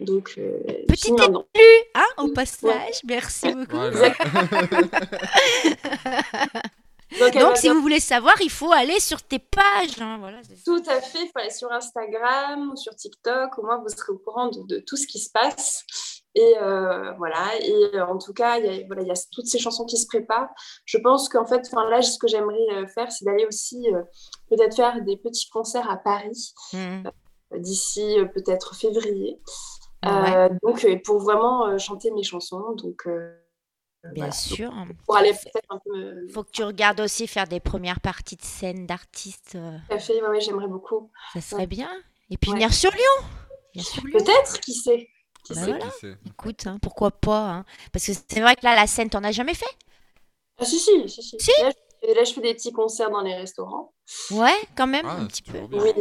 Ouais. 0.00 0.06
Donc, 0.06 0.34
euh, 0.38 0.58
Petit 0.88 1.06
fini 1.06 1.18
maintenant. 1.18 1.44
Hein, 1.94 2.06
au 2.18 2.28
passage, 2.28 3.00
merci 3.04 3.52
beaucoup. 3.52 3.76
Voilà. 3.76 4.14
Donc, 7.34 7.56
si 7.56 7.68
vous 7.68 7.80
voulez 7.80 8.00
savoir, 8.00 8.34
il 8.40 8.50
faut 8.50 8.72
aller 8.72 9.00
sur 9.00 9.22
tes 9.22 9.38
pages. 9.38 10.00
hein, 10.00 10.18
voilà. 10.20 10.38
Tout 10.64 10.82
à 10.88 11.00
fait, 11.00 11.22
il 11.24 11.26
faut 11.28 11.38
aller 11.38 11.50
sur 11.50 11.72
Instagram 11.72 12.70
ou 12.72 12.76
sur 12.76 12.94
TikTok, 12.94 13.58
au 13.58 13.62
moins 13.62 13.78
vous 13.78 13.88
serez 13.88 14.12
au 14.12 14.18
courant 14.18 14.48
de, 14.48 14.62
de 14.66 14.78
tout 14.80 14.96
ce 14.96 15.06
qui 15.06 15.18
se 15.18 15.30
passe. 15.30 15.84
Et 16.34 16.54
euh, 16.60 17.12
voilà, 17.14 17.56
et 17.60 17.96
euh, 17.96 18.06
en 18.06 18.18
tout 18.18 18.32
cas, 18.32 18.58
il 18.58 18.66
y, 18.66 18.68
a, 18.68 18.86
voilà, 18.86 19.02
il 19.02 19.08
y 19.08 19.10
a 19.10 19.14
toutes 19.32 19.46
ces 19.46 19.58
chansons 19.58 19.86
qui 19.86 19.96
se 19.96 20.06
préparent. 20.06 20.50
Je 20.84 20.98
pense 20.98 21.28
qu'en 21.28 21.46
fait, 21.46 21.62
enfin, 21.66 21.88
là, 21.88 22.00
ce 22.02 22.18
que 22.18 22.28
j'aimerais 22.28 22.66
euh, 22.74 22.86
faire, 22.86 23.10
c'est 23.10 23.24
d'aller 23.24 23.46
aussi 23.46 23.92
euh, 23.92 24.02
peut-être 24.50 24.76
faire 24.76 25.02
des 25.02 25.16
petits 25.16 25.48
concerts 25.48 25.90
à 25.90 25.96
Paris 25.96 26.52
euh, 26.74 27.02
d'ici 27.56 28.18
peut-être 28.34 28.76
février. 28.76 29.40
Ouais. 30.04 30.50
Donc, 30.62 30.86
pour 31.04 31.18
vraiment 31.18 31.76
chanter 31.78 32.12
mes 32.12 32.22
chansons. 32.22 32.72
Donc, 32.76 33.08
Bien 34.04 34.12
voilà. 34.14 34.32
sûr. 34.32 34.72
Pour 35.06 35.16
aller 35.16 35.32
peut-être 35.32 35.66
un 35.70 35.78
peu 35.84 35.90
me... 35.96 36.28
faut 36.28 36.44
que 36.44 36.50
tu 36.50 36.62
regardes 36.62 37.00
aussi 37.00 37.26
faire 37.26 37.46
des 37.48 37.60
premières 37.60 38.00
parties 38.00 38.36
de 38.36 38.44
scène 38.44 38.86
d'artistes. 38.86 39.54
euh, 39.56 39.76
Tout 39.88 39.94
à 39.94 39.98
fait, 39.98 40.22
ouais, 40.26 40.40
j'aimerais 40.40 40.68
beaucoup. 40.68 41.10
ça 41.34 41.40
serait 41.40 41.66
bien. 41.66 41.90
Et 42.30 42.36
puis 42.36 42.50
Ouais. 42.50 42.56
venir 42.56 42.72
sur 42.72 42.90
Lyon. 42.92 43.26
Venir 43.74 43.86
sur 43.86 44.04
Lyon. 44.04 44.18
Peut-être, 44.18 44.60
qui 44.60 44.72
sait? 44.74 45.08
Qui 45.44 45.54
Bah 45.54 45.60
sait? 45.64 45.70
voilà. 45.70 45.86
Qui 45.86 45.98
sait? 45.98 46.16
Écoute, 46.26 46.66
hein, 46.66 46.78
pourquoi 46.80 47.10
pas 47.10 47.50
hein. 47.50 47.64
Parce 47.92 48.06
que 48.06 48.12
c'est 48.12 48.40
vrai 48.40 48.54
que 48.56 48.64
là, 48.64 48.74
la 48.76 48.86
scène, 48.86 49.10
t'en 49.10 49.24
as 49.24 49.32
jamais 49.32 49.54
fait? 49.54 49.66
Ah, 50.58 50.64
si, 50.64 50.78
si, 50.78 51.08
si. 51.08 51.22
si. 51.22 51.36
Si? 51.38 51.50
Là, 51.62 51.70
je, 52.02 52.14
là, 52.14 52.24
je 52.24 52.32
fais 52.32 52.40
des 52.40 52.54
petits 52.54 52.72
concerts 52.72 53.10
dans 53.10 53.22
les 53.22 53.34
restaurants. 53.34 53.92
Ouais, 54.30 54.56
quand 54.76 54.86
même, 54.86 55.06
Ah, 55.06 55.16
un 55.16 55.26
petit 55.26 55.42
peu. 55.42 55.58
bien. 55.66 55.82
Oui. 55.82 55.92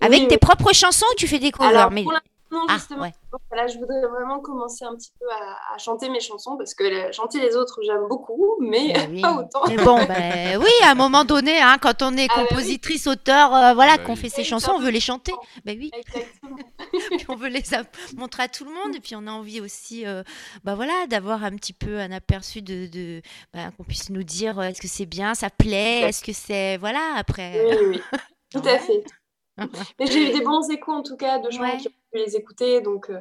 Avec 0.00 0.20
Oui, 0.22 0.28
tes 0.28 0.34
oui. 0.34 0.38
propres 0.38 0.72
chansons 0.72 1.06
tu 1.16 1.26
fais 1.26 1.38
des 1.38 1.50
covers 1.52 1.70
Alors, 1.70 1.90
mais... 1.90 2.02
pour 2.02 2.12
Non, 2.52 2.64
Ah, 2.68 2.74
justement. 2.74 3.02
ouais. 3.02 3.12
Voilà, 3.50 3.66
je 3.66 3.76
voudrais 3.78 4.00
vraiment 4.08 4.38
commencer 4.40 4.84
un 4.84 4.94
petit 4.94 5.10
peu 5.18 5.26
à, 5.30 5.74
à 5.74 5.78
chanter 5.78 6.08
mes 6.08 6.20
chansons 6.20 6.56
parce 6.56 6.74
que 6.74 7.10
chanter 7.12 7.40
les 7.40 7.56
autres, 7.56 7.80
j'aime 7.84 8.06
beaucoup, 8.08 8.56
mais 8.60 8.94
oui. 9.10 9.20
pas 9.20 9.32
autant. 9.34 9.66
Mais 9.68 9.76
bon, 9.76 9.96
ben 10.04 10.56
oui, 10.62 10.70
à 10.84 10.90
un 10.92 10.94
moment 10.94 11.24
donné, 11.24 11.58
hein, 11.60 11.76
quand 11.80 12.02
on 12.02 12.16
est 12.16 12.28
Ah, 12.30 12.34
bah 12.36 12.42
oui. 12.42 12.48
compositrice, 12.48 13.06
auteur, 13.08 13.52
euh, 13.54 13.74
voilà, 13.74 13.96
Bah 13.96 14.04
qu'on 14.04 14.14
oui. 14.14 14.18
fait 14.20 14.28
ses 14.28 14.44
chansons, 14.44 14.72
un 14.72 14.74
on 14.76 14.80
veut 14.80 14.90
les 14.90 15.00
chanter. 15.00 15.32
Ben 15.64 15.76
oui, 15.78 15.90
puis 17.10 17.26
on 17.28 17.34
veut 17.36 17.48
les 17.48 17.62
montrer 18.16 18.44
à 18.44 18.48
tout 18.48 18.64
le 18.64 18.70
monde, 18.72 18.94
et 18.94 19.00
puis 19.00 19.16
on 19.16 19.26
a 19.26 19.30
envie 19.32 19.60
aussi, 19.60 20.06
euh, 20.06 20.22
bah 20.64 20.74
voilà, 20.76 21.06
d'avoir 21.08 21.42
un 21.44 21.50
petit 21.56 21.72
peu 21.72 21.98
un 21.98 22.12
aperçu 22.12 22.62
de, 22.62 22.86
de 22.86 23.22
bah, 23.52 23.70
qu'on 23.76 23.84
puisse 23.84 24.08
nous 24.10 24.22
dire, 24.22 24.58
euh, 24.58 24.64
est-ce 24.68 24.80
que 24.80 24.88
c'est 24.88 25.06
bien, 25.06 25.34
ça 25.34 25.50
plaît, 25.50 26.02
est-ce 26.02 26.22
que 26.22 26.32
c'est, 26.32 26.76
voilà, 26.76 27.14
après. 27.16 27.64
Oui, 27.80 27.86
oui, 27.88 28.02
tout 28.52 28.62
à 28.66 28.78
fait. 28.78 29.04
Mais 29.58 30.06
j'ai 30.06 30.28
eu 30.30 30.32
des 30.32 30.44
bons 30.44 30.68
échos 30.70 30.92
en 30.92 31.02
tout 31.02 31.16
cas 31.16 31.38
de 31.38 31.50
gens 31.50 31.62
Ouais. 31.62 31.76
qui 31.78 31.88
ont 31.88 31.92
pu 32.12 32.18
les 32.18 32.36
écouter, 32.36 32.80
donc 32.80 33.10
euh, 33.10 33.18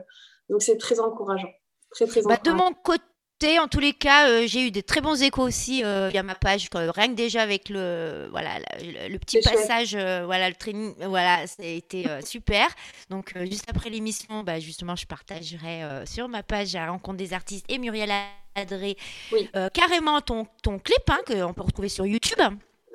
donc 0.49 0.61
c'est 0.61 0.77
très 0.77 0.99
encourageant. 0.99 1.51
Très, 1.91 2.05
très 2.07 2.21
Bah, 2.23 2.37
de 2.43 2.51
mon 2.51 2.73
côté, 2.73 3.57
en 3.59 3.67
tous 3.67 3.79
les 3.79 3.93
cas, 3.93 4.27
euh, 4.29 4.43
j'ai 4.45 4.67
eu 4.67 4.71
des 4.71 4.83
très 4.83 4.99
bons 5.01 5.21
échos 5.21 5.43
aussi 5.43 5.83
euh, 5.83 6.09
via 6.09 6.23
ma 6.23 6.35
page. 6.35 6.67
rien 6.73 7.07
que 7.07 7.13
déjà 7.13 7.41
avec 7.41 7.69
le, 7.69 8.27
voilà, 8.31 8.59
le, 8.81 9.07
le 9.09 9.19
petit 9.19 9.39
passage, 9.41 9.95
voilà, 9.95 10.49
le 10.49 10.55
training, 10.55 10.93
voilà, 11.07 11.47
ça 11.47 11.63
a 11.63 11.65
été 11.65 12.05
super. 12.25 12.67
Donc, 13.09 13.33
juste 13.49 13.69
après 13.69 13.89
l'émission, 13.89 14.43
bah, 14.43 14.59
justement, 14.59 14.95
je 14.95 15.05
partagerai 15.07 15.83
sur 16.05 16.27
ma 16.27 16.43
page 16.43 16.75
à 16.75 16.87
rencontre 16.89 17.17
des 17.17 17.33
artistes 17.33 17.65
et 17.69 17.77
Muriel 17.77 18.11
Adré 18.55 18.97
Oui. 19.31 19.49
carrément 19.73 20.19
ton, 20.21 20.47
ton 20.63 20.79
clip 20.79 21.09
hein, 21.09 21.19
qu'on 21.25 21.53
peut 21.53 21.61
retrouver 21.63 21.89
sur 21.89 22.05
YouTube. 22.05 22.39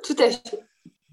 Tout 0.03 0.17
à 0.19 0.31
fait. 0.31 0.61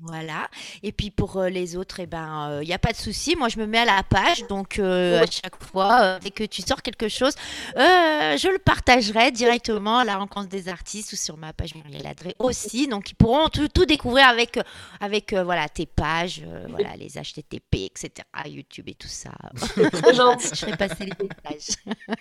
Voilà. 0.02 0.50
Et 0.84 0.92
puis 0.92 1.12
pour 1.12 1.38
euh, 1.38 1.50
les 1.50 1.76
autres, 1.76 2.00
il 2.00 2.08
ben, 2.08 2.60
il 2.62 2.68
n'y 2.68 2.74
a 2.74 2.80
pas 2.80 2.92
de 2.92 2.98
souci. 2.98 3.36
Moi, 3.36 3.50
je 3.50 3.60
me 3.60 3.66
mets 3.66 3.80
à 3.80 3.86
la 3.86 4.04
page. 4.04 4.46
Donc, 4.48 4.80
euh, 4.80 5.24
à 5.24 5.26
chaque 5.26 5.64
fois, 5.64 6.02
euh, 6.02 6.20
dès 6.20 6.32
que 6.32 6.44
tu 6.44 6.62
sors 6.62 6.82
quelque 6.82 7.10
chose, 7.10 7.34
euh, 7.78 8.38
je 8.38 8.48
le 8.48 8.60
partagerai 8.60 9.32
directement 9.32 10.00
à 10.00 10.06
la 10.06 10.18
rencontre 10.18 10.48
des 10.48 10.70
artistes 10.70 11.14
ou 11.14 11.16
sur 11.16 11.38
ma 11.38 11.54
page 11.54 11.76
Muriel 11.76 12.06
Adré 12.06 12.36
aussi. 12.40 12.88
Donc, 12.88 13.12
ils 13.12 13.16
pourront 13.16 13.50
tout, 13.50 13.68
tout 13.68 13.86
découvrir 13.86 14.28
avec, 14.28 14.58
euh, 14.58 14.64
avec 15.00 15.34
euh, 15.34 15.44
voilà, 15.44 15.68
tes 15.70 15.86
pages, 15.86 16.44
euh, 16.46 16.66
voilà, 16.70 16.96
les 16.96 17.10
HTTP, 17.10 17.86
etc., 17.86 18.10
YouTube 18.46 18.88
et 18.88 18.96
tout 18.96 19.08
ça. 19.08 19.32
Je 19.76 20.56
ferai 20.56 20.78
passer 20.78 21.06
les 21.06 21.28
messages. 21.28 21.78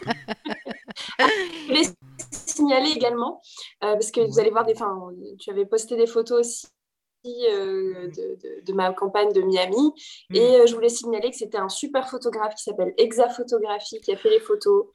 Je 1.19 1.67
voulais 1.67 1.89
signaler 2.31 2.91
également, 2.91 3.41
euh, 3.85 3.93
parce 3.95 4.11
que 4.11 4.21
vous 4.21 4.39
allez 4.39 4.51
voir, 4.51 4.65
des, 4.65 4.75
tu 5.39 5.51
avais 5.51 5.67
posté 5.67 5.97
des 5.97 6.07
photos 6.07 6.41
aussi 6.41 6.67
euh, 6.67 6.76
de, 7.31 8.09
de- 8.11 8.65
de 8.65 8.73
ma 8.73 8.93
campagne 8.93 9.33
de 9.33 9.41
Miami. 9.43 9.93
Mm. 10.31 10.35
Et 10.37 10.57
euh, 10.61 10.67
je 10.67 10.75
voulais 10.75 10.89
signaler 10.89 11.31
que 11.31 11.37
c'était 11.37 11.59
un 11.59 11.69
super 11.69 12.09
photographe 12.09 12.55
qui 12.55 12.63
s'appelle 12.63 12.95
Exa 12.99 13.29
Photographie 13.29 14.01
qui 14.01 14.13
a 14.13 14.17
fait 14.17 14.31
les 14.31 14.41
photos. 14.41 14.87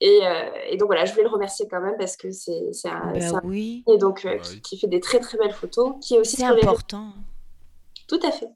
Et, 0.00 0.20
euh, 0.22 0.50
et 0.68 0.76
donc 0.76 0.86
voilà, 0.88 1.04
je 1.04 1.12
voulais 1.12 1.24
le 1.24 1.30
remercier 1.30 1.66
quand 1.70 1.80
même 1.80 1.96
parce 1.98 2.16
que 2.16 2.30
c'est 2.32 2.72
c'est 2.72 2.88
un, 2.88 3.12
Ben 3.12 3.40
oui, 3.44 3.84
et 3.88 3.98
donc, 3.98 4.24
euh, 4.24 4.36
Bah 4.36 4.42
qui, 4.42 4.54
oui. 4.54 4.60
qui 4.62 4.78
fait 4.78 4.88
des 4.88 5.00
très 5.00 5.20
très 5.20 5.38
belles 5.38 5.52
photos, 5.52 5.94
qui 6.00 6.14
est 6.16 6.18
aussi 6.18 6.36
c'est 6.36 6.42
sur 6.42 6.48
les 6.50 6.54
réseaux. 6.56 6.68
important. 6.70 7.12
Tout 8.08 8.20
à 8.24 8.30
fait. 8.32 8.48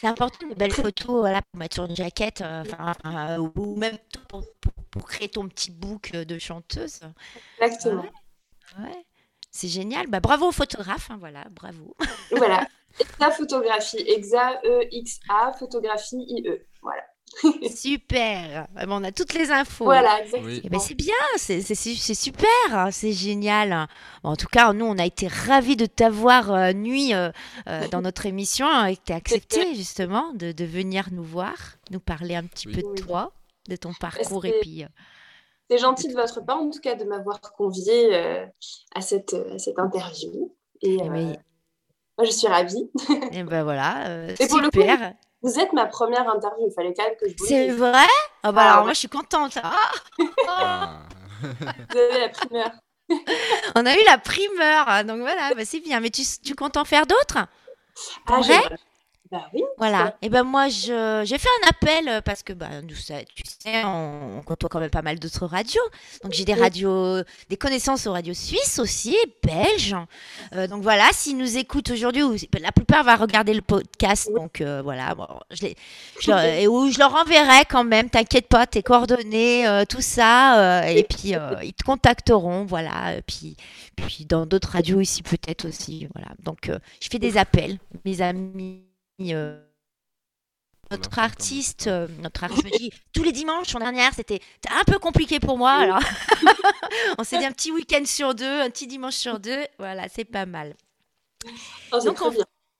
C'est 0.00 0.06
important 0.06 0.46
une 0.46 0.54
belle 0.54 0.72
photo 0.72 1.18
voilà, 1.20 1.40
pour 1.42 1.58
mettre 1.58 1.74
sur 1.74 1.84
une 1.84 1.96
jaquette, 1.96 2.40
euh, 2.42 2.62
euh, 3.06 3.38
ou 3.56 3.76
même 3.76 3.96
pour, 4.28 4.42
pour- 4.60 4.72
pour 4.90 5.04
créer 5.06 5.28
ton 5.28 5.48
petit 5.48 5.72
book 5.72 6.12
euh, 6.14 6.24
de 6.24 6.38
chanteuse. 6.38 7.00
Exactement. 7.60 8.02
Ouais, 8.78 9.04
c'est 9.54 9.68
génial. 9.68 10.08
Bah, 10.08 10.20
bravo 10.20 10.48
au 10.48 10.52
photographe, 10.52 11.08
hein, 11.10 11.16
voilà, 11.20 11.44
bravo. 11.50 11.94
Voilà. 12.36 12.66
Exa 13.00 13.30
Photographie, 13.30 13.98
Exa, 14.06 14.60
E-X-A, 14.64 15.52
Photographie, 15.58 16.24
I-E. 16.28 16.60
Voilà. 16.82 17.02
Super. 17.74 18.66
Ah, 18.76 18.86
bon, 18.86 19.00
on 19.00 19.04
a 19.04 19.10
toutes 19.12 19.34
les 19.34 19.50
infos. 19.50 19.84
Voilà, 19.84 20.20
exactement. 20.22 20.46
Oui. 20.52 20.60
Eh 20.64 20.68
ben, 20.68 20.78
c'est 20.78 20.94
bien, 20.94 21.12
c'est 21.36 21.60
c'est- 21.60 21.74
c'est- 21.74 21.94
c'est 21.96 22.14
super, 22.14 22.48
hein, 22.70 22.90
c'est 22.90 23.12
génial. 23.12 23.88
Bon, 24.22 24.30
en 24.30 24.36
tout 24.36 24.46
cas, 24.46 24.72
nous, 24.72 24.84
on 24.86 24.98
a 24.98 25.06
été 25.06 25.26
ravis 25.28 25.76
de 25.76 25.86
t'avoir 25.86 26.52
euh, 26.52 26.72
nuit 26.72 27.12
euh, 27.14 27.30
euh, 27.68 27.88
dans 27.88 28.02
notre 28.02 28.26
émission 28.26 28.66
hein, 28.68 28.86
et 28.86 28.96
que 28.96 29.02
tu 29.06 29.12
as 29.12 29.16
accepté 29.16 29.74
justement 29.74 30.32
de, 30.34 30.52
de 30.52 30.64
venir 30.64 31.08
nous 31.12 31.24
voir, 31.24 31.54
nous 31.90 32.00
parler 32.00 32.36
un 32.36 32.44
petit 32.44 32.68
Oui. 32.68 32.74
peu 32.74 32.82
de 32.82 32.88
Oui. 32.88 32.94
toi, 33.00 33.32
de 33.68 33.76
ton 33.76 33.92
parcours 33.94 34.44
et 34.44 34.54
puis. 34.62 34.84
Euh, 35.70 35.76
C'est 35.76 35.78
gentil 35.78 36.08
de 36.08 36.14
votre 36.14 36.40
part, 36.44 36.58
en 36.60 36.70
tout 36.70 36.80
cas, 36.80 36.94
de 36.94 37.04
m'avoir 37.04 37.40
convié 37.40 38.14
euh, 38.14 38.46
à, 38.94 39.00
cette, 39.00 39.34
à 39.34 39.58
cette 39.58 39.78
interview. 39.78 40.54
Et 40.82 40.96
Eh 40.96 41.02
euh, 41.02 41.08
ben, 41.08 41.36
moi, 42.18 42.24
je 42.26 42.30
suis 42.30 42.46
ravie. 42.46 42.90
Et 43.32 43.42
ben 43.42 43.64
voilà, 43.64 44.08
euh, 44.08 44.34
Et 44.40 44.46
pour 44.48 44.60
le 44.60 44.70
coup, 44.70 44.80
super. 44.80 45.14
Vous 45.42 45.58
êtes 45.58 45.72
ma 45.74 45.86
première 45.86 46.28
interview, 46.28 46.66
il 46.68 46.72
fallait 46.74 46.94
quand 46.94 47.04
même 47.04 47.16
que 47.20 47.28
je 47.28 47.34
vous 47.38 47.44
C'est 47.46 47.68
vrai? 47.70 48.06
Ah 48.42 48.52
bah 48.52 48.62
Ah 48.62 48.64
alors 48.64 48.78
ouais. 48.78 48.84
moi 48.84 48.92
je 48.94 48.98
suis 49.00 49.08
contente. 49.08 49.58
Ah, 49.62 49.76
Ah. 50.48 51.02
Vous 51.42 51.98
avez 51.98 52.18
la 52.20 52.28
primeur. 52.30 52.70
on 53.74 53.84
a 53.84 53.94
eu 53.94 54.04
la 54.06 54.16
primeur, 54.18 54.88
hein, 54.88 55.04
donc 55.04 55.18
voilà, 55.18 55.52
bah 55.54 55.64
c'est 55.66 55.80
bien. 55.80 56.00
Mais 56.00 56.08
tu, 56.10 56.22
tu 56.42 56.54
comptes 56.54 56.76
en 56.78 56.84
faire 56.86 57.06
d'autres? 57.06 57.46
Ah, 58.26 58.40
vrai 58.40 58.60
Bah 59.32 59.48
oui. 59.54 59.62
Voilà. 59.78 60.16
Et 60.20 60.28
ben 60.28 60.44
moi 60.44 60.68
je 60.68 61.22
j'ai 61.24 61.38
fait 61.38 61.48
un 61.64 61.68
appel 61.70 62.08
euh, 62.08 62.20
parce 62.20 62.42
que 62.42 62.52
bah 62.52 62.68
nous 62.82 62.94
ça- 62.94 63.24
tu 63.34 63.42
sais 63.58 63.82
on, 63.84 64.36
on 64.38 64.42
côtoie 64.42 64.68
quand 64.68 64.80
même 64.80 64.90
pas 64.90 65.00
mal 65.02 65.18
d'autres 65.18 65.46
radios. 65.46 65.80
Donc 66.22 66.32
j'ai 66.32 66.44
des 66.44 66.52
radios, 66.54 67.22
des 67.48 67.56
connaissances 67.56 68.06
aux 68.06 68.12
radios 68.12 68.34
suisses 68.34 68.78
aussi, 68.78 69.16
belges. 69.42 69.96
Euh, 70.54 70.66
donc 70.68 70.82
voilà, 70.82 71.08
s'ils 71.12 71.38
nous 71.38 71.56
écoutent 71.56 71.90
aujourd'hui, 71.90 72.22
ou 72.22 72.36
la 72.60 72.70
plupart 72.70 73.02
va 73.02 73.16
regarder 73.16 73.54
le 73.54 73.62
podcast. 73.62 74.30
Donc 74.36 74.60
euh, 74.60 74.82
voilà, 74.82 75.14
bon, 75.14 75.26
je, 75.50 75.62
les, 75.62 75.76
je 76.20 76.30
leur, 76.30 76.40
et 76.44 76.68
où 76.68 76.90
je 76.90 76.98
leur 76.98 77.14
enverrai 77.14 77.64
quand 77.68 77.82
même. 77.84 78.10
T'inquiète 78.10 78.46
pas, 78.48 78.66
tes 78.66 78.82
coordonnées, 78.82 79.66
euh, 79.66 79.84
tout 79.88 80.02
ça. 80.02 80.86
et 80.90 81.02
puis 81.02 81.32
ils 81.62 81.72
te 81.72 81.82
contacteront, 81.82 82.66
voilà. 82.66 83.16
Et 83.16 83.22
puis 83.22 83.56
puis 83.96 84.26
dans 84.26 84.44
d'autres 84.44 84.68
radios 84.72 85.00
ici 85.00 85.22
peut-être 85.22 85.66
aussi, 85.66 86.08
voilà. 86.14 86.28
Donc 86.44 86.70
je 87.00 87.08
fais 87.10 87.18
des 87.18 87.38
appels, 87.38 87.78
mes 88.04 88.20
amis. 88.20 88.82
Euh, 89.20 89.60
notre 90.90 91.10
Voilà, 91.10 91.24
artiste, 91.24 91.86
euh, 91.86 92.06
notre 92.20 92.44
artiste, 92.44 92.62
je 92.62 92.72
me 92.72 92.78
dis, 92.78 92.90
tous 93.12 93.22
les 93.22 93.32
dimanches, 93.32 93.72
l'an 93.72 93.80
dernière, 93.80 94.12
c'était 94.14 94.40
un 94.70 94.84
peu 94.84 94.98
compliqué 94.98 95.40
pour 95.40 95.56
moi. 95.58 95.72
Alors, 95.72 96.00
on 97.18 97.24
s'est 97.24 97.38
dit 97.38 97.44
un 97.46 97.52
petit 97.52 97.72
week-end 97.72 98.04
sur 98.04 98.34
deux, 98.34 98.60
un 98.60 98.70
petit 98.70 98.86
dimanche 98.86 99.14
sur 99.14 99.40
deux. 99.40 99.64
Voilà, 99.78 100.08
c'est 100.08 100.24
pas 100.24 100.46
mal. 100.46 100.74
Oh, 101.92 101.98
c'est 102.00 102.06
Donc, 102.06 102.20
on-. 102.22 102.32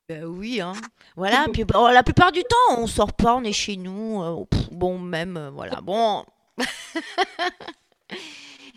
Ben 0.09 0.25
oui, 0.25 0.61
hein. 0.61 0.75
Voilà, 1.17 1.47
puis 1.53 1.65
bon, 1.65 1.87
la 1.89 2.03
plupart 2.03 2.31
du 2.31 2.43
temps, 2.43 2.77
on 2.79 2.87
sort 2.87 3.15
pas, 3.15 3.35
on 3.37 3.43
est 3.43 3.53
chez 3.53 3.77
nous. 3.77 4.23
euh, 4.23 4.45
pff, 4.45 4.69
bon, 4.71 4.99
même, 4.99 5.37
euh, 5.39 5.51
voilà, 5.51 5.81
bon. 5.81 6.25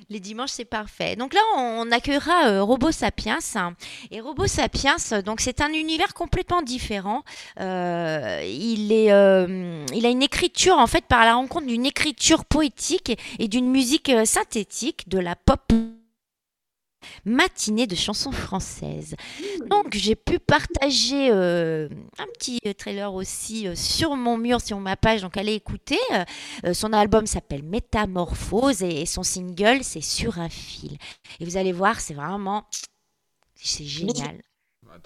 Les 0.09 0.21
dimanches, 0.21 0.51
c'est 0.51 0.65
parfait. 0.65 1.17
Donc 1.17 1.33
là, 1.33 1.41
on 1.57 1.91
accueillera 1.91 2.47
euh, 2.47 2.63
Robo 2.63 2.91
Sapiens. 2.91 3.39
Et 4.09 4.21
Robo 4.21 4.47
Sapiens, 4.47 4.95
donc 5.25 5.41
c'est 5.41 5.59
un 5.59 5.73
univers 5.73 6.13
complètement 6.13 6.61
différent. 6.61 7.23
Euh, 7.59 8.41
il, 8.45 8.93
est, 8.93 9.11
euh, 9.11 9.85
il 9.93 10.05
a 10.05 10.09
une 10.09 10.23
écriture, 10.23 10.77
en 10.77 10.87
fait, 10.87 11.03
par 11.05 11.25
la 11.25 11.35
rencontre 11.35 11.67
d'une 11.67 11.85
écriture 11.85 12.45
poétique 12.45 13.17
et, 13.37 13.49
d'une 13.49 13.69
musique 13.69 14.09
synthétique, 14.23 15.09
de 15.09 15.19
la 15.19 15.35
pop 15.35 15.73
matinée 17.25 17.87
de 17.87 17.95
chansons 17.95 18.31
françaises. 18.31 19.15
Donc 19.69 19.93
j'ai 19.93 20.15
pu 20.15 20.39
partager 20.39 21.29
euh, 21.31 21.87
un 22.19 22.25
petit 22.37 22.59
euh, 22.65 22.73
trailer 22.73 23.13
aussi 23.13 23.67
euh, 23.67 23.75
sur 23.75 24.15
mon 24.15 24.37
mur, 24.37 24.61
sur 24.61 24.79
ma 24.79 24.95
page, 24.95 25.21
donc 25.21 25.37
allez 25.37 25.53
écouter. 25.53 25.99
Euh, 26.65 26.73
son 26.73 26.93
album 26.93 27.25
s'appelle 27.27 27.63
Métamorphose 27.63 28.83
et, 28.83 29.01
et 29.01 29.05
son 29.05 29.23
single 29.23 29.83
c'est 29.83 30.01
Sur 30.01 30.39
un 30.39 30.49
fil. 30.49 30.97
Et 31.39 31.45
vous 31.45 31.57
allez 31.57 31.73
voir, 31.73 31.99
c'est 31.99 32.13
vraiment... 32.13 32.65
C'est 33.55 33.85
génial. 33.85 34.41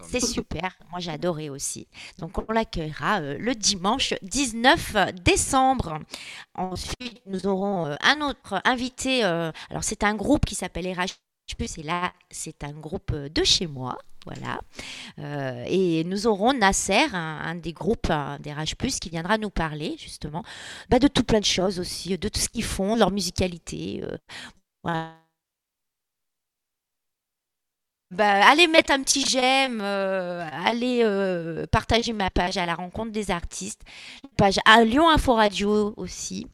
C'est 0.10 0.20
super, 0.22 0.78
moi 0.90 1.00
j'ai 1.00 1.12
adoré 1.12 1.50
aussi. 1.50 1.88
Donc 2.20 2.38
on 2.38 2.52
l'accueillera 2.52 3.20
euh, 3.22 3.38
le 3.38 3.56
dimanche 3.56 4.14
19 4.22 5.14
décembre. 5.24 6.00
Ensuite, 6.56 7.22
nous 7.26 7.48
aurons 7.48 7.88
euh, 7.88 7.96
un 8.02 8.22
autre 8.22 8.62
invité. 8.64 9.24
euh, 9.26 9.52
alors 9.70 9.84
c'est 9.84 10.04
un 10.04 10.16
groupe 10.16 10.46
qui 10.46 10.56
s'appelle 10.56 10.88
RH 10.88 11.14
et 11.60 11.84
là 11.84 12.14
c'est 12.30 12.64
un 12.64 12.72
groupe 12.74 13.12
euh, 13.14 13.30
de 13.30 13.44
chez 13.44 13.68
moi. 13.68 13.98
Voilà. 14.26 14.62
Euh, 15.20 15.64
et 15.68 16.04
nous 16.04 16.28
aurons 16.28 16.54
Nasser, 16.54 17.08
un, 17.14 17.56
des 17.56 17.74
groupes 17.74 18.12
des 18.40 18.54
RH+, 18.54 18.76
qui 19.02 19.10
viendra 19.10 19.38
nous 19.40 19.50
parler 19.50 19.96
justement 19.98 20.44
bah, 20.90 21.00
de 21.00 21.08
tout 21.08 21.24
plein 21.24 21.40
de 21.40 21.46
choses 21.46 21.80
aussi, 21.80 22.18
de 22.18 22.30
tout 22.30 22.40
ce 22.40 22.50
qu'ils 22.50 22.64
font, 22.64 22.96
leur 22.96 23.10
musicalité. 23.12 24.04
euh. 24.04 24.18
Bah, 28.12 28.46
allez 28.50 28.68
mettre 28.68 28.92
un 28.92 29.02
petit 29.04 29.26
j'aime, 29.26 29.80
allez 29.82 31.04
partager 31.72 32.12
ma 32.14 32.30
page 32.30 32.58
à 32.58 32.66
la 32.66 32.76
rencontre 32.76 33.12
des 33.12 33.32
artistes, 33.32 33.82
page 34.38 34.60
à 34.66 34.84
Lyon 34.84 35.10
Info 35.10 35.34
Radio 35.34 35.94
aussi. 35.98 36.46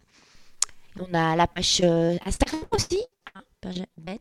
On 1.00 1.14
a 1.14 1.36
la 1.36 1.48
page 1.48 1.82
Instagram 2.26 2.62
aussi. 2.72 3.00
hein, 3.36 3.42
Ben- 3.98 4.20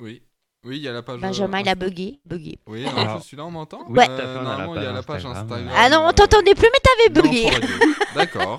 Oui. 0.00 0.22
Oui, 0.64 0.78
il 0.78 0.82
y 0.82 0.88
a 0.88 0.92
la 0.92 1.02
page. 1.02 1.20
Benjamin, 1.20 1.58
euh, 1.58 1.62
il 1.62 1.68
a 1.68 1.74
bugué. 1.76 2.18
bugué. 2.24 2.58
Oui, 2.66 2.84
Alors- 2.86 2.98
alors, 2.98 3.18
je 3.20 3.24
suis 3.24 3.36
là, 3.36 3.46
on 3.46 3.52
m'entend 3.52 3.84
Oui, 3.88 4.00
fait, 4.04 4.10
on 4.10 4.16
la 4.16 4.42
Normalement, 4.42 4.74
il 4.74 4.82
y 4.82 4.86
a 4.86 4.92
page 4.92 4.94
la 4.94 5.02
page 5.02 5.26
Instagram. 5.26 5.68
Instagram. 5.68 5.74
Ah 5.76 5.88
non, 5.90 6.00
on 6.06 6.08
euh, 6.08 6.12
t'entendait 6.12 6.54
plus, 6.54 6.68
mais 6.72 7.12
t'avais 7.12 7.22
bugué. 7.22 7.50
D'accord. 8.16 8.58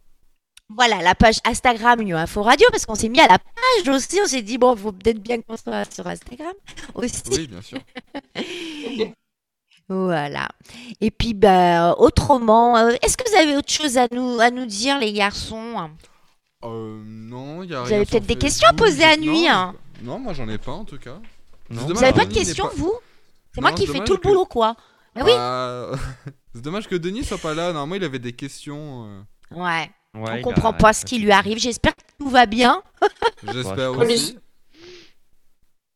voilà, 0.70 1.02
la 1.02 1.14
page 1.14 1.38
Instagram 1.44 2.00
Lyon 2.00 2.16
Info 2.16 2.42
Radio, 2.42 2.66
parce 2.70 2.86
qu'on 2.86 2.94
s'est 2.94 3.10
mis 3.10 3.20
à 3.20 3.28
la 3.28 3.38
page 3.38 3.94
aussi. 3.94 4.18
On 4.22 4.26
s'est 4.26 4.40
dit, 4.40 4.56
bon, 4.56 4.74
faut 4.74 4.92
peut-être 4.92 5.20
bien 5.20 5.42
qu'on 5.42 5.58
soit 5.58 5.92
sur 5.92 6.06
Instagram 6.06 6.54
aussi. 6.94 7.22
Oui, 7.30 7.46
bien 7.46 7.60
sûr. 7.60 7.78
Voilà. 9.90 10.48
Et 11.00 11.10
puis, 11.10 11.32
bah, 11.32 11.94
autrement, 11.98 12.76
euh, 12.76 12.90
est-ce 13.00 13.16
que 13.16 13.28
vous 13.28 13.36
avez 13.36 13.56
autre 13.56 13.72
chose 13.72 13.96
à 13.96 14.06
nous, 14.12 14.38
à 14.38 14.50
nous 14.50 14.66
dire, 14.66 14.98
les 14.98 15.14
garçons? 15.14 15.90
Euh, 16.62 17.02
non, 17.06 17.62
il 17.62 17.70
y 17.70 17.74
a 17.74 17.80
Vous 17.80 17.86
rien 17.86 17.96
avez 17.96 18.04
peut-être 18.04 18.26
des 18.26 18.36
questions 18.36 18.68
à 18.68 18.74
poser 18.74 19.04
à 19.04 19.16
nuit, 19.16 19.48
hein. 19.48 19.74
Non, 20.02 20.18
moi 20.18 20.32
j'en 20.32 20.48
ai 20.48 20.58
pas 20.58 20.72
en 20.72 20.84
tout 20.84 20.98
cas. 20.98 21.18
Non. 21.70 21.82
Vous 21.82 21.94
que 21.94 22.00
pas 22.12 22.24
de 22.24 22.32
questions, 22.32 22.66
pas- 22.68 22.74
vous 22.76 22.92
C'est 23.54 23.60
moi 23.60 23.72
qui 23.72 23.86
fais 23.86 24.00
tout 24.04 24.12
le 24.14 24.18
que- 24.18 24.28
boulot, 24.28 24.46
quoi. 24.46 24.76
Ah 25.16 25.22
oui 25.24 25.32
Bah, 25.34 25.90
C'est 26.54 26.62
dommage 26.62 26.88
que 26.88 26.94
Denis 26.96 27.24
soit 27.24 27.38
pas 27.38 27.54
là. 27.54 27.72
Normalement, 27.72 27.96
il 27.96 28.04
avait 28.04 28.18
des 28.18 28.32
questions. 28.32 29.06
euh, 29.06 29.20
Ouais. 29.56 29.90
Ouais, 30.14 30.38
On 30.38 30.42
comprend 30.42 30.70
a- 30.70 30.72
pas 30.74 30.92
ce 30.92 31.04
qui 31.04 31.18
lui 31.18 31.30
arrive. 31.30 31.58
J'espère 31.58 31.94
que 31.94 32.02
tout 32.18 32.30
va 32.30 32.46
bien. 32.46 32.82
J'espère 33.52 33.92
aussi. 33.98 34.38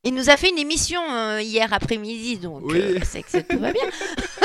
Il 0.04 0.14
nous 0.14 0.30
a 0.30 0.36
fait 0.36 0.50
une 0.50 0.58
émission 0.58 1.00
euh, 1.12 1.40
hier 1.40 1.72
après-midi, 1.72 2.36
donc 2.38 2.62
Oui. 2.64 2.80
euh, 2.80 2.98
c'est 3.04 3.22
que 3.22 3.30
ça, 3.30 3.40
tout 3.42 3.56
va 3.60 3.70
bien. 3.72 3.82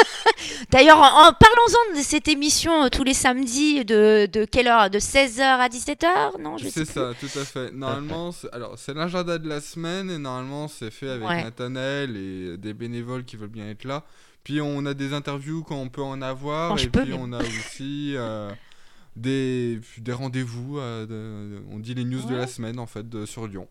D'ailleurs, 0.69 0.97
en, 0.99 1.29
en- 1.29 1.33
parlons-en 1.33 1.97
de 1.97 2.03
cette 2.03 2.27
émission 2.27 2.83
euh, 2.83 2.89
tous 2.89 3.03
les 3.03 3.15
samedis 3.15 3.83
de, 3.83 4.27
de 4.31 4.45
quelle 4.45 4.67
heure? 4.67 4.91
De 4.91 4.99
16h 4.99 5.41
à 5.41 5.67
17h 5.67 6.39
Non, 6.39 6.57
je 6.57 6.65
sais 6.65 6.69
C'est 6.69 6.83
plus. 6.85 6.93
ça, 6.93 7.11
tout 7.19 7.39
à 7.39 7.43
fait. 7.43 7.71
Normalement, 7.71 8.31
c'est- 8.33 8.53
alors 8.53 8.77
c'est 8.77 8.93
l'agenda 8.93 9.39
de 9.39 9.49
la 9.49 9.59
semaine 9.59 10.11
et 10.11 10.19
normalement 10.19 10.67
c'est 10.67 10.91
fait 10.91 11.09
avec 11.09 11.27
Ouais. 11.27 11.43
Nathanaël 11.43 12.15
et 12.15 12.57
des 12.57 12.75
bénévoles 12.75 13.25
qui 13.25 13.35
veulent 13.35 13.49
bien 13.49 13.67
être 13.67 13.83
là. 13.85 14.03
Puis 14.43 14.61
on 14.61 14.85
a 14.85 14.93
des 14.93 15.11
interviews 15.13 15.63
quand 15.63 15.77
on 15.77 15.89
peut 15.89 16.03
en 16.03 16.21
avoir 16.21 16.69
Quand 16.69 16.77
et 16.77 16.87
peux, 16.87 17.01
puis 17.01 17.13
mais- 17.13 17.17
on 17.19 17.33
a 17.33 17.39
aussi 17.41 18.13
euh, 18.15 18.51
des, 19.15 19.79
des 19.97 20.13
rendez-vous. 20.13 20.77
euh, 20.77 21.07
de- 21.07 21.63
on 21.71 21.79
dit 21.79 21.95
les 21.95 22.05
news 22.05 22.21
de 22.29 22.35
la 22.35 22.45
semaine 22.45 22.77
en 22.77 22.85
fait 22.85 23.09
de- 23.09 23.25
sur 23.25 23.47
Lyon. 23.47 23.67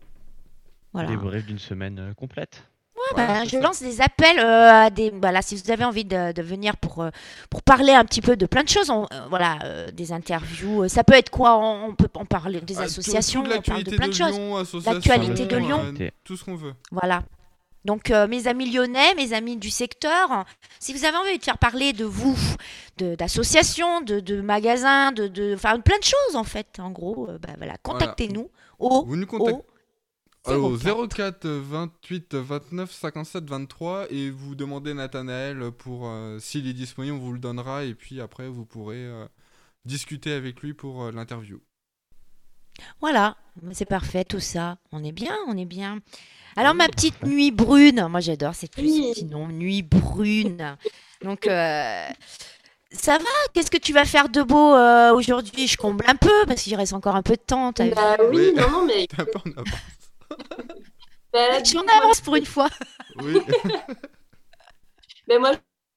Voilà. 0.97 1.09
Des 1.09 1.17
brefs 1.17 1.45
d'une 1.45 1.59
semaine 1.59 1.99
euh, 1.99 2.13
complète. 2.13 2.63
Voilà, 3.13 3.27
Bah, 3.39 3.43
je 3.45 3.51
ça. 3.51 3.59
lance 3.61 3.81
des 3.81 4.01
appels 4.01 4.39
euh, 4.39 4.85
à 4.85 4.89
des. 4.89 5.11
Voilà, 5.11 5.41
si 5.43 5.55
vous 5.55 5.69
avez 5.71 5.83
envie 5.85 6.03
de, 6.03 6.31
de 6.33 6.41
venir 6.41 6.75
pour, 6.77 7.03
euh, 7.03 7.09
pour 7.49 7.61
parler 7.61 7.91
un 7.93 8.03
petit 8.03 8.21
peu 8.21 8.35
de 8.35 8.45
plein 8.47 8.63
de 8.63 8.69
choses, 8.69 8.89
on- 8.89 9.03
euh, 9.13 9.27
voilà, 9.29 9.59
euh, 9.65 9.91
des 9.91 10.11
interviews. 10.11 10.87
Ça 10.89 11.03
peut 11.03 11.13
être 11.13 11.29
quoi 11.29 11.57
on, 11.57 11.89
on 11.89 11.95
peut 11.95 12.09
en 12.15 12.25
parler 12.25 12.59
des 12.61 12.73
Ah, 12.75 12.81
tout- 12.81 12.85
associations, 12.85 13.43
on 13.45 13.61
parle 13.61 13.83
de 13.83 13.95
plein 13.95 14.07
de 14.07 14.13
choses. 14.13 14.31
Lyon, 14.35 14.57
associations, 14.57 14.93
L'actualité 14.93 15.45
de 15.45 15.55
euh, 15.55 15.59
Lyon. 15.59 15.93
tout 16.23 16.35
ce 16.35 16.43
qu'on 16.43 16.55
veut. 16.55 16.73
Voilà. 16.91 17.21
Donc, 17.85 18.09
euh, 18.11 18.27
mes 18.27 18.47
amis 18.47 18.69
lyonnais, 18.69 19.13
mes 19.15 19.31
amis 19.31 19.55
du 19.55 19.69
secteur, 19.69 20.43
si 20.79 20.91
vous 20.91 21.05
avez 21.05 21.15
envie 21.17 21.37
de 21.37 21.43
faire 21.43 21.57
parler 21.59 21.93
de 21.93 22.03
vous, 22.03 22.35
de- 22.97 23.15
d'associations, 23.15 24.01
de, 24.01 24.19
de 24.19 24.41
magasins, 24.41 25.11
de, 25.13 25.27
de, 25.27 25.53
enfin, 25.53 25.79
plein 25.79 25.99
de 25.99 26.03
choses 26.03 26.35
en 26.35 26.43
fait, 26.43 26.79
en 26.79 26.89
gros, 26.91 27.27
euh, 27.29 27.37
bah, 27.37 27.53
voilà, 27.57 27.75
contactez-nous 27.83 28.49
au, 28.79 29.05
Vous 29.05 29.15
nous 29.15 29.25
contactez 29.27 29.61
au 30.55 30.73
au 30.73 30.77
04. 30.77 31.07
04 31.07 31.47
28 31.47 32.35
29 32.35 32.91
57 32.91 33.49
23 33.49 34.05
et 34.11 34.29
vous 34.29 34.55
demandez 34.55 34.93
Nathanaël 34.93 35.71
pour 35.77 36.07
euh, 36.07 36.39
s'il 36.39 36.67
est 36.67 36.73
disponible, 36.73 37.15
on 37.15 37.19
vous 37.19 37.33
le 37.33 37.39
donnera 37.39 37.83
et 37.83 37.93
puis 37.95 38.21
après 38.21 38.47
vous 38.47 38.65
pourrez 38.65 39.03
euh, 39.05 39.25
discuter 39.85 40.31
avec 40.33 40.61
lui 40.61 40.73
pour 40.73 41.03
euh, 41.03 41.11
l'interview. 41.11 41.59
Voilà, 43.01 43.35
c'est 43.71 43.85
parfait 43.85 44.23
tout 44.23 44.39
ça. 44.39 44.77
On 44.91 45.03
est 45.03 45.11
bien, 45.11 45.35
on 45.47 45.57
est 45.57 45.65
bien. 45.65 45.99
Alors 46.55 46.75
ma 46.75 46.87
petite 46.87 47.23
nuit 47.23 47.51
brune, 47.51 48.07
moi 48.07 48.19
j'adore 48.19 48.53
cette 48.55 48.77
Oui. 48.77 49.07
ce 49.09 49.13
petit 49.21 49.25
nom, 49.25 49.47
nuit 49.47 49.81
brune. 49.81 50.77
Donc 51.23 51.47
euh, 51.47 52.07
ça 52.91 53.17
va? 53.17 53.25
Qu'est-ce 53.53 53.71
que 53.71 53.77
tu 53.77 53.93
vas 53.93 54.05
faire 54.05 54.29
de 54.29 54.41
beau 54.43 54.73
euh, 54.75 55.11
aujourd'hui? 55.13 55.67
Je 55.67 55.75
comble 55.77 56.05
un 56.07 56.15
peu 56.15 56.45
parce 56.47 56.61
qu'il 56.61 56.75
reste 56.75 56.93
encore 56.93 57.15
un 57.15 57.23
peu 57.23 57.33
de 57.35 57.41
temps. 57.41 57.73
t'as 57.73 57.85
vu 57.85 57.93
Bah 57.95 58.17
oui, 58.31 58.37
Oui. 58.37 58.53
non, 58.55 58.69
non, 58.71 58.85
mais. 58.85 59.07
Bah, 61.33 61.49
là, 61.49 61.59
Je 61.59 61.65
suis 61.65 61.73
du 61.73 61.77
en 61.77 61.81
coup, 61.81 61.87
moi, 61.87 61.95
avance 62.03 62.21
pour 62.21 62.35
une 62.35 62.45
fois. 62.45 62.69
Oui. 63.21 63.39
Ben 65.27 65.39
moi, 65.39 65.51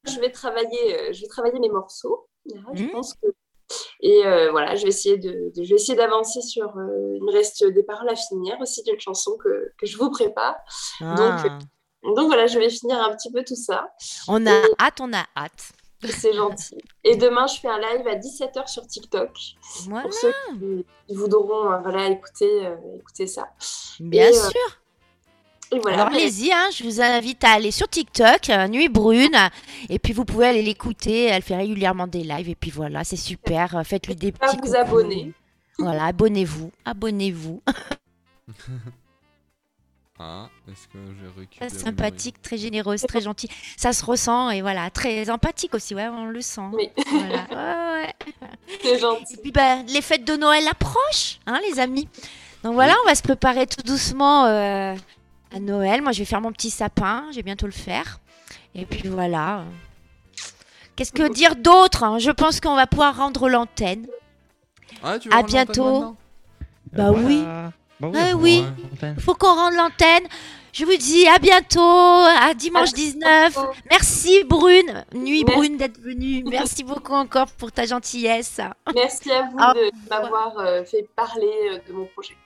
je 0.08 0.18
vais 0.18 0.30
travailler, 0.32 0.98
euh, 1.00 1.12
je 1.12 1.20
vais 1.20 1.28
travailler 1.28 1.58
mes 1.60 1.68
morceaux. 1.68 2.28
Là, 2.46 2.60
Je 2.74 2.84
pense 2.90 3.14
que 3.14 3.28
et 4.00 4.26
euh, 4.26 4.50
voilà, 4.50 4.74
je 4.74 4.82
vais 4.82 4.88
essayer 4.88 5.16
de, 5.16 5.30
de- 5.54 5.62
je 5.62 5.68
vais 5.68 5.76
essayer 5.76 5.94
d'avancer 5.94 6.42
sur. 6.42 6.76
euh, 6.76 7.12
il 7.14 7.22
me 7.22 7.30
reste 7.30 7.64
des 7.64 7.84
paroles 7.84 8.08
à 8.08 8.16
finir 8.16 8.56
aussi 8.60 8.82
d'une 8.82 8.98
chanson 8.98 9.36
que, 9.36 9.72
que 9.78 9.86
je 9.86 9.96
vous 9.96 10.10
prépare. 10.10 10.56
Ah, 11.00 11.40
Donc 12.02 12.26
voilà, 12.26 12.48
je 12.48 12.58
vais 12.58 12.68
finir 12.68 13.00
un 13.00 13.14
petit 13.14 13.30
peu 13.30 13.44
tout 13.44 13.54
ça. 13.54 13.88
on 14.26 14.44
a 14.46 14.62
hâte, 14.80 15.00
on 15.00 15.12
a 15.12 15.24
hâte. 15.36 15.70
C'est 16.08 16.32
gentil. 16.32 16.78
Et 17.04 17.16
demain, 17.16 17.46
je 17.46 17.60
fais 17.60 17.68
un 17.68 17.78
live 17.78 18.06
à 18.06 18.16
17h 18.16 18.66
sur 18.68 18.86
TikTok 18.86 19.30
Voilà, 19.86 20.02
pour 20.02 20.14
ceux 20.14 20.32
qui, 20.58 21.14
voudront 21.14 21.70
euh, 21.70 21.78
voilà 21.78 22.08
écouter 22.08 22.66
euh, 22.66 22.76
écouter 22.98 23.26
ça. 23.26 23.48
bien 23.98 24.28
Et, 24.28 24.30
euh, 24.30 24.32
sûr. 24.32 24.80
Et 25.72 25.78
voilà. 25.78 26.02
Alors 26.02 26.14
allez-y, 26.14 26.52
hein, 26.52 26.68
je 26.74 26.84
vous 26.84 27.00
invite 27.02 27.44
à 27.44 27.50
aller 27.50 27.70
sur 27.70 27.86
TikTok, 27.86 28.48
euh, 28.48 28.66
Nuit 28.68 28.88
Brune, 28.88 29.36
et 29.88 29.98
puis 29.98 30.12
vous 30.12 30.24
pouvez 30.24 30.46
aller 30.46 30.62
l'écouter. 30.62 31.24
Elle 31.24 31.42
fait 31.42 31.56
régulièrement 31.56 32.06
des 32.06 32.24
lives, 32.24 32.48
et 32.48 32.54
puis 32.54 32.70
voilà, 32.70 33.04
c'est 33.04 33.16
super. 33.16 33.82
Faites-lui 33.84 34.16
des 34.16 34.32
pas 34.32 34.46
petits. 34.48 34.58
vous 34.62 34.74
abonner. 34.74 35.32
Voilà, 35.78 36.06
abonnez-vous, 36.06 36.72
abonnez-vous. 36.84 37.62
Ah, 40.22 40.50
est-ce 40.70 40.86
que 40.88 40.98
j'ai 41.18 41.40
récupéré 41.40 41.70
sympathique, 41.70 42.42
très 42.42 42.58
généreuse, 42.58 43.00
très 43.08 43.22
gentille. 43.22 43.48
Ça 43.78 43.94
se 43.94 44.04
ressent 44.04 44.50
et 44.50 44.60
voilà, 44.60 44.90
très 44.90 45.30
empathique 45.30 45.74
aussi, 45.74 45.94
ouais, 45.94 46.08
on 46.08 46.26
le 46.26 46.42
sent. 46.42 46.60
Oui, 46.74 46.90
Voilà, 47.10 47.46
ouais, 47.50 48.02
ouais. 48.02 48.48
c'est 48.82 48.98
gentil. 48.98 49.34
Et 49.34 49.36
puis 49.38 49.50
bah, 49.50 49.76
les 49.88 50.02
fêtes 50.02 50.26
de 50.26 50.36
Noël 50.36 50.68
approchent, 50.68 51.40
hein, 51.46 51.58
les 51.70 51.80
amis. 51.80 52.06
Donc 52.62 52.74
voilà, 52.74 52.94
on 53.02 53.08
va 53.08 53.14
se 53.14 53.22
préparer 53.22 53.66
tout 53.66 53.80
doucement 53.82 54.44
euh, 54.44 54.94
à 55.54 55.58
Noël. 55.58 56.02
Moi, 56.02 56.12
je 56.12 56.18
vais 56.18 56.26
faire 56.26 56.42
mon 56.42 56.52
petit 56.52 56.68
sapin, 56.68 57.24
je 57.30 57.36
vais 57.36 57.42
bientôt 57.42 57.64
le 57.64 57.72
faire. 57.72 58.20
Et 58.74 58.84
puis 58.84 59.08
voilà. 59.08 59.64
Qu'est-ce 60.96 61.12
que 61.12 61.32
dire 61.32 61.56
d'autre 61.56 62.04
hein? 62.04 62.18
Je 62.18 62.30
pense 62.30 62.60
qu'on 62.60 62.74
va 62.76 62.86
pouvoir 62.86 63.16
rendre 63.16 63.48
l'antenne. 63.48 64.06
Ah, 65.02 65.18
tu 65.18 65.28
veux 65.30 65.34
À 65.34 65.38
rendre 65.38 65.46
l'antenne 65.56 65.64
bientôt. 65.64 66.16
maintenant? 66.92 67.72
Bah 68.00 68.08
oui. 68.12 68.18
Ah 68.20 68.36
oui. 68.36 68.64
enfin, 68.94 69.14
Il 69.16 69.22
faut 69.22 69.34
qu'on 69.34 69.54
rende 69.54 69.74
l'antenne. 69.74 70.24
Je 70.72 70.84
vous 70.84 70.96
dis 70.96 71.26
à 71.26 71.38
bientôt, 71.38 71.80
à 71.80 72.54
dimanche 72.54 72.92
19. 72.92 73.58
Merci 73.90 74.44
Brune, 74.44 75.04
Nuit 75.14 75.42
Merci. 75.44 75.58
Brune 75.58 75.76
d'être 75.76 76.00
venue. 76.00 76.44
Merci 76.46 76.84
beaucoup 76.84 77.12
encore 77.14 77.48
pour 77.48 77.72
ta 77.72 77.86
gentillesse. 77.86 78.60
Merci 78.94 79.32
à 79.32 79.42
vous 79.50 79.56
Ah, 79.58 79.74
de 79.74 79.90
m'avoir 80.08 80.56
euh, 80.58 80.84
fait 80.84 81.08
parler 81.16 81.50
euh, 81.72 81.78
de 81.88 81.92
mon 81.92 82.04
projet. 82.06 82.36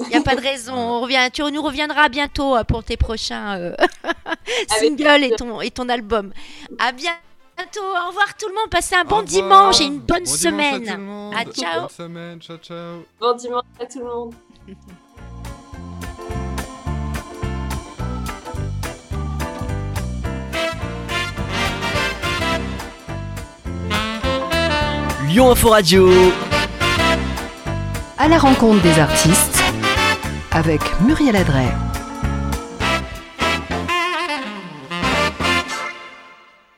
Il 0.00 0.06
n'y 0.08 0.16
a 0.16 0.20
pas 0.22 0.34
de 0.34 0.40
raison. 0.40 0.74
On 0.76 1.00
revient, 1.02 1.28
tu 1.32 1.42
nous 1.42 1.62
reviendras 1.62 2.08
bientôt 2.08 2.56
euh, 2.56 2.64
pour 2.64 2.82
tes 2.82 2.96
prochains 2.96 3.56
euh, 3.60 3.76
singles 4.80 5.22
et 5.24 5.30
ton, 5.36 5.60
et 5.60 5.70
ton 5.70 5.88
album. 5.88 6.32
À 6.80 6.90
bientôt. 6.90 7.14
Au 7.78 8.08
revoir 8.08 8.36
tout 8.36 8.48
le 8.48 8.54
monde. 8.54 8.70
Passez 8.70 8.96
un 8.96 9.04
bon 9.04 9.22
dimanche 9.22 9.80
et 9.80 9.84
une 9.84 10.00
bonne 10.00 10.24
Bon 10.24 10.32
à 10.32 10.36
semaine. 10.36 10.84
tout 10.84 10.90
le 10.92 10.98
monde. 10.98 11.34
Ah, 11.36 11.44
ciao. 11.44 11.80
Bonne 11.82 11.88
semaine, 11.90 12.40
ciao 12.40 12.56
ciao. 12.56 13.04
Bon 13.20 13.36
dimanche 13.36 13.64
à 13.78 13.86
tout 13.86 13.98
le 14.00 14.04
monde. 14.06 14.34
Lyon 25.28 25.52
Info 25.52 25.68
Radio. 25.70 26.10
À 28.18 28.28
la 28.28 28.38
rencontre 28.38 28.82
des 28.82 28.98
artistes 28.98 29.62
avec 30.50 30.80
Muriel 31.00 31.36
Adret. 31.36 31.89